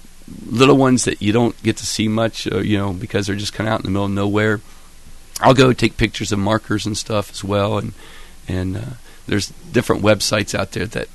little 0.47 0.77
ones 0.77 1.05
that 1.05 1.23
you 1.23 1.33
don't 1.33 1.61
get 1.63 1.77
to 1.79 1.87
see 1.87 2.09
much, 2.09 2.47
uh, 2.51 2.59
you 2.59 2.77
know, 2.77 2.93
because 2.93 3.27
they're 3.27 3.37
just 3.37 3.53
kind 3.55 3.69
of 3.69 3.75
out 3.75 3.81
in 3.81 3.85
the 3.85 3.91
middle 3.91 4.07
of 4.07 4.11
nowhere. 4.13 4.61
I'll 5.41 5.55
go 5.55 5.73
take 5.73 5.97
pictures 5.97 6.33
of 6.33 6.39
markers 6.39 6.85
and 6.85 6.97
stuff 6.97 7.31
as 7.31 7.45
well, 7.45 7.79
and 7.79 7.93
and 8.47 8.77
uh, 8.77 8.81
there's 9.27 9.49
different 9.73 10.03
websites 10.03 10.55
out 10.59 10.73
there 10.73 10.87
that 10.87 11.09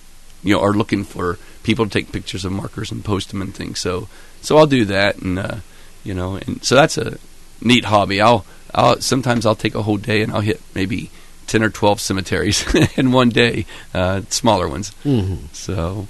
you 0.44 0.54
know 0.56 0.62
are 0.62 0.74
looking 0.74 1.04
for 1.04 1.38
people 1.64 1.86
to 1.86 1.92
take 1.92 2.12
pictures 2.12 2.44
of 2.46 2.52
markers 2.52 2.92
and 2.92 3.04
post 3.06 3.30
them 3.30 3.42
and 3.42 3.54
things. 3.56 3.80
So 3.80 4.08
so 4.42 4.58
I'll 4.58 4.68
do 4.68 4.86
that, 4.86 5.18
and 5.18 5.40
uh, 5.40 5.56
you 6.04 6.14
know, 6.14 6.36
and 6.36 6.64
so 6.64 6.76
that's 6.76 6.98
a 6.98 7.18
neat 7.62 7.86
hobby. 7.86 8.22
I'll 8.22 8.46
I'll 8.76 9.00
sometimes 9.02 9.46
I'll 9.46 9.56
take 9.56 9.76
a 9.76 9.84
whole 9.84 9.98
day 9.98 10.22
and 10.22 10.32
I'll 10.34 10.42
hit 10.42 10.62
maybe 10.76 11.10
ten 11.48 11.64
or 11.64 11.70
twelve 11.70 12.00
cemeteries 12.02 12.66
in 12.98 13.12
one 13.12 13.30
day, 13.30 13.66
uh, 13.94 14.22
smaller 14.30 14.68
ones. 14.68 14.92
Mhm. 15.06 15.54
So 15.54 16.08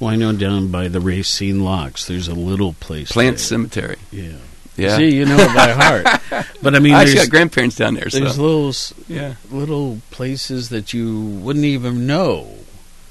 Well, 0.00 0.10
I 0.10 0.16
know 0.16 0.32
down 0.32 0.68
by 0.70 0.88
the 0.88 1.00
Racine 1.00 1.62
Locks, 1.64 2.06
there's 2.06 2.28
a 2.28 2.34
little 2.34 2.72
place. 2.74 3.12
Plant 3.12 3.36
there. 3.36 3.44
Cemetery. 3.44 3.96
Yeah. 4.10 4.32
Yeah. 4.76 4.96
See, 4.96 5.14
you 5.14 5.24
know 5.24 5.36
it 5.38 5.54
by 5.54 5.70
heart. 5.70 6.46
But 6.62 6.74
I 6.74 6.80
mean, 6.80 6.94
I 6.94 7.12
got 7.14 7.30
grandparents 7.30 7.76
down 7.76 7.94
there. 7.94 8.08
There's 8.10 8.34
so. 8.34 8.42
little, 8.42 8.74
Yeah. 9.06 9.34
little 9.52 10.00
places 10.10 10.70
that 10.70 10.92
you 10.92 11.20
wouldn't 11.20 11.64
even 11.64 12.06
know 12.08 12.48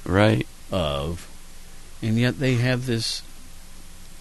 right 0.05 0.47
of, 0.71 1.27
and 2.01 2.17
yet 2.17 2.39
they 2.39 2.55
have 2.55 2.85
this 2.85 3.21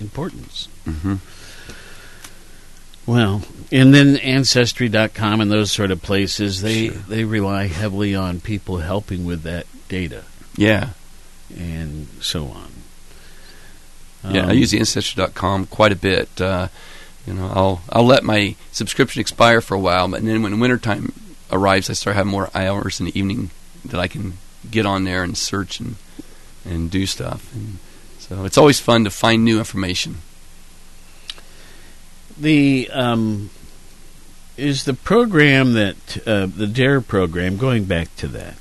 importance. 0.01 0.69
hmm 0.85 1.17
Well, 3.07 3.43
and 3.73 3.93
then 3.95 4.17
Ancestry.com 4.19 5.41
and 5.41 5.51
those 5.51 5.73
sort 5.73 5.91
of 5.91 6.03
places, 6.03 6.63
they 6.63 6.89
they 6.89 7.25
rely 7.25 7.67
heavily 7.67 8.15
on 8.15 8.41
people 8.41 8.79
helping 8.79 9.25
with 9.25 9.43
that 9.43 9.67
data 9.89 10.23
Yeah. 10.57 10.91
and 11.57 12.07
so 12.21 12.47
on. 12.47 12.71
Yeah, 14.31 14.47
I 14.47 14.51
Um, 14.53 14.59
use 14.59 14.71
the 14.71 14.79
ancestry.com 14.79 15.67
quite 15.67 15.91
a 15.91 15.97
bit. 15.97 16.41
Uh, 16.41 16.69
you 17.27 17.35
know, 17.35 17.51
I'll 17.53 17.83
I'll 17.91 18.07
let 18.07 18.23
my 18.23 18.55
subscription 18.71 19.21
expire 19.21 19.61
for 19.61 19.75
a 19.75 19.81
while, 19.81 20.07
but 20.09 20.25
then 20.25 20.43
when 20.43 20.61
wintertime 20.61 21.13
arrives, 21.51 21.91
I 21.91 21.95
start 21.95 22.15
having 22.17 22.31
more 22.31 22.51
hours 22.55 23.01
in 23.01 23.07
the 23.07 23.19
evening 23.19 23.51
that 23.85 23.99
I 23.99 24.07
can 24.07 24.39
get 24.71 24.87
on 24.87 25.05
there 25.05 25.23
and 25.23 25.37
search 25.37 25.81
and 25.81 25.97
and 26.65 26.91
do 26.91 27.07
stuff. 27.07 27.53
And 27.55 27.79
so 28.19 28.45
it's 28.45 28.59
always 28.59 28.81
fun 28.81 29.05
to 29.05 29.11
find 29.11 29.45
new 29.45 29.59
information. 29.59 30.19
The 32.39 32.89
um, 32.93 33.51
is 34.57 34.85
the 34.85 34.95
program 34.95 35.75
that 35.75 36.27
uh, 36.27 36.47
the 36.47 36.67
Dare 36.67 37.01
program. 37.01 37.57
Going 37.57 37.85
back 37.85 38.15
to 38.17 38.29
that, 38.29 38.55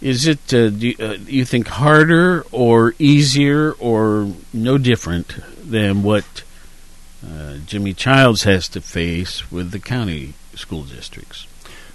is 0.00 0.26
it 0.26 0.54
uh, 0.54 0.70
do 0.70 0.88
you, 0.88 0.96
uh, 0.98 1.16
you 1.26 1.44
think 1.44 1.68
harder 1.68 2.44
or 2.50 2.94
easier 2.98 3.72
or 3.72 4.32
no 4.52 4.78
different 4.78 5.34
than 5.62 6.02
what 6.02 6.42
uh, 7.26 7.56
Jimmy 7.66 7.92
Childs 7.92 8.44
has 8.44 8.68
to 8.68 8.80
face 8.80 9.50
with 9.50 9.70
the 9.70 9.78
county 9.78 10.34
school 10.54 10.84
districts? 10.84 11.46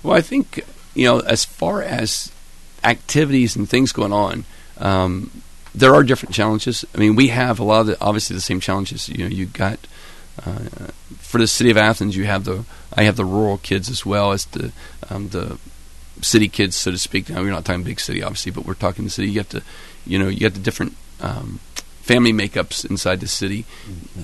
Well, 0.04 0.16
I 0.16 0.22
think 0.22 0.64
you 0.94 1.06
know, 1.06 1.20
as 1.20 1.46
far 1.46 1.82
as 1.82 2.32
activities 2.86 3.56
and 3.56 3.70
things 3.70 3.92
going 3.92 4.14
on, 4.14 4.46
um, 4.78 5.42
there 5.74 5.94
are 5.94 6.04
different 6.04 6.34
challenges. 6.34 6.86
I 6.96 6.98
mean, 6.98 7.16
we 7.16 7.28
have 7.30 7.60
a 7.60 7.64
lot 7.64 7.82
of 7.82 7.88
the, 7.88 7.98
obviously 8.02 8.36
the 8.36 8.42
same 8.42 8.60
challenges. 8.60 9.10
You 9.10 9.26
know, 9.26 9.30
you 9.30 9.46
got 9.46 9.80
uh, 10.44 10.60
for 11.20 11.40
the 11.40 11.48
city 11.48 11.70
of 11.70 11.78
Athens, 11.78 12.16
you 12.16 12.26
have 12.26 12.46
the 12.46 12.66
I 12.94 13.04
have 13.04 13.16
the 13.16 13.26
rural 13.26 13.58
kids 13.58 13.90
as 13.90 14.06
well 14.06 14.32
as 14.32 14.46
the 14.46 14.72
um, 15.10 15.30
the 15.30 15.58
city 16.22 16.48
kids, 16.48 16.76
so 16.76 16.92
to 16.92 16.98
speak. 16.98 17.30
Now 17.30 17.42
we're 17.42 17.52
not 17.52 17.66
talking 17.66 17.84
big 17.84 18.00
city, 18.00 18.24
obviously, 18.24 18.52
but 18.52 18.66
we're 18.66 18.74
talking 18.74 19.04
the 19.06 19.12
city. 19.12 19.30
You 19.30 19.40
have 19.40 19.50
to, 19.50 19.64
you 20.06 20.18
know, 20.18 20.28
you 20.28 20.46
have 20.46 20.54
the 20.54 20.60
different 20.60 20.96
um, 21.22 21.60
family 22.02 22.32
makeups 22.32 22.90
inside 22.90 23.20
the 23.20 23.28
city. 23.28 23.66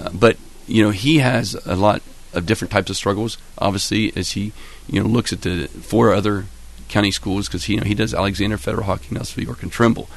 Uh, 0.01 0.09
but 0.13 0.37
you 0.67 0.83
know, 0.83 0.91
he 0.91 1.19
has 1.19 1.55
a 1.65 1.75
lot 1.75 2.01
of 2.33 2.45
different 2.45 2.71
types 2.71 2.89
of 2.89 2.95
struggles. 2.95 3.37
Obviously, 3.57 4.13
as 4.15 4.31
he 4.31 4.53
you 4.87 5.01
know 5.01 5.07
looks 5.07 5.33
at 5.33 5.41
the 5.41 5.67
four 5.67 6.13
other 6.13 6.45
county 6.91 7.11
schools 7.11 7.47
because 7.47 7.63
he 7.63 7.73
you 7.73 7.79
know 7.79 7.85
he 7.85 7.95
does 7.95 8.13
Alexander 8.13 8.57
Federal 8.57 8.83
Hocking, 8.83 9.17
Nelsonville, 9.17 9.45
York, 9.45 9.63
and 9.63 9.71
Trimble. 9.71 10.09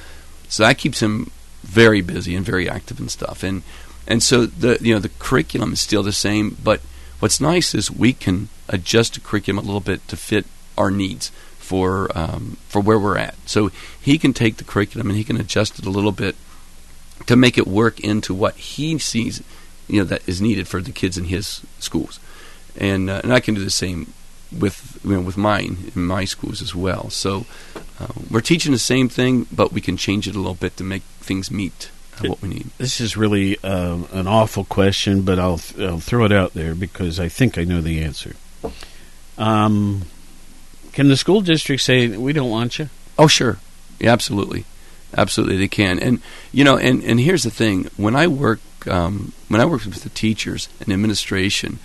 So 0.48 0.62
that 0.62 0.78
keeps 0.78 1.00
him 1.00 1.30
very 1.62 2.02
busy 2.02 2.36
and 2.36 2.44
very 2.44 2.68
active 2.68 3.00
and 3.00 3.10
stuff. 3.10 3.42
And 3.42 3.62
and 4.06 4.22
so 4.22 4.46
the 4.46 4.78
you 4.80 4.94
know 4.94 5.00
the 5.00 5.10
curriculum 5.18 5.72
is 5.72 5.80
still 5.80 6.02
the 6.02 6.12
same, 6.12 6.56
but 6.62 6.80
what's 7.20 7.40
nice 7.40 7.74
is 7.74 7.90
we 7.90 8.12
can 8.12 8.48
adjust 8.68 9.14
the 9.14 9.20
curriculum 9.20 9.58
a 9.58 9.66
little 9.66 9.80
bit 9.80 10.06
to 10.08 10.16
fit 10.16 10.46
our 10.76 10.90
needs 10.90 11.30
for 11.58 12.10
um, 12.16 12.58
for 12.68 12.80
where 12.80 12.98
we're 12.98 13.16
at. 13.16 13.34
So 13.46 13.70
he 14.00 14.18
can 14.18 14.32
take 14.32 14.58
the 14.58 14.64
curriculum 14.64 15.08
and 15.08 15.16
he 15.16 15.24
can 15.24 15.38
adjust 15.38 15.78
it 15.78 15.86
a 15.86 15.90
little 15.90 16.12
bit 16.12 16.36
to 17.26 17.36
make 17.36 17.56
it 17.56 17.66
work 17.66 18.00
into 18.00 18.34
what 18.34 18.56
he 18.56 18.98
sees, 18.98 19.42
you 19.88 19.98
know, 19.98 20.04
that 20.04 20.28
is 20.28 20.42
needed 20.42 20.68
for 20.68 20.82
the 20.82 20.92
kids 20.92 21.16
in 21.16 21.24
his 21.24 21.62
schools, 21.78 22.20
and 22.76 23.08
uh, 23.08 23.20
and 23.22 23.32
I 23.32 23.40
can 23.40 23.54
do 23.54 23.64
the 23.64 23.70
same 23.70 24.12
with 24.58 25.00
you 25.04 25.14
know, 25.14 25.20
with 25.20 25.36
mine 25.36 25.92
in 25.94 26.04
my 26.04 26.24
schools 26.24 26.62
as 26.62 26.74
well. 26.74 27.10
So 27.10 27.46
uh, 28.00 28.08
we're 28.30 28.40
teaching 28.40 28.72
the 28.72 28.78
same 28.78 29.08
thing, 29.08 29.46
but 29.52 29.72
we 29.72 29.80
can 29.80 29.96
change 29.96 30.26
it 30.26 30.34
a 30.34 30.38
little 30.38 30.54
bit 30.54 30.76
to 30.78 30.84
make 30.84 31.02
things 31.20 31.50
meet 31.50 31.90
uh, 32.18 32.28
what 32.28 32.42
we 32.42 32.48
need. 32.48 32.66
This 32.78 33.00
is 33.00 33.16
really 33.16 33.62
um, 33.62 34.08
an 34.12 34.26
awful 34.26 34.64
question, 34.64 35.22
but 35.22 35.38
I'll, 35.38 35.60
I'll 35.78 36.00
throw 36.00 36.24
it 36.24 36.32
out 36.32 36.54
there 36.54 36.74
because 36.74 37.20
I 37.20 37.28
think 37.28 37.58
I 37.58 37.64
know 37.64 37.80
the 37.80 38.02
answer. 38.02 38.36
Um, 39.38 40.02
can 40.92 41.08
the 41.08 41.16
school 41.16 41.40
district 41.40 41.82
say 41.82 42.08
we 42.16 42.32
don't 42.32 42.50
want 42.50 42.78
you? 42.78 42.88
Oh, 43.18 43.26
sure, 43.26 43.58
yeah, 43.98 44.12
absolutely, 44.12 44.64
absolutely, 45.16 45.56
they 45.56 45.68
can. 45.68 45.98
And 45.98 46.20
you 46.52 46.64
know, 46.64 46.76
and 46.76 47.02
and 47.02 47.20
here's 47.20 47.42
the 47.42 47.50
thing: 47.50 47.90
when 47.96 48.14
I 48.14 48.26
work, 48.26 48.60
um, 48.86 49.32
when 49.48 49.60
I 49.60 49.64
work 49.64 49.84
with 49.84 50.02
the 50.02 50.08
teachers 50.10 50.68
and 50.80 50.92
administration, 50.92 51.78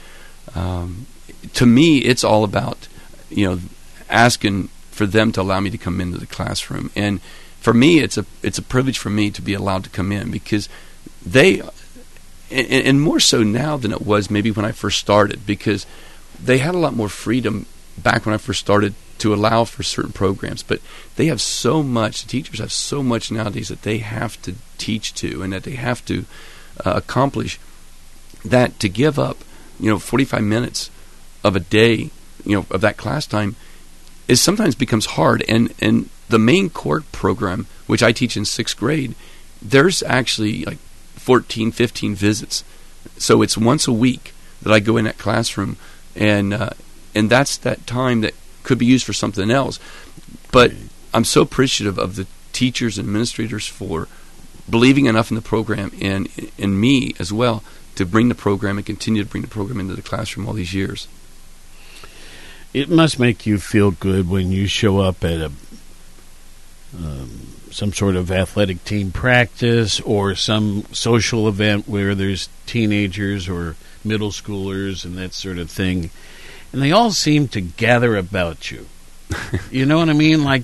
um, 0.56 1.08
to 1.54 1.66
me, 1.66 2.00
it's 2.00 2.24
all 2.24 2.44
about 2.44 2.88
you 3.30 3.46
know 3.48 3.60
asking 4.10 4.70
for 4.92 5.06
them 5.06 5.32
to 5.32 5.42
allow 5.42 5.60
me 5.60 5.70
to 5.70 5.78
come 5.78 6.02
into 6.02 6.18
the 6.18 6.26
classroom. 6.26 6.92
And 6.96 7.22
for 7.60 7.74
me, 7.74 8.00
it's 8.00 8.18
a 8.18 8.26
it's 8.44 8.58
a 8.58 8.62
privilege 8.64 8.98
for 8.98 9.10
me 9.10 9.32
to 9.32 9.42
be 9.42 9.54
allowed 9.54 9.84
to 9.86 9.90
come 9.90 10.12
in 10.12 10.32
because 10.32 10.68
they, 11.26 11.62
and, 12.52 12.68
and 12.88 13.02
more 13.02 13.20
so 13.20 13.44
now 13.44 13.78
than 13.78 13.92
it 13.92 14.02
was 14.02 14.30
maybe 14.30 14.52
when 14.52 14.66
I 14.66 14.72
first 14.72 15.00
started, 15.00 15.46
because 15.46 15.86
they 16.44 16.58
had 16.58 16.76
a 16.76 16.80
lot 16.80 16.96
more 16.96 17.10
freedom 17.10 17.66
back 17.98 18.26
when 18.26 18.34
I 18.34 18.38
first 18.38 18.60
started 18.60 18.94
to 19.20 19.34
allow 19.34 19.66
for 19.66 19.84
certain 19.84 20.14
programs. 20.14 20.64
But 20.64 20.82
they 21.16 21.28
have 21.28 21.42
so 21.42 21.84
much. 21.84 22.24
The 22.24 22.30
teachers 22.30 22.60
have 22.60 22.72
so 22.72 23.04
much 23.04 23.32
nowadays 23.32 23.68
that 23.68 23.84
they 23.84 24.00
have 24.00 24.42
to 24.44 24.56
teach 24.78 25.14
to, 25.16 25.42
and 25.44 25.54
that 25.54 25.64
they 25.64 25.76
have 25.76 26.04
to 26.06 26.26
uh, 26.86 26.94
accomplish. 26.96 27.60
That 28.46 28.80
to 28.80 28.88
give 28.90 29.20
up, 29.20 29.38
you 29.80 29.90
know, 29.90 30.00
forty 30.00 30.26
five 30.26 30.44
minutes 30.44 30.90
of 31.44 31.56
a 31.56 31.60
day, 31.60 32.12
you 32.46 32.56
know, 32.56 32.66
of 32.72 32.82
that 32.82 32.98
class 32.98 33.26
time, 33.26 33.56
is 34.28 34.42
sometimes 34.42 34.76
becomes 34.76 35.06
hard. 35.08 35.44
And 35.48 35.74
and 35.80 36.10
the 36.30 36.40
main 36.40 36.70
court 36.70 37.12
program, 37.12 37.68
which 37.88 38.04
I 38.04 38.12
teach 38.12 38.38
in 38.38 38.46
sixth 38.46 38.78
grade, 38.78 39.16
there's 39.62 40.04
actually 40.04 40.64
like 40.66 40.78
14, 41.16 41.72
15 41.72 42.16
visits. 42.16 42.64
So 43.18 43.42
it's 43.42 43.58
once 43.58 43.88
a 43.88 43.94
week 43.94 44.34
that 44.62 44.74
I 44.74 44.80
go 44.80 44.98
in 44.98 45.06
that 45.06 45.18
classroom, 45.18 45.78
and 46.16 46.54
uh, 46.54 46.72
and 47.16 47.30
that's 47.30 47.58
that 47.58 47.86
time 47.88 48.22
that 48.22 48.34
could 48.64 48.78
be 48.78 48.86
used 48.86 49.06
for 49.06 49.14
something 49.14 49.50
else. 49.50 49.80
But 50.52 50.74
I'm 51.14 51.26
so 51.26 51.42
appreciative 51.42 51.98
of 51.98 52.16
the 52.16 52.28
teachers 52.54 52.98
and 52.98 53.08
administrators 53.08 53.68
for 53.68 54.08
believing 54.70 55.06
enough 55.06 55.32
in 55.32 55.36
the 55.36 55.42
program 55.42 55.92
and 56.02 56.30
in 56.58 56.80
me 56.80 57.14
as 57.20 57.34
well 57.34 57.64
to 57.96 58.06
bring 58.06 58.30
the 58.30 58.36
program 58.36 58.78
and 58.78 58.86
continue 58.86 59.24
to 59.24 59.30
bring 59.30 59.42
the 59.42 59.48
program 59.48 59.80
into 59.80 59.96
the 59.96 60.02
classroom 60.02 60.48
all 60.48 60.54
these 60.54 60.74
years. 60.74 61.08
It 62.74 62.90
must 62.90 63.20
make 63.20 63.46
you 63.46 63.58
feel 63.58 63.92
good 63.92 64.30
when 64.30 64.52
you 64.52 64.68
show 64.68 65.00
up 65.00 65.24
at 65.24 65.42
a 65.42 65.52
um, 66.96 67.48
some 67.72 67.94
sort 67.94 68.16
of 68.16 68.32
athletic 68.32 68.84
team 68.84 69.12
practice 69.12 70.00
or 70.02 70.34
some 70.34 70.86
social 70.92 71.48
event 71.48 71.88
where 71.88 72.16
there's 72.16 72.50
teenagers 72.66 73.48
or 73.48 73.76
middle 74.04 74.32
schoolers 74.32 75.06
and 75.06 75.16
that 75.18 75.34
sort 75.34 75.60
of 75.60 75.70
thing, 75.70 76.10
and 76.74 76.82
they 76.82 76.92
all 76.92 77.12
seem 77.12 77.48
to 77.48 77.62
gather 77.62 78.16
about 78.16 78.72
you. 78.72 78.88
you 79.72 79.86
know 79.86 80.00
what 80.00 80.10
I 80.10 80.14
mean? 80.14 80.44
Like 80.44 80.64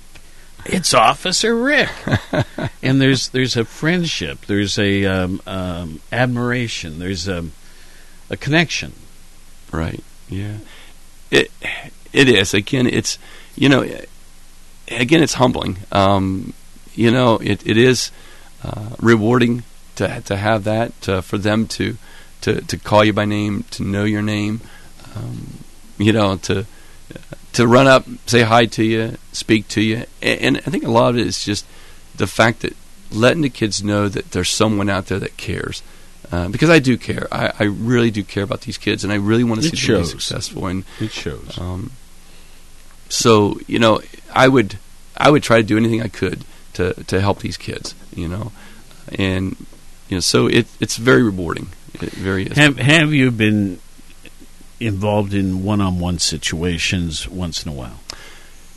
it's 0.65 0.93
Officer 0.93 1.55
Rick, 1.55 1.89
and 2.83 2.99
there's 2.99 3.29
there's 3.29 3.55
a 3.55 3.65
friendship, 3.65 4.45
there's 4.47 4.79
a 4.79 5.05
um, 5.05 5.41
um, 5.45 6.01
admiration, 6.11 6.99
there's 6.99 7.27
a 7.27 7.45
a 8.29 8.37
connection 8.37 8.93
Right. 9.71 10.03
Yeah. 10.29 10.57
It 11.31 11.51
it 12.15 12.29
is. 12.29 12.53
Again, 12.53 12.87
it's 12.87 13.19
you 13.55 13.69
know, 13.69 13.81
again, 14.89 15.21
it's 15.23 15.33
humbling. 15.33 15.77
Um, 15.91 16.53
you 16.93 17.11
know, 17.11 17.37
it 17.37 17.65
it 17.67 17.77
is 17.77 18.11
uh, 18.63 18.95
rewarding 18.99 19.63
to 19.95 20.21
to 20.21 20.37
have 20.37 20.63
that 20.63 21.09
uh, 21.09 21.21
for 21.21 21.37
them 21.37 21.67
to 21.67 21.97
to 22.41 22.61
to 22.61 22.77
call 22.77 23.03
you 23.03 23.13
by 23.13 23.25
name, 23.25 23.65
to 23.71 23.83
know 23.83 24.03
your 24.03 24.21
name. 24.21 24.61
Um, 25.15 25.59
you 25.97 26.13
know, 26.13 26.37
to 26.37 26.65
to 27.53 27.67
run 27.67 27.87
up, 27.87 28.05
say 28.25 28.41
hi 28.41 28.65
to 28.65 28.83
you, 28.83 29.17
speak 29.31 29.67
to 29.69 29.81
you, 29.81 30.03
and, 30.21 30.41
and 30.41 30.57
I 30.57 30.69
think 30.71 30.83
a 30.83 30.91
lot 30.91 31.09
of 31.09 31.17
it 31.17 31.27
is 31.27 31.43
just 31.43 31.65
the 32.15 32.27
fact 32.27 32.61
that 32.61 32.75
letting 33.11 33.43
the 33.43 33.49
kids 33.49 33.83
know 33.83 34.09
that 34.09 34.31
there's 34.31 34.49
someone 34.49 34.89
out 34.89 35.07
there 35.07 35.19
that 35.19 35.37
cares. 35.37 35.81
Uh, 36.31 36.49
because 36.49 36.71
I 36.71 36.79
do 36.79 36.97
care. 36.97 37.27
I, 37.31 37.53
I 37.59 37.63
really 37.65 38.09
do 38.09 38.23
care 38.23 38.43
about 38.43 38.61
these 38.61 38.77
kids, 38.79 39.03
and 39.03 39.13
I 39.13 39.17
really 39.17 39.43
want 39.43 39.61
to 39.61 39.69
see 39.69 39.87
them 39.87 40.01
be 40.01 40.07
successful. 40.07 40.65
And 40.65 40.83
It 40.99 41.11
shows. 41.11 41.57
Um, 41.59 41.91
so 43.09 43.59
you 43.67 43.79
know, 43.79 44.01
I 44.33 44.47
would 44.47 44.77
I 45.17 45.31
would 45.31 45.43
try 45.43 45.57
to 45.57 45.63
do 45.63 45.77
anything 45.77 46.01
I 46.01 46.07
could 46.07 46.45
to 46.73 46.93
to 47.05 47.21
help 47.21 47.39
these 47.39 47.57
kids. 47.57 47.95
You 48.15 48.27
know, 48.27 48.51
and 49.17 49.55
you 50.09 50.17
know, 50.17 50.21
so 50.21 50.47
it 50.47 50.67
it's 50.79 50.97
very 50.97 51.23
rewarding. 51.23 51.69
It 51.95 52.11
very 52.11 52.47
is. 52.47 52.57
Have 52.57 52.77
Have 52.77 53.13
you 53.13 53.31
been 53.31 53.79
involved 54.79 55.33
in 55.33 55.63
one-on-one 55.63 56.19
situations 56.19 57.27
once 57.27 57.65
in 57.65 57.71
a 57.71 57.75
while? 57.75 57.99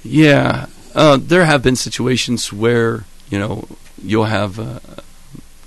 Yeah, 0.05 0.67
uh, 0.95 1.19
there 1.21 1.45
have 1.45 1.63
been 1.63 1.77
situations 1.77 2.53
where 2.53 3.05
you 3.31 3.39
know 3.39 3.67
you'll 4.03 4.25
have 4.25 4.59
a 4.59 4.81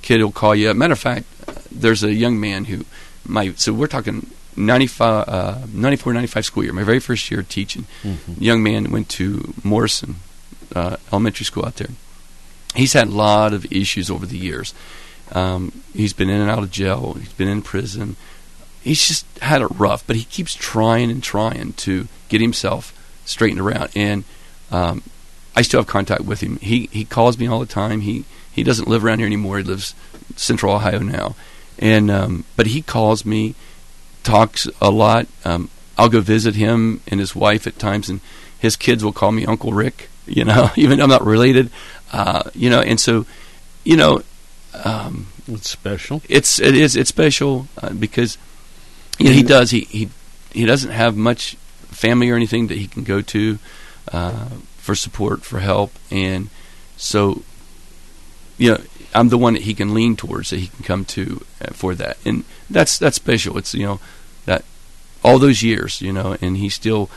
kid 0.01 0.20
who'll 0.20 0.32
call 0.32 0.55
you. 0.55 0.74
Matter 0.74 0.93
of 0.93 0.99
fact, 0.99 1.26
there's 1.72 2.03
a 2.03 2.14
young 2.14 2.39
man 2.39 2.66
who 2.66 2.86
my 3.26 3.53
so 3.53 3.74
we're 3.74 3.88
talking 3.88 4.32
95, 4.56 5.28
uh, 5.28 5.58
94, 5.74 6.14
95 6.14 6.45
school 6.45 6.64
year. 6.64 6.74
My 6.74 6.84
very 6.84 6.99
first 6.99 7.30
year 7.32 7.43
teaching, 7.43 7.86
Mhm. 8.04 8.18
young 8.39 8.64
man 8.64 8.91
went 8.91 9.10
to 9.10 9.54
Morrison 9.64 10.16
uh, 10.76 10.95
Elementary 11.12 11.45
School 11.45 11.66
out 11.66 11.76
there. 11.76 11.89
He's 12.76 12.93
had 12.93 13.08
a 13.08 13.12
lot 13.12 13.52
of 13.54 13.66
issues 13.72 14.10
over 14.10 14.26
the 14.26 14.38
years. 14.38 14.74
Um, 15.34 15.72
he's 15.93 16.14
been 16.14 16.30
in 16.30 16.39
and 16.41 16.49
out 16.49 16.60
of 16.60 16.72
jail. 16.72 17.18
He's 17.20 17.34
been 17.34 17.47
in 17.49 17.62
prison. 17.62 18.16
He's 18.82 19.06
just 19.06 19.26
had 19.41 19.62
it 19.62 19.68
rough, 19.78 20.06
but 20.08 20.16
he 20.16 20.24
keeps 20.24 20.56
trying 20.56 21.12
and 21.12 21.22
trying 21.22 21.74
to 21.74 22.08
get 22.30 22.41
himself 22.41 22.93
straightened 23.26 23.62
around. 23.62 23.89
And 23.95 24.24
um, 24.72 25.04
I 25.56 25.62
still 25.62 25.82
have 25.82 25.88
contact 25.88 26.22
with 26.22 26.39
him. 26.41 26.58
He 26.62 26.88
he 26.91 27.04
calls 27.06 27.38
me 27.38 27.47
all 27.47 27.60
the 27.60 27.66
time. 27.66 28.02
He 28.02 28.24
he 28.52 28.64
doesn't 28.64 28.88
live 28.88 29.04
around 29.06 29.20
here 29.20 29.28
anymore. 29.28 29.58
He 29.58 29.64
lives 29.64 29.93
Central 30.38 30.74
Ohio 30.74 30.99
now, 30.99 31.36
and 31.80 32.10
um, 32.10 32.45
but 32.56 32.68
he 32.68 32.82
calls 32.82 33.26
me, 33.26 33.56
talks 34.24 34.67
a 34.82 34.89
lot. 34.91 35.28
Um, 35.45 35.69
I'll 35.97 36.09
go 36.09 36.22
visit 36.22 36.55
him 36.55 37.01
and 37.07 37.19
his 37.19 37.36
wife 37.36 37.67
at 37.67 37.80
times, 37.80 38.09
and 38.09 38.22
his 38.57 38.76
kids 38.76 39.03
will 39.03 39.13
call 39.13 39.32
me 39.32 39.45
Uncle 39.45 39.74
Rick. 39.74 40.09
You 40.26 40.45
know, 40.45 40.72
even 40.76 40.97
though 40.97 41.05
I'm 41.05 41.09
not 41.09 41.26
related. 41.26 41.69
Uh, 42.11 42.43
you 42.53 42.69
know, 42.69 42.82
and 42.82 42.99
so, 42.99 43.26
you 43.84 43.95
know, 43.95 44.22
um, 44.84 45.28
it's 45.47 45.69
special. 45.69 46.22
It's 46.30 46.59
it 46.59 46.76
is 46.76 46.95
it's 46.95 47.09
special 47.09 47.67
uh, 47.82 47.93
because 47.93 48.38
you 49.19 49.26
know, 49.26 49.32
he 49.32 49.43
does 49.43 49.72
he 49.72 49.82
he 49.82 50.09
he 50.51 50.65
doesn't 50.65 50.91
have 50.91 51.15
much 51.15 51.55
family 51.89 52.30
or 52.30 52.36
anything 52.36 52.67
that 52.67 52.78
he 52.78 52.88
can 52.88 53.03
go 53.03 53.22
to 53.22 53.59
uh, 54.11 54.49
for 54.78 54.95
support 54.95 55.43
for 55.43 55.59
help, 55.59 55.91
and 56.09 56.49
so 56.97 57.43
you 58.57 58.72
know 58.72 58.82
I'm 59.14 59.30
the 59.30 59.38
one 59.38 59.53
that 59.53 59.64
he 59.64 59.74
can 59.74 59.93
lean 59.93 60.16
towards 60.16 60.49
that 60.49 60.59
he 60.59 60.68
can 60.68 60.84
come 60.84 61.05
to 61.05 61.43
uh, 61.62 61.74
for 61.74 61.95
that, 61.95 62.18
and 62.26 62.43
that's 62.70 62.97
that's 62.97 63.16
special. 63.16 63.57
It's 63.57 63.74
you 63.74 63.86
know 63.86 63.99
that 64.45 64.64
all 65.24 65.39
those 65.39 65.64
years, 65.64 66.01
you 66.01 66.14
know, 66.14 66.38
and 66.41 66.57
he 66.57 66.70
still 66.70 67.09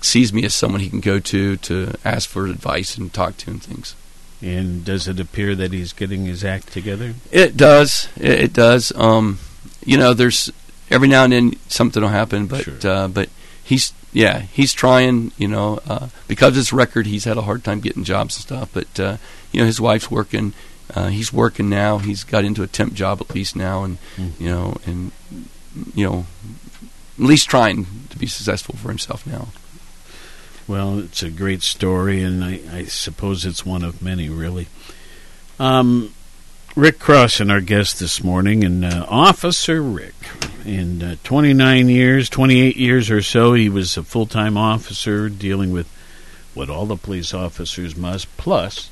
sees 0.00 0.32
me 0.32 0.44
as 0.44 0.54
someone 0.54 0.80
he 0.80 0.90
can 0.90 1.00
go 1.00 1.18
to 1.18 1.56
to 1.56 1.94
ask 2.04 2.28
for 2.28 2.46
advice 2.46 2.96
and 2.96 3.12
talk 3.12 3.36
to 3.38 3.50
and 3.50 3.62
things. 3.62 3.94
And 4.40 4.84
does 4.84 5.06
it 5.06 5.20
appear 5.20 5.54
that 5.54 5.72
he's 5.72 5.92
getting 5.92 6.24
his 6.24 6.44
act 6.44 6.72
together? 6.72 7.14
It 7.30 7.56
does. 7.56 8.08
It, 8.16 8.40
it 8.40 8.52
does. 8.52 8.92
Um, 8.96 9.38
you 9.84 9.96
know, 9.96 10.14
there's 10.14 10.50
every 10.90 11.08
now 11.08 11.24
and 11.24 11.32
then 11.32 11.52
something 11.68 12.02
will 12.02 12.10
happen, 12.10 12.46
but 12.46 12.84
uh, 12.84 13.08
but 13.08 13.28
he's 13.62 13.92
yeah 14.12 14.40
he's 14.40 14.72
trying. 14.72 15.32
You 15.38 15.48
know, 15.48 15.78
uh, 15.88 16.08
because 16.26 16.50
of 16.50 16.56
his 16.56 16.72
record, 16.72 17.06
he's 17.06 17.24
had 17.24 17.36
a 17.36 17.42
hard 17.42 17.62
time 17.62 17.80
getting 17.80 18.04
jobs 18.04 18.36
and 18.36 18.42
stuff. 18.42 18.70
But 18.72 19.00
uh, 19.00 19.16
you 19.52 19.60
know, 19.60 19.66
his 19.66 19.80
wife's 19.80 20.10
working. 20.10 20.54
Uh, 20.94 21.08
he's 21.08 21.32
working 21.32 21.68
now. 21.68 21.98
He's 21.98 22.24
got 22.24 22.44
into 22.44 22.62
a 22.62 22.66
temp 22.66 22.94
job 22.94 23.20
at 23.20 23.34
least 23.34 23.56
now, 23.56 23.84
and 23.84 23.98
you 24.38 24.48
know, 24.48 24.76
and 24.86 25.12
you 25.94 26.08
know, 26.08 26.26
at 27.18 27.24
least 27.24 27.48
trying 27.48 27.86
to 28.10 28.18
be 28.18 28.26
successful 28.26 28.76
for 28.76 28.88
himself 28.88 29.26
now. 29.26 29.48
Well, 30.68 30.98
it's 30.98 31.22
a 31.22 31.30
great 31.30 31.62
story, 31.62 32.22
and 32.22 32.44
I, 32.44 32.60
I 32.70 32.84
suppose 32.84 33.44
it's 33.44 33.66
one 33.66 33.82
of 33.82 34.02
many, 34.02 34.28
really. 34.28 34.68
Um, 35.58 36.14
Rick 36.76 36.98
Crossan, 36.98 37.50
our 37.50 37.60
guest 37.60 37.98
this 37.98 38.22
morning, 38.22 38.64
and 38.64 38.84
uh, 38.84 39.04
Officer 39.08 39.82
Rick. 39.82 40.14
In 40.64 41.02
uh, 41.02 41.16
29 41.24 41.88
years, 41.88 42.28
28 42.28 42.76
years 42.76 43.10
or 43.10 43.20
so, 43.20 43.54
he 43.54 43.68
was 43.68 43.96
a 43.96 44.02
full 44.02 44.26
time 44.26 44.56
officer 44.56 45.28
dealing 45.28 45.72
with 45.72 45.88
what 46.54 46.70
all 46.70 46.86
the 46.86 46.96
police 46.96 47.34
officers 47.34 47.96
must, 47.96 48.34
plus 48.36 48.90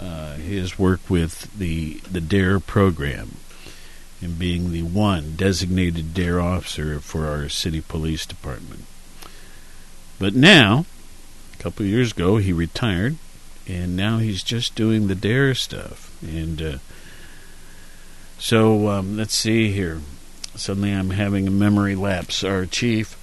uh, 0.00 0.34
his 0.34 0.78
work 0.78 1.00
with 1.08 1.52
the, 1.56 1.94
the 2.10 2.20
DARE 2.20 2.60
program 2.60 3.36
and 4.20 4.38
being 4.38 4.72
the 4.72 4.82
one 4.82 5.34
designated 5.36 6.14
DARE 6.14 6.40
officer 6.40 7.00
for 7.00 7.26
our 7.26 7.48
city 7.48 7.80
police 7.80 8.26
department. 8.26 8.84
But 10.18 10.34
now, 10.34 10.86
a 11.54 11.62
couple 11.62 11.84
of 11.84 11.90
years 11.90 12.12
ago, 12.12 12.38
he 12.38 12.52
retired, 12.52 13.16
and 13.66 13.96
now 13.96 14.18
he's 14.18 14.42
just 14.42 14.74
doing 14.74 15.06
the 15.06 15.14
dare 15.14 15.54
stuff. 15.54 16.16
And 16.22 16.62
uh, 16.62 16.78
so, 18.38 18.88
um, 18.88 19.16
let's 19.16 19.34
see 19.34 19.72
here. 19.72 20.00
Suddenly, 20.54 20.92
I'm 20.92 21.10
having 21.10 21.46
a 21.46 21.50
memory 21.50 21.96
lapse. 21.96 22.42
Our 22.42 22.64
chief, 22.64 23.18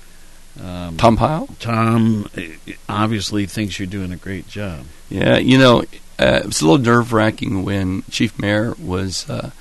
um, 0.62 0.98
Tom 0.98 1.18
Pyle? 1.18 1.48
Tom, 1.60 2.30
uh, 2.38 2.42
obviously 2.88 3.48
thinks 3.48 3.80
you're 3.80 3.88
doing 3.88 4.12
a 4.12 4.18
great 4.18 4.48
job. 4.48 4.86
Yeah, 5.10 5.38
you 5.38 5.58
know, 5.58 5.84
uh, 6.24 6.40
it 6.40 6.46
was 6.46 6.62
a 6.62 6.66
little 6.66 6.84
nerve 6.84 7.12
wracking 7.12 7.64
when 7.64 8.04
Chief 8.10 8.40
Mayer 8.40 8.74
was 8.80 9.30
uh, 9.30 9.52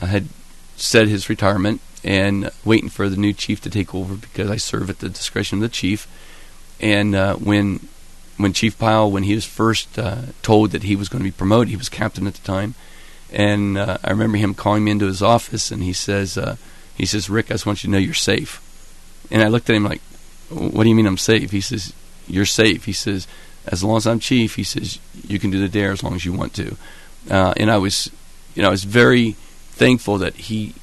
had 0.00 0.26
said 0.76 1.06
his 1.06 1.28
retirement 1.28 1.80
and 2.02 2.50
waiting 2.64 2.88
for 2.88 3.08
the 3.08 3.16
new 3.16 3.32
chief 3.32 3.60
to 3.60 3.70
take 3.70 3.94
over 3.94 4.14
because 4.16 4.50
I 4.50 4.56
serve 4.56 4.90
at 4.90 4.98
the 4.98 5.08
discretion 5.08 5.58
of 5.58 5.62
the 5.62 5.68
chief. 5.68 6.08
And 6.80 7.14
uh, 7.14 7.36
when 7.36 7.86
when 8.36 8.52
Chief 8.52 8.76
Pyle, 8.78 9.08
when 9.10 9.22
he 9.24 9.34
was 9.34 9.44
first 9.44 9.96
uh, 9.98 10.22
told 10.42 10.72
that 10.72 10.82
he 10.82 10.96
was 10.96 11.08
going 11.08 11.20
to 11.20 11.30
be 11.30 11.36
promoted, 11.36 11.68
he 11.68 11.76
was 11.76 11.88
captain 11.88 12.26
at 12.26 12.34
the 12.34 12.46
time, 12.46 12.74
and 13.32 13.78
uh, 13.78 13.98
I 14.02 14.10
remember 14.10 14.38
him 14.38 14.54
calling 14.54 14.84
me 14.84 14.90
into 14.90 15.06
his 15.06 15.22
office 15.22 15.70
and 15.70 15.82
he 15.82 15.92
says, 15.92 16.36
he 16.96 17.06
says, 17.06 17.30
Rick, 17.30 17.46
I 17.46 17.54
just 17.54 17.66
want 17.66 17.84
you 17.84 17.88
to 17.88 17.92
know 17.92 17.98
you're 17.98 18.14
safe. 18.14 18.60
And 19.30 19.40
I 19.40 19.48
looked 19.48 19.70
at 19.70 19.76
him 19.76 19.84
like, 19.84 20.00
what 20.50 20.82
do 20.82 20.88
you 20.88 20.94
mean 20.96 21.06
I'm 21.06 21.16
safe? 21.16 21.52
He 21.52 21.60
says, 21.60 21.92
you're 22.26 22.46
safe. 22.46 22.86
He 22.86 22.92
says, 22.92 23.28
as 23.72 23.84
long 23.84 23.96
as 23.96 24.06
I'm 24.06 24.20
chief, 24.20 24.56
he 24.56 24.62
says, 24.62 24.98
you 25.26 25.38
can 25.38 25.50
do 25.50 25.60
the 25.60 25.68
dare 25.68 25.92
as 25.92 26.02
long 26.02 26.14
as 26.14 26.24
you 26.24 26.32
want 26.32 26.54
to. 26.54 26.76
Uh, 27.30 27.54
and 27.56 27.70
I 27.70 27.78
was, 27.78 28.10
you 28.54 28.62
know, 28.62 28.68
I 28.68 28.70
was 28.70 28.84
very 28.84 29.32
thankful 29.72 30.18
that 30.18 30.34
he 30.34 30.74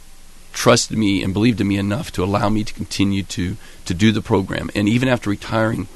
trusted 0.54 0.98
me 0.98 1.22
and 1.22 1.34
believed 1.34 1.60
in 1.60 1.68
me 1.68 1.78
enough 1.78 2.12
to 2.14 2.24
allow 2.24 2.50
me 2.50 2.64
to 2.64 2.74
continue 2.74 3.24
to 3.24 3.58
to 3.86 3.94
do 3.94 4.12
the 4.12 4.22
program. 4.22 4.70
And 4.74 4.88
even 4.88 5.10
after 5.10 5.30
retiring, 5.30 5.88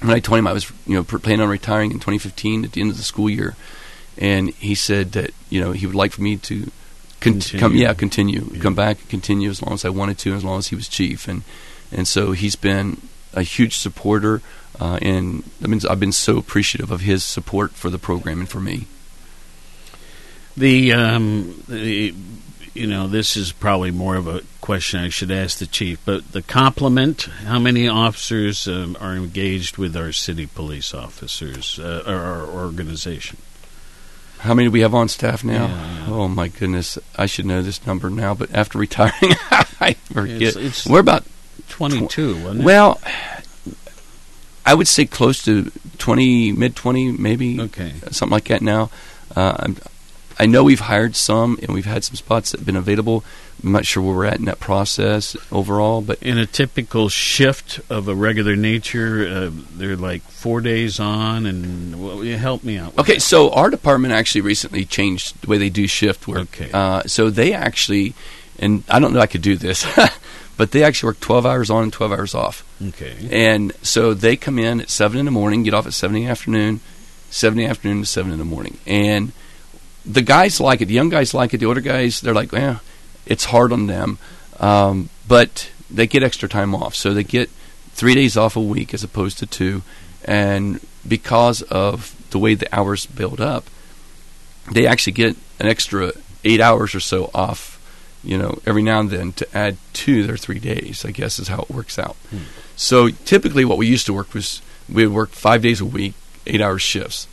when 0.00 0.16
I 0.16 0.20
told 0.20 0.38
him 0.38 0.46
I 0.46 0.52
was, 0.52 0.70
you 0.86 0.94
know, 0.94 1.04
planning 1.04 1.42
on 1.42 1.48
retiring 1.48 1.90
in 1.90 1.98
2015 1.98 2.64
at 2.64 2.72
the 2.72 2.80
end 2.80 2.90
of 2.90 2.96
the 2.96 3.02
school 3.02 3.28
year, 3.30 3.54
and 4.18 4.50
he 4.54 4.74
said 4.74 5.12
that 5.12 5.32
you 5.50 5.60
know 5.60 5.72
he 5.72 5.86
would 5.86 5.94
like 5.94 6.12
for 6.12 6.22
me 6.22 6.36
to 6.38 6.64
con- 7.20 7.34
Continue. 7.34 7.60
come, 7.60 7.76
yeah, 7.76 7.94
continue, 7.94 8.58
come 8.60 8.74
back 8.74 8.98
and 9.00 9.08
continue 9.08 9.50
as 9.50 9.62
long 9.62 9.74
as 9.74 9.84
I 9.84 9.90
wanted 9.90 10.18
to, 10.18 10.34
as 10.34 10.44
long 10.44 10.58
as 10.58 10.68
he 10.68 10.74
was 10.74 10.88
chief, 10.88 11.28
and 11.28 11.42
and 11.90 12.08
so 12.08 12.32
he's 12.32 12.56
been 12.56 12.96
a 13.34 13.42
huge 13.42 13.76
supporter, 13.76 14.42
uh, 14.80 14.98
and 15.02 15.42
I 15.62 15.66
mean 15.68 15.80
I've 15.88 16.00
been 16.00 16.12
so 16.12 16.38
appreciative 16.38 16.90
of 16.90 17.00
his 17.02 17.24
support 17.24 17.72
for 17.72 17.90
the 17.90 17.98
program 17.98 18.40
and 18.40 18.48
for 18.48 18.60
me. 18.60 18.86
The, 20.56 20.92
um, 20.92 21.62
the, 21.66 22.14
you 22.74 22.86
know, 22.86 23.06
this 23.08 23.36
is 23.38 23.52
probably 23.52 23.90
more 23.90 24.16
of 24.16 24.26
a 24.28 24.42
question 24.60 25.00
I 25.00 25.08
should 25.08 25.30
ask 25.30 25.58
the 25.58 25.66
chief, 25.66 25.98
but 26.04 26.32
the 26.32 26.42
complement, 26.42 27.22
how 27.22 27.58
many 27.58 27.88
officers 27.88 28.68
um, 28.68 28.96
are 29.00 29.14
engaged 29.14 29.78
with 29.78 29.96
our 29.96 30.12
city 30.12 30.46
police 30.46 30.92
officers, 30.92 31.78
uh, 31.78 32.02
or 32.06 32.14
our 32.16 32.46
organization? 32.46 33.38
How 34.40 34.52
many 34.54 34.66
do 34.68 34.72
we 34.72 34.80
have 34.80 34.94
on 34.94 35.08
staff 35.08 35.42
now? 35.42 35.66
Yeah, 35.68 36.06
Oh 36.08 36.28
my 36.28 36.48
goodness, 36.48 36.98
I 37.16 37.26
should 37.26 37.46
know 37.46 37.62
this 37.62 37.86
number 37.86 38.10
now, 38.10 38.34
but 38.34 38.52
after 38.54 38.76
retiring, 38.78 39.12
I 39.80 39.94
forget. 40.12 40.42
It's- 40.42 40.56
it's 40.56 40.86
We're 40.86 41.00
about 41.00 41.24
22, 41.70 42.34
wasn't 42.42 42.60
it? 42.60 42.64
Well, 42.64 43.00
I 44.64 44.74
would 44.74 44.88
say 44.88 45.06
close 45.06 45.42
to 45.44 45.70
twenty, 45.98 46.52
mid 46.52 46.76
twenty, 46.76 47.12
maybe. 47.12 47.60
Okay. 47.60 47.92
something 48.10 48.32
like 48.32 48.44
that 48.44 48.62
now. 48.62 48.90
Uh, 49.34 49.56
I'm, 49.58 49.76
I 50.38 50.46
know 50.46 50.64
we've 50.64 50.80
hired 50.80 51.14
some, 51.14 51.58
and 51.62 51.70
we've 51.72 51.84
had 51.84 52.04
some 52.04 52.16
spots 52.16 52.50
that 52.50 52.60
have 52.60 52.66
been 52.66 52.76
available, 52.76 53.22
I'm 53.62 53.72
not 53.72 53.86
sure 53.86 54.02
where 54.02 54.14
we're 54.14 54.24
at 54.24 54.38
in 54.38 54.46
that 54.46 54.58
process 54.58 55.36
overall, 55.52 56.00
but 56.00 56.20
in 56.22 56.36
a 56.36 56.46
typical 56.46 57.08
shift 57.08 57.80
of 57.88 58.08
a 58.08 58.14
regular 58.14 58.56
nature, 58.56 59.26
uh, 59.28 59.50
they're 59.76 59.96
like 59.96 60.22
four 60.22 60.60
days 60.60 60.98
on, 60.98 61.46
and 61.46 62.02
well, 62.04 62.24
you 62.24 62.36
help 62.36 62.64
me 62.64 62.76
out. 62.76 62.98
Okay, 62.98 63.18
so 63.20 63.50
our 63.50 63.70
department 63.70 64.12
actually 64.14 64.40
recently 64.40 64.84
changed 64.84 65.40
the 65.42 65.46
way 65.46 65.58
they 65.58 65.70
do 65.70 65.86
shift 65.86 66.26
work. 66.26 66.60
Okay. 66.60 66.70
Uh, 66.72 67.02
so 67.06 67.30
they 67.30 67.52
actually, 67.52 68.14
and 68.58 68.84
I 68.88 68.98
don't 68.98 69.12
know 69.12 69.20
I 69.20 69.26
could 69.26 69.42
do 69.42 69.56
this, 69.56 69.86
but 70.56 70.70
they 70.70 70.84
actually 70.84 71.08
work 71.08 71.20
12 71.20 71.46
hours 71.46 71.70
on 71.70 71.84
and 71.84 71.92
12 71.92 72.12
hours 72.12 72.34
off. 72.34 72.64
Okay. 72.88 73.28
And 73.30 73.72
so 73.82 74.14
they 74.14 74.36
come 74.36 74.58
in 74.58 74.80
at 74.80 74.90
7 74.90 75.18
in 75.18 75.24
the 75.24 75.30
morning, 75.30 75.62
get 75.62 75.74
off 75.74 75.86
at 75.86 75.94
7 75.94 76.16
in 76.16 76.24
the 76.24 76.30
afternoon, 76.30 76.80
7 77.30 77.58
in 77.58 77.64
the 77.64 77.70
afternoon 77.70 78.00
to 78.00 78.06
7 78.06 78.32
in 78.32 78.38
the 78.38 78.44
morning. 78.44 78.78
And 78.86 79.32
the 80.04 80.22
guys 80.22 80.60
like 80.60 80.80
it. 80.80 80.86
The 80.86 80.94
young 80.94 81.08
guys 81.08 81.34
like 81.34 81.54
it. 81.54 81.58
The 81.58 81.66
older 81.66 81.80
guys, 81.80 82.20
they're 82.20 82.34
like, 82.34 82.52
eh, 82.52 82.76
it's 83.26 83.46
hard 83.46 83.72
on 83.72 83.86
them. 83.86 84.18
Um, 84.58 85.08
but 85.26 85.70
they 85.90 86.06
get 86.06 86.22
extra 86.22 86.48
time 86.48 86.74
off. 86.74 86.94
So 86.94 87.14
they 87.14 87.24
get 87.24 87.50
three 87.92 88.14
days 88.14 88.36
off 88.36 88.56
a 88.56 88.60
week 88.60 88.94
as 88.94 89.04
opposed 89.04 89.38
to 89.38 89.46
two. 89.46 89.82
And 90.24 90.80
because 91.06 91.62
of 91.62 92.16
the 92.30 92.38
way 92.38 92.54
the 92.54 92.72
hours 92.74 93.06
build 93.06 93.40
up, 93.40 93.64
they 94.70 94.86
actually 94.86 95.14
get 95.14 95.36
an 95.58 95.66
extra 95.66 96.12
eight 96.44 96.60
hours 96.60 96.94
or 96.94 97.00
so 97.00 97.30
off, 97.34 97.78
you 98.24 98.38
know, 98.38 98.58
every 98.66 98.82
now 98.82 99.00
and 99.00 99.10
then 99.10 99.32
to 99.32 99.56
add 99.56 99.76
to 99.94 100.26
their 100.26 100.36
three 100.36 100.58
days, 100.58 101.04
I 101.04 101.10
guess 101.10 101.38
is 101.38 101.48
how 101.48 101.62
it 101.62 101.70
works 101.70 101.98
out. 101.98 102.16
Hmm. 102.30 102.38
So 102.76 103.08
typically 103.10 103.64
what 103.64 103.78
we 103.78 103.86
used 103.86 104.06
to 104.06 104.12
work 104.12 104.32
was 104.34 104.62
we 104.88 105.06
would 105.06 105.14
work 105.14 105.30
five 105.30 105.62
days 105.62 105.80
a 105.80 105.84
week, 105.84 106.14
eight 106.46 106.60
hour 106.60 106.78
shifts. 106.78 107.26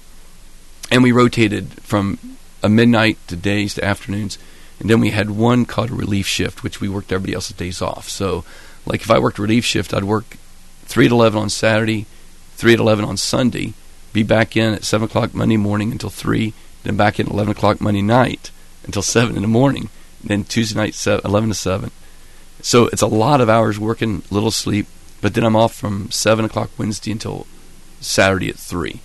And 0.91 1.03
we 1.03 1.11
rotated 1.11 1.73
from 1.81 2.17
a 2.63 2.69
midnight 2.69 3.17
to 3.27 3.35
days 3.35 3.75
to 3.75 3.85
afternoons. 3.85 4.37
And 4.79 4.89
then 4.89 4.99
we 4.99 5.11
had 5.11 5.29
one 5.29 5.65
called 5.65 5.91
a 5.91 5.95
relief 5.95 6.25
shift, 6.25 6.63
which 6.63 6.81
we 6.81 6.89
worked 6.89 7.11
everybody 7.11 7.33
else's 7.33 7.55
days 7.55 7.81
off. 7.81 8.09
So, 8.09 8.43
like 8.85 9.01
if 9.01 9.11
I 9.11 9.19
worked 9.19 9.37
relief 9.37 9.65
shift, 9.65 9.93
I'd 9.93 10.05
work 10.05 10.37
3 10.85 11.09
to 11.09 11.13
11 11.13 11.39
on 11.39 11.49
Saturday, 11.49 12.05
3 12.55 12.77
to 12.77 12.81
11 12.81 13.05
on 13.05 13.17
Sunday, 13.17 13.73
be 14.13 14.23
back 14.23 14.57
in 14.57 14.73
at 14.73 14.83
7 14.83 15.05
o'clock 15.05 15.33
Monday 15.33 15.57
morning 15.57 15.91
until 15.91 16.09
3, 16.09 16.53
then 16.83 16.97
back 16.97 17.19
in 17.19 17.27
at 17.27 17.33
11 17.33 17.51
o'clock 17.51 17.81
Monday 17.81 18.01
night 18.01 18.51
until 18.83 19.01
7 19.01 19.35
in 19.35 19.41
the 19.41 19.47
morning, 19.47 19.89
then 20.23 20.43
Tuesday 20.43 20.77
night 20.77 20.95
7, 20.95 21.21
11 21.25 21.49
to 21.49 21.55
7. 21.55 21.91
So 22.61 22.87
it's 22.87 23.01
a 23.01 23.07
lot 23.07 23.41
of 23.41 23.49
hours 23.49 23.79
working, 23.79 24.23
little 24.29 24.51
sleep, 24.51 24.87
but 25.21 25.33
then 25.33 25.45
I'm 25.45 25.55
off 25.55 25.73
from 25.73 26.11
7 26.11 26.45
o'clock 26.45 26.71
Wednesday 26.77 27.11
until 27.11 27.47
Saturday 28.01 28.49
at 28.49 28.55
3. 28.55 28.99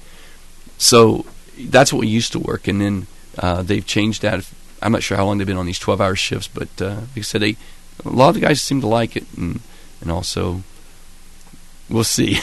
So 0.79 1.25
that's 1.59 1.93
what 1.93 2.01
we 2.01 2.09
used 2.09 2.33
to 2.33 2.39
work, 2.39 2.67
and 2.67 2.81
then 2.81 3.07
uh, 3.39 3.63
they've 3.63 3.87
changed 3.87 4.23
that. 4.23 4.49
I'm 4.83 4.93
not 4.93 5.03
sure 5.03 5.17
how 5.17 5.25
long 5.25 5.39
they've 5.39 5.47
been 5.47 5.57
on 5.57 5.67
these 5.67 5.79
12 5.79 6.01
hour 6.01 6.17
shifts, 6.17 6.49
but 6.49 6.69
uh, 6.83 6.95
like 6.95 7.19
I 7.19 7.21
said, 7.23 7.43
they, 7.43 7.57
a 8.05 8.09
lot 8.09 8.29
of 8.31 8.35
the 8.35 8.41
guys 8.41 8.61
seem 8.61 8.81
to 8.81 8.87
like 8.87 9.17
it, 9.17 9.27
and, 9.37 9.61
and 10.01 10.11
also 10.11 10.63
we'll 11.89 12.05
see. 12.05 12.39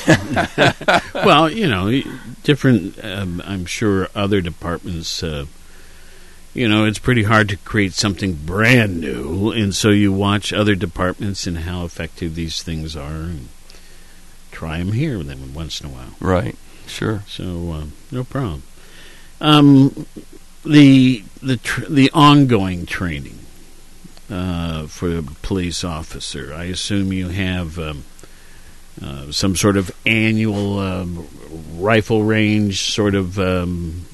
well, 1.14 1.50
you 1.50 1.68
know, 1.68 2.02
different. 2.44 3.04
Um, 3.04 3.42
I'm 3.46 3.66
sure 3.66 4.10
other 4.16 4.42
departments. 4.42 5.22
Uh, 5.22 5.46
you 6.54 6.68
know, 6.68 6.86
it's 6.86 7.00
pretty 7.00 7.24
hard 7.24 7.50
to 7.50 7.58
create 7.58 7.94
something 7.94 8.34
brand 8.34 9.00
new, 9.00 9.52
and 9.52 9.74
so 9.74 9.90
you 9.90 10.12
watch 10.12 10.52
other 10.52 10.76
departments 10.76 11.48
and 11.48 11.60
how 11.60 11.86
effective 11.86 12.36
these 12.36 12.62
things 12.62 12.96
are, 12.96 13.24
and 13.24 13.48
try 14.52 14.80
them 14.80 14.92
here 14.92 15.22
then 15.24 15.54
once 15.54 15.80
in 15.80 15.90
a 15.90 15.94
while. 15.94 16.16
Right. 16.20 16.56
Sure. 16.88 17.24
So 17.28 17.72
uh, 17.72 17.86
no 18.12 18.24
problem. 18.24 18.64
Um, 19.40 20.06
the 20.66 21.24
the 21.42 21.58
tr- 21.58 21.86
the 21.86 22.12
ongoing 22.14 22.86
training 22.86 23.40
uh, 24.30 24.88
for 24.88 25.18
a 25.18 25.24
police 25.24 25.84
officer. 25.84 26.54
I 26.54 26.66
assume 26.66 27.14
you 27.14 27.30
have 27.30 27.80
um, 27.80 28.04
uh, 29.02 29.32
some 29.32 29.56
sort 29.56 29.78
of 29.78 29.92
annual 30.06 30.80
um, 30.80 31.28
rifle 31.76 32.24
range 32.24 32.82
sort 32.92 33.16
of 33.16 33.40
um, 33.40 34.06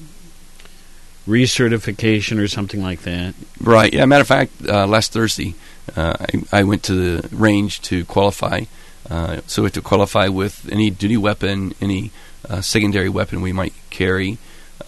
recertification 1.28 2.38
or 2.42 2.48
something 2.48 2.82
like 2.82 3.02
that. 3.02 3.34
Right. 3.60 3.92
Yeah. 3.92 4.04
Matter 4.06 4.22
of 4.22 4.26
fact, 4.28 4.52
uh, 4.68 4.86
last 4.86 5.12
Thursday, 5.12 5.54
uh, 5.96 6.16
I, 6.52 6.60
I 6.60 6.64
went 6.64 6.82
to 6.84 6.94
the 6.94 7.36
range 7.36 7.80
to 7.82 8.04
qualify. 8.06 8.62
Uh, 9.10 9.40
so 9.46 9.62
we 9.62 9.66
have 9.66 9.72
to 9.74 9.80
qualify 9.82 10.28
with 10.28 10.68
any 10.72 10.90
duty 10.90 11.16
weapon, 11.16 11.74
any 11.80 12.10
uh, 12.48 12.60
secondary 12.60 13.08
weapon 13.08 13.40
we 13.40 13.52
might 13.52 13.72
carry. 13.90 14.38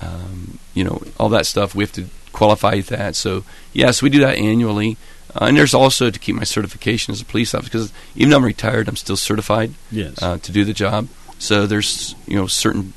Um, 0.00 0.58
you 0.74 0.84
know, 0.84 1.02
all 1.18 1.28
that 1.30 1.46
stuff. 1.46 1.74
We 1.74 1.84
have 1.84 1.92
to 1.92 2.06
qualify 2.32 2.80
that. 2.80 3.16
So 3.16 3.44
yes, 3.72 4.02
we 4.02 4.08
do 4.10 4.20
that 4.20 4.36
annually. 4.38 4.96
Uh, 5.34 5.44
and 5.46 5.56
there's 5.56 5.74
also 5.74 6.10
to 6.10 6.18
keep 6.18 6.34
my 6.36 6.44
certification 6.44 7.12
as 7.12 7.20
a 7.20 7.24
police 7.24 7.54
officer 7.54 7.70
because 7.70 7.92
even 8.16 8.30
though 8.30 8.36
I'm 8.38 8.44
retired, 8.44 8.88
I'm 8.88 8.96
still 8.96 9.16
certified 9.16 9.72
Yes. 9.90 10.20
uh, 10.22 10.38
to 10.38 10.52
do 10.52 10.64
the 10.64 10.72
job. 10.72 11.08
So 11.38 11.66
there's 11.66 12.14
you 12.26 12.36
know 12.36 12.46
certain 12.46 12.92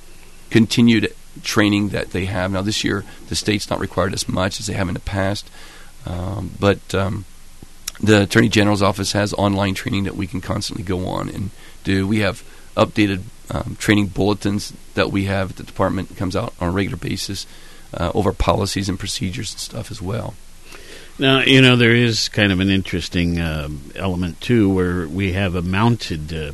continued 0.50 1.14
training 1.42 1.90
that 1.90 2.12
they 2.12 2.26
have 2.26 2.52
now. 2.52 2.62
This 2.62 2.84
year, 2.84 3.04
the 3.30 3.36
state's 3.36 3.70
not 3.70 3.80
required 3.80 4.14
as 4.14 4.28
much 4.30 4.60
as 4.60 4.68
they 4.68 4.74
have 4.74 4.88
in 4.88 4.94
the 4.94 5.00
past, 5.00 5.50
um, 6.06 6.52
but 6.60 6.94
um, 6.94 7.26
the 8.00 8.24
Attorney 8.24 8.50
General's 8.50 8.82
office 8.82 9.14
has 9.14 9.34
online 9.34 9.74
training 9.74 10.04
that 10.04 10.16
we 10.16 10.28
can 10.28 10.42
constantly 10.42 10.84
go 10.84 11.08
on 11.08 11.30
and 11.30 11.50
do. 11.84 12.08
We 12.08 12.20
have 12.20 12.44
updated 12.76 13.22
um, 13.52 13.76
training 13.80 14.08
bulletins 14.08 14.74
that 14.96 15.12
we 15.12 15.26
have 15.26 15.52
at 15.52 15.56
the 15.58 15.64
department 15.64 16.16
comes 16.18 16.36
out 16.36 16.54
on 16.60 16.70
a 16.70 16.72
regular 16.72 16.98
basis 16.98 17.46
uh, 17.94 18.12
over 18.14 18.34
policies 18.34 18.90
and 18.90 19.00
procedures 19.00 19.52
and 19.54 19.60
stuff 19.60 19.92
as 19.92 20.02
well. 20.02 20.34
Now, 21.20 21.42
you 21.42 21.62
know, 21.62 21.76
there 21.76 21.94
is 21.94 22.28
kind 22.30 22.52
of 22.52 22.60
an 22.60 22.70
interesting 22.70 23.40
um 23.40 23.92
element, 23.96 24.42
too, 24.42 24.74
where 24.74 25.08
we 25.08 25.34
have 25.34 25.54
a 25.54 25.62
mounted 25.62 26.34
uh, 26.34 26.52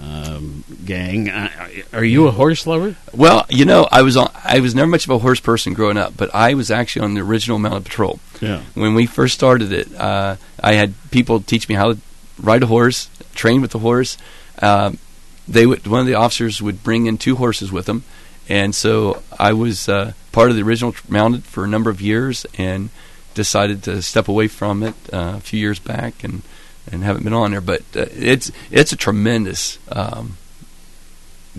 um, 0.00 0.64
gang. 0.84 1.28
Uh, 1.28 1.50
are 1.92 2.04
you 2.04 2.26
a 2.26 2.30
horse 2.30 2.66
lover? 2.66 2.96
Well, 3.12 3.46
you 3.48 3.64
know, 3.64 3.88
I 3.90 4.02
was 4.02 4.16
on. 4.16 4.30
I 4.44 4.60
was 4.60 4.74
never 4.74 4.88
much 4.88 5.04
of 5.04 5.10
a 5.10 5.18
horse 5.18 5.40
person 5.40 5.74
growing 5.74 5.96
up, 5.96 6.16
but 6.16 6.34
I 6.34 6.54
was 6.54 6.70
actually 6.70 7.04
on 7.04 7.14
the 7.14 7.20
original 7.20 7.58
mounted 7.58 7.84
patrol. 7.84 8.18
Yeah. 8.40 8.62
When 8.74 8.94
we 8.94 9.06
first 9.06 9.34
started 9.34 9.72
it, 9.72 9.94
uh, 9.94 10.36
I 10.60 10.74
had 10.74 10.94
people 11.10 11.40
teach 11.40 11.68
me 11.68 11.74
how 11.74 11.92
to 11.92 11.98
ride 12.40 12.62
a 12.62 12.66
horse, 12.66 13.10
train 13.34 13.60
with 13.60 13.72
the 13.72 13.78
horse. 13.78 14.16
Um, 14.60 14.98
they 15.46 15.66
would. 15.66 15.86
One 15.86 16.00
of 16.00 16.06
the 16.06 16.14
officers 16.14 16.62
would 16.62 16.82
bring 16.82 17.06
in 17.06 17.18
two 17.18 17.36
horses 17.36 17.70
with 17.70 17.86
them, 17.86 18.04
and 18.48 18.74
so 18.74 19.22
I 19.38 19.52
was 19.52 19.88
uh, 19.88 20.12
part 20.32 20.50
of 20.50 20.56
the 20.56 20.62
original 20.62 20.94
mounted 21.08 21.44
for 21.44 21.64
a 21.64 21.68
number 21.68 21.90
of 21.90 22.00
years, 22.00 22.46
and 22.56 22.90
decided 23.34 23.82
to 23.84 24.02
step 24.02 24.28
away 24.28 24.48
from 24.48 24.82
it 24.82 24.94
uh, 25.12 25.34
a 25.36 25.40
few 25.40 25.60
years 25.60 25.78
back, 25.78 26.24
and 26.24 26.42
and 26.90 27.04
haven't 27.04 27.24
been 27.24 27.32
on 27.32 27.50
there. 27.52 27.60
But 27.60 27.82
uh, 27.94 28.06
it's 28.12 28.50
it's 28.70 28.92
a 28.92 28.96
tremendous 28.96 29.78
um, 29.90 30.36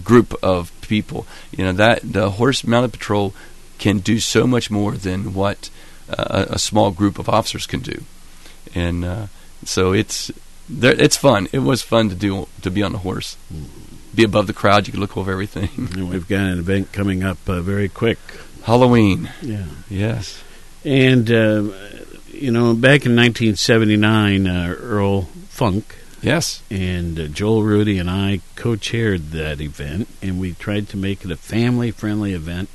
group 0.04 0.34
of 0.44 0.72
people. 0.82 1.26
You 1.52 1.66
know 1.66 1.74
that 1.74 2.00
the 2.04 2.32
horse 2.32 2.64
mounted 2.64 2.94
patrol 2.94 3.34
can 3.80 4.00
do 4.00 4.20
so 4.20 4.48
much 4.48 4.72
more 4.72 4.94
than 4.94 5.34
what 5.34 5.70
uh, 6.10 6.46
a, 6.50 6.54
a 6.54 6.60
small 6.60 6.92
group 6.92 7.20
of 7.20 7.30
officers 7.30 7.66
can 7.66 7.82
do, 7.82 8.04
and 8.76 9.06
uh, 9.06 9.28
so 9.66 9.94
it's 9.94 10.32
there, 10.70 11.00
it's 11.00 11.18
fun. 11.18 11.48
It 11.52 11.60
was 11.60 11.82
fun 11.82 12.10
to 12.10 12.16
do 12.16 12.48
to 12.62 12.72
be 12.72 12.84
on 12.84 12.94
the 12.94 13.00
horse, 13.00 13.38
be 14.14 14.24
above 14.24 14.48
the 14.48 14.54
crowd. 14.54 14.88
You 14.88 14.92
could 14.92 15.00
look 15.00 15.18
over 15.18 15.32
everything. 15.32 15.70
And 15.94 16.10
we've 16.10 16.28
got 16.28 16.42
an 16.42 16.60
event 16.60 16.92
coming 16.92 17.24
up 17.24 17.38
uh, 17.48 17.62
very 17.62 17.90
quick. 17.90 18.20
Halloween. 18.64 19.30
Yeah. 19.42 19.66
Yes. 19.90 20.42
And, 20.86 21.30
uh, 21.32 21.64
you 22.44 22.52
know, 22.52 22.74
back 22.74 23.06
in 23.06 23.16
1979, 23.16 24.48
uh, 24.48 24.76
Earl 24.78 25.22
Funk. 25.48 25.96
Yes. 26.22 26.62
And 26.70 27.18
uh, 27.18 27.28
Joel 27.28 27.64
Rudy 27.64 27.98
and 27.98 28.10
I 28.10 28.42
co 28.58 28.76
chaired 28.76 29.32
that 29.32 29.62
event, 29.62 30.10
and 30.22 30.42
we 30.42 30.52
tried 30.52 30.90
to 30.90 30.98
make 30.98 31.24
it 31.24 31.32
a 31.32 31.38
family 31.38 31.90
friendly 31.92 32.34
event, 32.34 32.68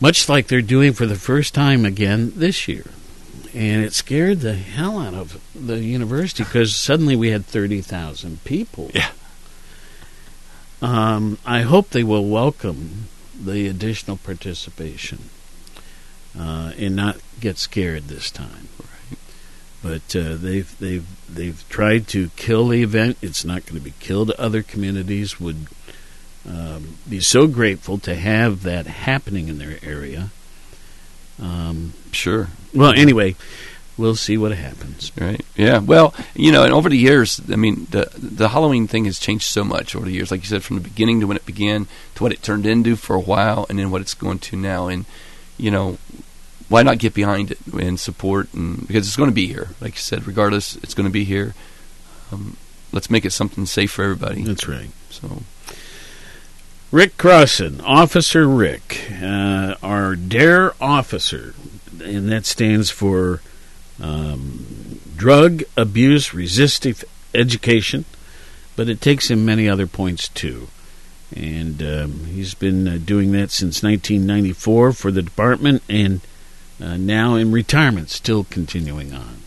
much 0.00 0.28
like 0.28 0.48
they're 0.48 0.60
doing 0.60 0.92
for 0.92 1.06
the 1.06 1.16
first 1.16 1.54
time 1.54 1.86
again 1.86 2.34
this 2.36 2.68
year. 2.68 2.84
And 3.54 3.82
it 3.82 3.94
scared 3.94 4.40
the 4.40 4.52
hell 4.52 4.98
out 4.98 5.14
of 5.14 5.40
the 5.54 5.78
university 5.78 6.44
because 6.44 6.76
suddenly 6.76 7.16
we 7.16 7.30
had 7.30 7.46
30,000 7.46 8.44
people. 8.44 8.90
Yeah. 8.92 9.12
Um, 10.82 11.38
I 11.46 11.62
hope 11.62 11.88
they 11.88 12.04
will 12.04 12.28
welcome 12.28 13.06
the 13.34 13.66
additional 13.66 14.18
participation 14.18 15.30
uh, 16.38 16.72
and 16.78 16.96
not 16.96 17.18
get 17.40 17.58
scared 17.58 18.04
this 18.04 18.30
time. 18.30 18.68
Right. 18.80 19.18
But 19.82 20.16
uh, 20.16 20.34
they've 20.36 20.78
they've 20.78 21.06
they've 21.28 21.64
tried 21.68 22.08
to 22.08 22.30
kill 22.36 22.68
the 22.68 22.82
event. 22.82 23.18
It's 23.22 23.44
not 23.44 23.66
going 23.66 23.78
to 23.78 23.84
be 23.84 23.94
killed. 24.00 24.30
Other 24.32 24.62
communities 24.62 25.40
would 25.40 25.66
um, 26.48 26.96
be 27.08 27.20
so 27.20 27.46
grateful 27.46 27.98
to 27.98 28.14
have 28.14 28.62
that 28.62 28.86
happening 28.86 29.48
in 29.48 29.58
their 29.58 29.78
area. 29.82 30.30
Um, 31.40 31.92
sure. 32.12 32.48
Well, 32.72 32.92
anyway, 32.96 33.36
we'll 33.96 34.16
see 34.16 34.38
what 34.38 34.52
happens. 34.52 35.12
Right. 35.18 35.44
Yeah. 35.56 35.78
Well, 35.78 36.14
you 36.34 36.52
know, 36.52 36.64
and 36.64 36.72
over 36.72 36.88
the 36.88 36.96
years, 36.96 37.40
I 37.50 37.56
mean, 37.56 37.86
the 37.90 38.10
the 38.16 38.48
Halloween 38.48 38.86
thing 38.86 39.04
has 39.06 39.18
changed 39.18 39.46
so 39.46 39.64
much 39.64 39.94
over 39.94 40.06
the 40.06 40.12
years. 40.12 40.30
Like 40.30 40.40
you 40.40 40.46
said, 40.46 40.62
from 40.62 40.76
the 40.76 40.82
beginning 40.82 41.20
to 41.20 41.26
when 41.26 41.36
it 41.36 41.46
began 41.46 41.86
to 42.14 42.22
what 42.22 42.32
it 42.32 42.42
turned 42.42 42.66
into 42.66 42.96
for 42.96 43.16
a 43.16 43.20
while, 43.20 43.66
and 43.68 43.78
then 43.78 43.90
what 43.90 44.00
it's 44.00 44.14
going 44.14 44.38
to 44.40 44.56
now. 44.56 44.88
And 44.88 45.04
you 45.58 45.70
know, 45.70 45.98
why 46.68 46.82
not 46.82 46.98
get 46.98 47.14
behind 47.14 47.52
it 47.52 47.58
and 47.72 47.98
support 47.98 48.52
and 48.52 48.86
because 48.86 49.06
it's 49.06 49.16
going 49.16 49.30
to 49.30 49.34
be 49.34 49.46
here, 49.46 49.70
like 49.80 49.94
you 49.94 50.00
said, 50.00 50.26
regardless, 50.26 50.76
it's 50.76 50.94
going 50.94 51.06
to 51.06 51.12
be 51.12 51.24
here. 51.24 51.54
Um, 52.32 52.56
let's 52.92 53.10
make 53.10 53.24
it 53.24 53.32
something 53.32 53.66
safe 53.66 53.92
for 53.92 54.04
everybody. 54.04 54.42
That's 54.42 54.66
right. 54.68 54.90
So. 55.10 55.42
Rick 56.92 57.18
Crossan, 57.18 57.80
Officer 57.80 58.48
Rick, 58.48 59.10
uh, 59.20 59.74
our 59.82 60.14
DARE 60.14 60.74
officer, 60.80 61.54
and 62.02 62.30
that 62.30 62.46
stands 62.46 62.90
for 62.90 63.42
um, 64.00 65.00
Drug 65.16 65.64
Abuse 65.76 66.32
Resistive 66.32 67.04
Education, 67.34 68.04
but 68.76 68.88
it 68.88 69.00
takes 69.00 69.30
him 69.30 69.44
many 69.44 69.68
other 69.68 69.86
points 69.86 70.28
too. 70.28 70.68
And 71.34 71.82
um, 71.82 72.24
he's 72.26 72.54
been 72.54 72.86
uh, 72.86 72.98
doing 73.04 73.32
that 73.32 73.50
since 73.50 73.82
1994 73.82 74.92
for 74.92 75.10
the 75.10 75.22
department, 75.22 75.82
and 75.88 76.20
uh, 76.80 76.96
now 76.96 77.34
in 77.36 77.52
retirement, 77.52 78.10
still 78.10 78.44
continuing 78.44 79.12
on. 79.12 79.38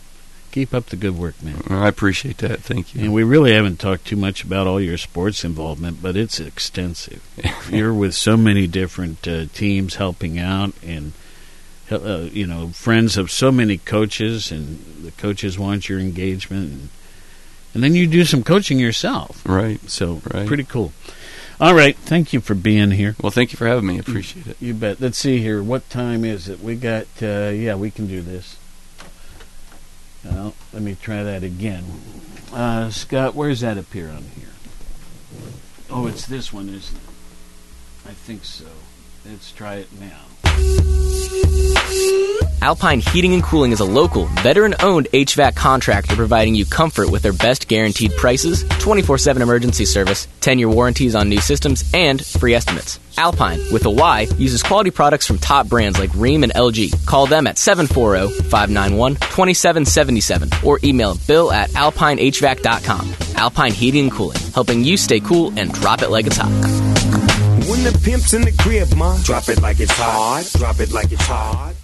Keep 0.52 0.74
up 0.74 0.86
the 0.86 0.96
good 0.96 1.16
work, 1.16 1.40
man. 1.42 1.62
I 1.68 1.86
appreciate 1.86 2.38
that. 2.38 2.58
Thank 2.60 2.92
you. 2.92 3.02
And 3.02 3.14
we 3.14 3.22
really 3.22 3.52
haven't 3.54 3.78
talked 3.78 4.04
too 4.06 4.16
much 4.16 4.42
about 4.42 4.66
all 4.66 4.80
your 4.80 4.98
sports 4.98 5.44
involvement, 5.44 6.02
but 6.02 6.16
it's 6.16 6.40
extensive. 6.40 7.22
You're 7.70 7.94
with 7.94 8.14
so 8.16 8.36
many 8.36 8.66
different 8.66 9.28
uh, 9.28 9.44
teams 9.54 9.94
helping 9.94 10.40
out, 10.40 10.72
and 10.84 11.12
uh, 11.88 12.28
you 12.32 12.46
know, 12.48 12.68
friends 12.68 13.16
of 13.16 13.30
so 13.30 13.52
many 13.52 13.78
coaches, 13.78 14.50
and 14.50 15.04
the 15.04 15.12
coaches 15.12 15.56
want 15.56 15.88
your 15.88 16.00
engagement, 16.00 16.72
and, 16.72 16.88
and 17.74 17.84
then 17.84 17.94
you 17.94 18.08
do 18.08 18.24
some 18.24 18.42
coaching 18.42 18.80
yourself. 18.80 19.42
Right. 19.46 19.80
So 19.88 20.20
Right. 20.34 20.48
pretty 20.48 20.64
cool. 20.64 20.92
All 21.60 21.74
right, 21.74 21.94
thank 21.94 22.32
you 22.32 22.40
for 22.40 22.54
being 22.54 22.92
here. 22.92 23.16
Well, 23.20 23.30
thank 23.30 23.52
you 23.52 23.58
for 23.58 23.66
having 23.66 23.86
me. 23.86 23.96
I 23.96 23.98
appreciate 23.98 24.46
it. 24.46 24.56
You 24.60 24.72
bet. 24.72 24.98
Let's 24.98 25.18
see 25.18 25.38
here. 25.38 25.62
What 25.62 25.90
time 25.90 26.24
is 26.24 26.48
it? 26.48 26.60
We 26.60 26.74
got. 26.74 27.06
Uh, 27.20 27.50
yeah, 27.54 27.74
we 27.74 27.90
can 27.90 28.06
do 28.06 28.22
this. 28.22 28.56
Well, 30.24 30.54
let 30.72 30.82
me 30.82 30.96
try 31.00 31.22
that 31.22 31.42
again. 31.42 31.84
Uh, 32.50 32.88
Scott, 32.88 33.34
where's 33.34 33.60
that 33.60 33.76
appear 33.76 34.08
on 34.08 34.24
here? 34.38 34.48
Oh, 35.90 36.06
it's 36.06 36.24
this 36.24 36.50
one, 36.50 36.70
isn't 36.70 36.96
it? 36.96 37.02
I 38.08 38.12
think 38.12 38.44
so. 38.44 38.64
Let's 39.30 39.52
try 39.52 39.76
it 39.76 39.88
now. 40.00 40.22
Alpine 42.62 43.00
Heating 43.00 43.32
and 43.32 43.42
Cooling 43.42 43.70
is 43.70 43.78
a 43.78 43.84
local, 43.84 44.26
veteran 44.42 44.74
owned 44.80 45.06
HVAC 45.12 45.54
contractor 45.54 46.16
providing 46.16 46.56
you 46.56 46.66
comfort 46.66 47.10
with 47.10 47.22
their 47.22 47.32
best 47.32 47.68
guaranteed 47.68 48.10
prices, 48.16 48.64
24 48.80 49.18
7 49.18 49.40
emergency 49.40 49.84
service, 49.84 50.26
10 50.40 50.58
year 50.58 50.68
warranties 50.68 51.14
on 51.14 51.28
new 51.28 51.40
systems, 51.40 51.88
and 51.94 52.24
free 52.26 52.54
estimates. 52.54 52.98
Alpine, 53.16 53.60
with 53.72 53.86
a 53.86 53.90
Y, 53.90 54.26
uses 54.36 54.64
quality 54.64 54.90
products 54.90 55.26
from 55.26 55.38
top 55.38 55.68
brands 55.68 55.98
like 56.00 56.10
Rheem 56.10 56.42
and 56.42 56.52
LG. 56.52 57.06
Call 57.06 57.26
them 57.26 57.46
at 57.46 57.56
740 57.56 58.48
591 58.50 59.14
2777 59.14 60.50
or 60.64 60.80
email 60.82 61.16
bill 61.28 61.52
at 61.52 61.70
alpinehvac.com. 61.70 63.14
Alpine 63.36 63.72
Heating 63.72 64.04
and 64.04 64.12
Cooling, 64.12 64.40
helping 64.54 64.82
you 64.82 64.96
stay 64.96 65.20
cool 65.20 65.56
and 65.56 65.72
drop 65.72 66.02
it 66.02 66.10
like 66.10 66.26
it's 66.26 66.36
hot. 66.36 66.89
When 67.70 67.84
the 67.84 67.96
pimp's 68.02 68.34
in 68.34 68.42
the 68.42 68.50
crib, 68.50 68.92
ma, 68.96 69.16
drop 69.22 69.48
it 69.48 69.62
like 69.62 69.78
it's 69.78 69.92
hot. 69.94 70.42
Drop 70.58 70.80
it 70.80 70.90
like 70.90 71.12
it's 71.12 71.24
hot. 71.24 71.79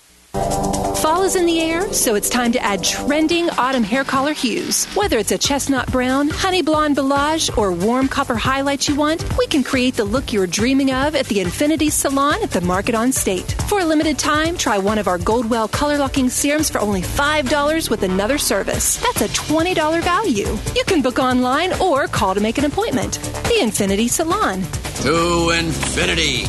Fall 1.06 1.22
is 1.22 1.36
in 1.36 1.46
the 1.46 1.60
air, 1.60 1.92
so 1.92 2.14
it's 2.14 2.28
time 2.28 2.52
to 2.52 2.58
add 2.58 2.82
trending 2.82 3.48
autumn 3.50 3.84
hair 3.84 4.02
color 4.02 4.32
hues. 4.32 4.86
Whether 4.96 5.18
it's 5.18 5.30
a 5.30 5.38
chestnut 5.38 5.90
brown, 5.92 6.28
honey 6.28 6.62
blonde 6.62 6.96
balayage, 6.96 7.56
or 7.56 7.70
warm 7.70 8.08
copper 8.08 8.34
highlights 8.34 8.88
you 8.88 8.96
want, 8.96 9.24
we 9.38 9.46
can 9.46 9.62
create 9.62 9.94
the 9.94 10.04
look 10.04 10.32
you're 10.32 10.46
dreaming 10.48 10.92
of 10.92 11.14
at 11.14 11.26
the 11.26 11.40
Infinity 11.40 11.90
Salon 11.90 12.42
at 12.42 12.50
the 12.50 12.60
Market 12.62 12.94
on 12.94 13.12
State. 13.12 13.52
For 13.68 13.80
a 13.80 13.84
limited 13.84 14.18
time, 14.18 14.56
try 14.56 14.78
one 14.78 14.98
of 14.98 15.06
our 15.06 15.18
Goldwell 15.18 15.68
color 15.68 15.96
locking 15.98 16.28
serums 16.28 16.70
for 16.70 16.80
only 16.80 17.02
$5 17.02 17.90
with 17.90 18.02
another 18.02 18.38
service. 18.38 18.96
That's 18.96 19.20
a 19.20 19.28
$20 19.28 20.02
value. 20.02 20.58
You 20.74 20.84
can 20.86 21.02
book 21.02 21.18
online 21.18 21.72
or 21.74 22.08
call 22.08 22.34
to 22.34 22.40
make 22.40 22.58
an 22.58 22.64
appointment. 22.64 23.20
The 23.44 23.60
Infinity 23.60 24.08
Salon. 24.08 24.62
To 25.02 25.50
infinity 25.50 26.46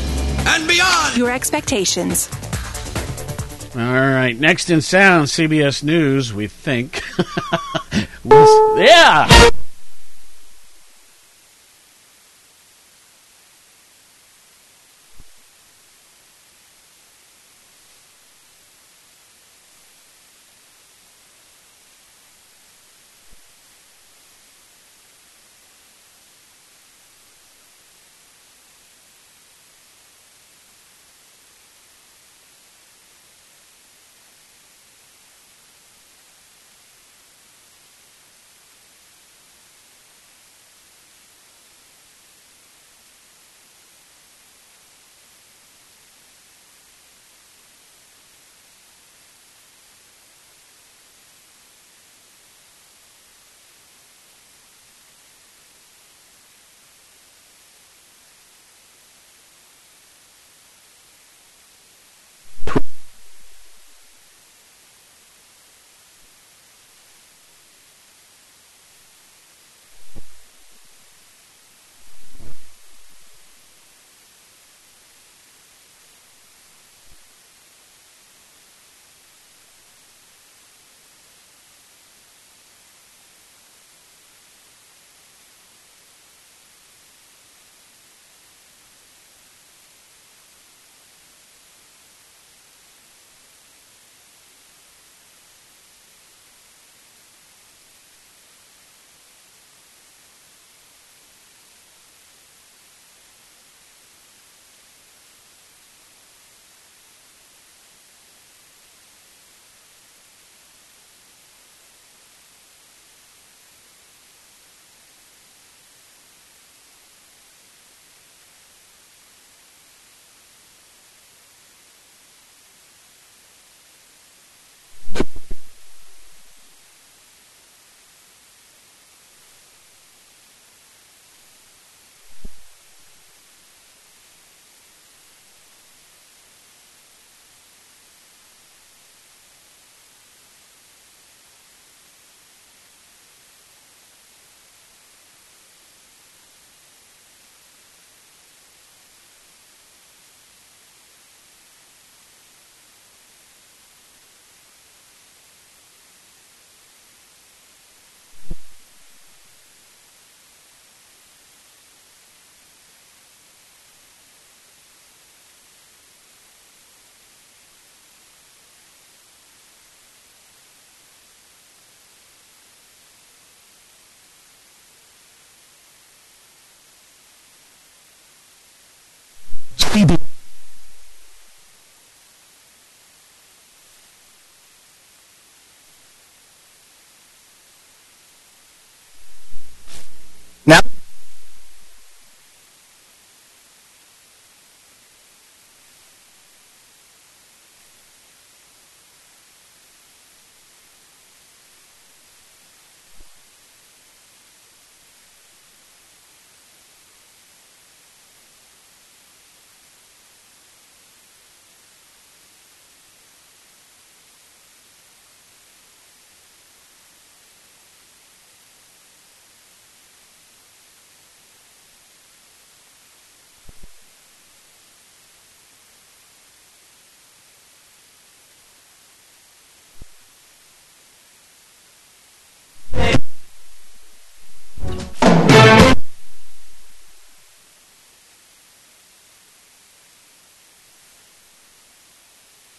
and 0.47 0.67
beyond. 0.67 1.17
Your 1.17 1.29
expectations. 1.31 2.29
All 3.77 3.83
right, 3.83 4.35
next 4.35 4.71
in 4.71 4.81
sound, 4.81 5.27
CBS 5.27 5.83
News, 5.83 6.33
we 6.33 6.47
think. 6.47 7.03
Yeah! 8.77 9.49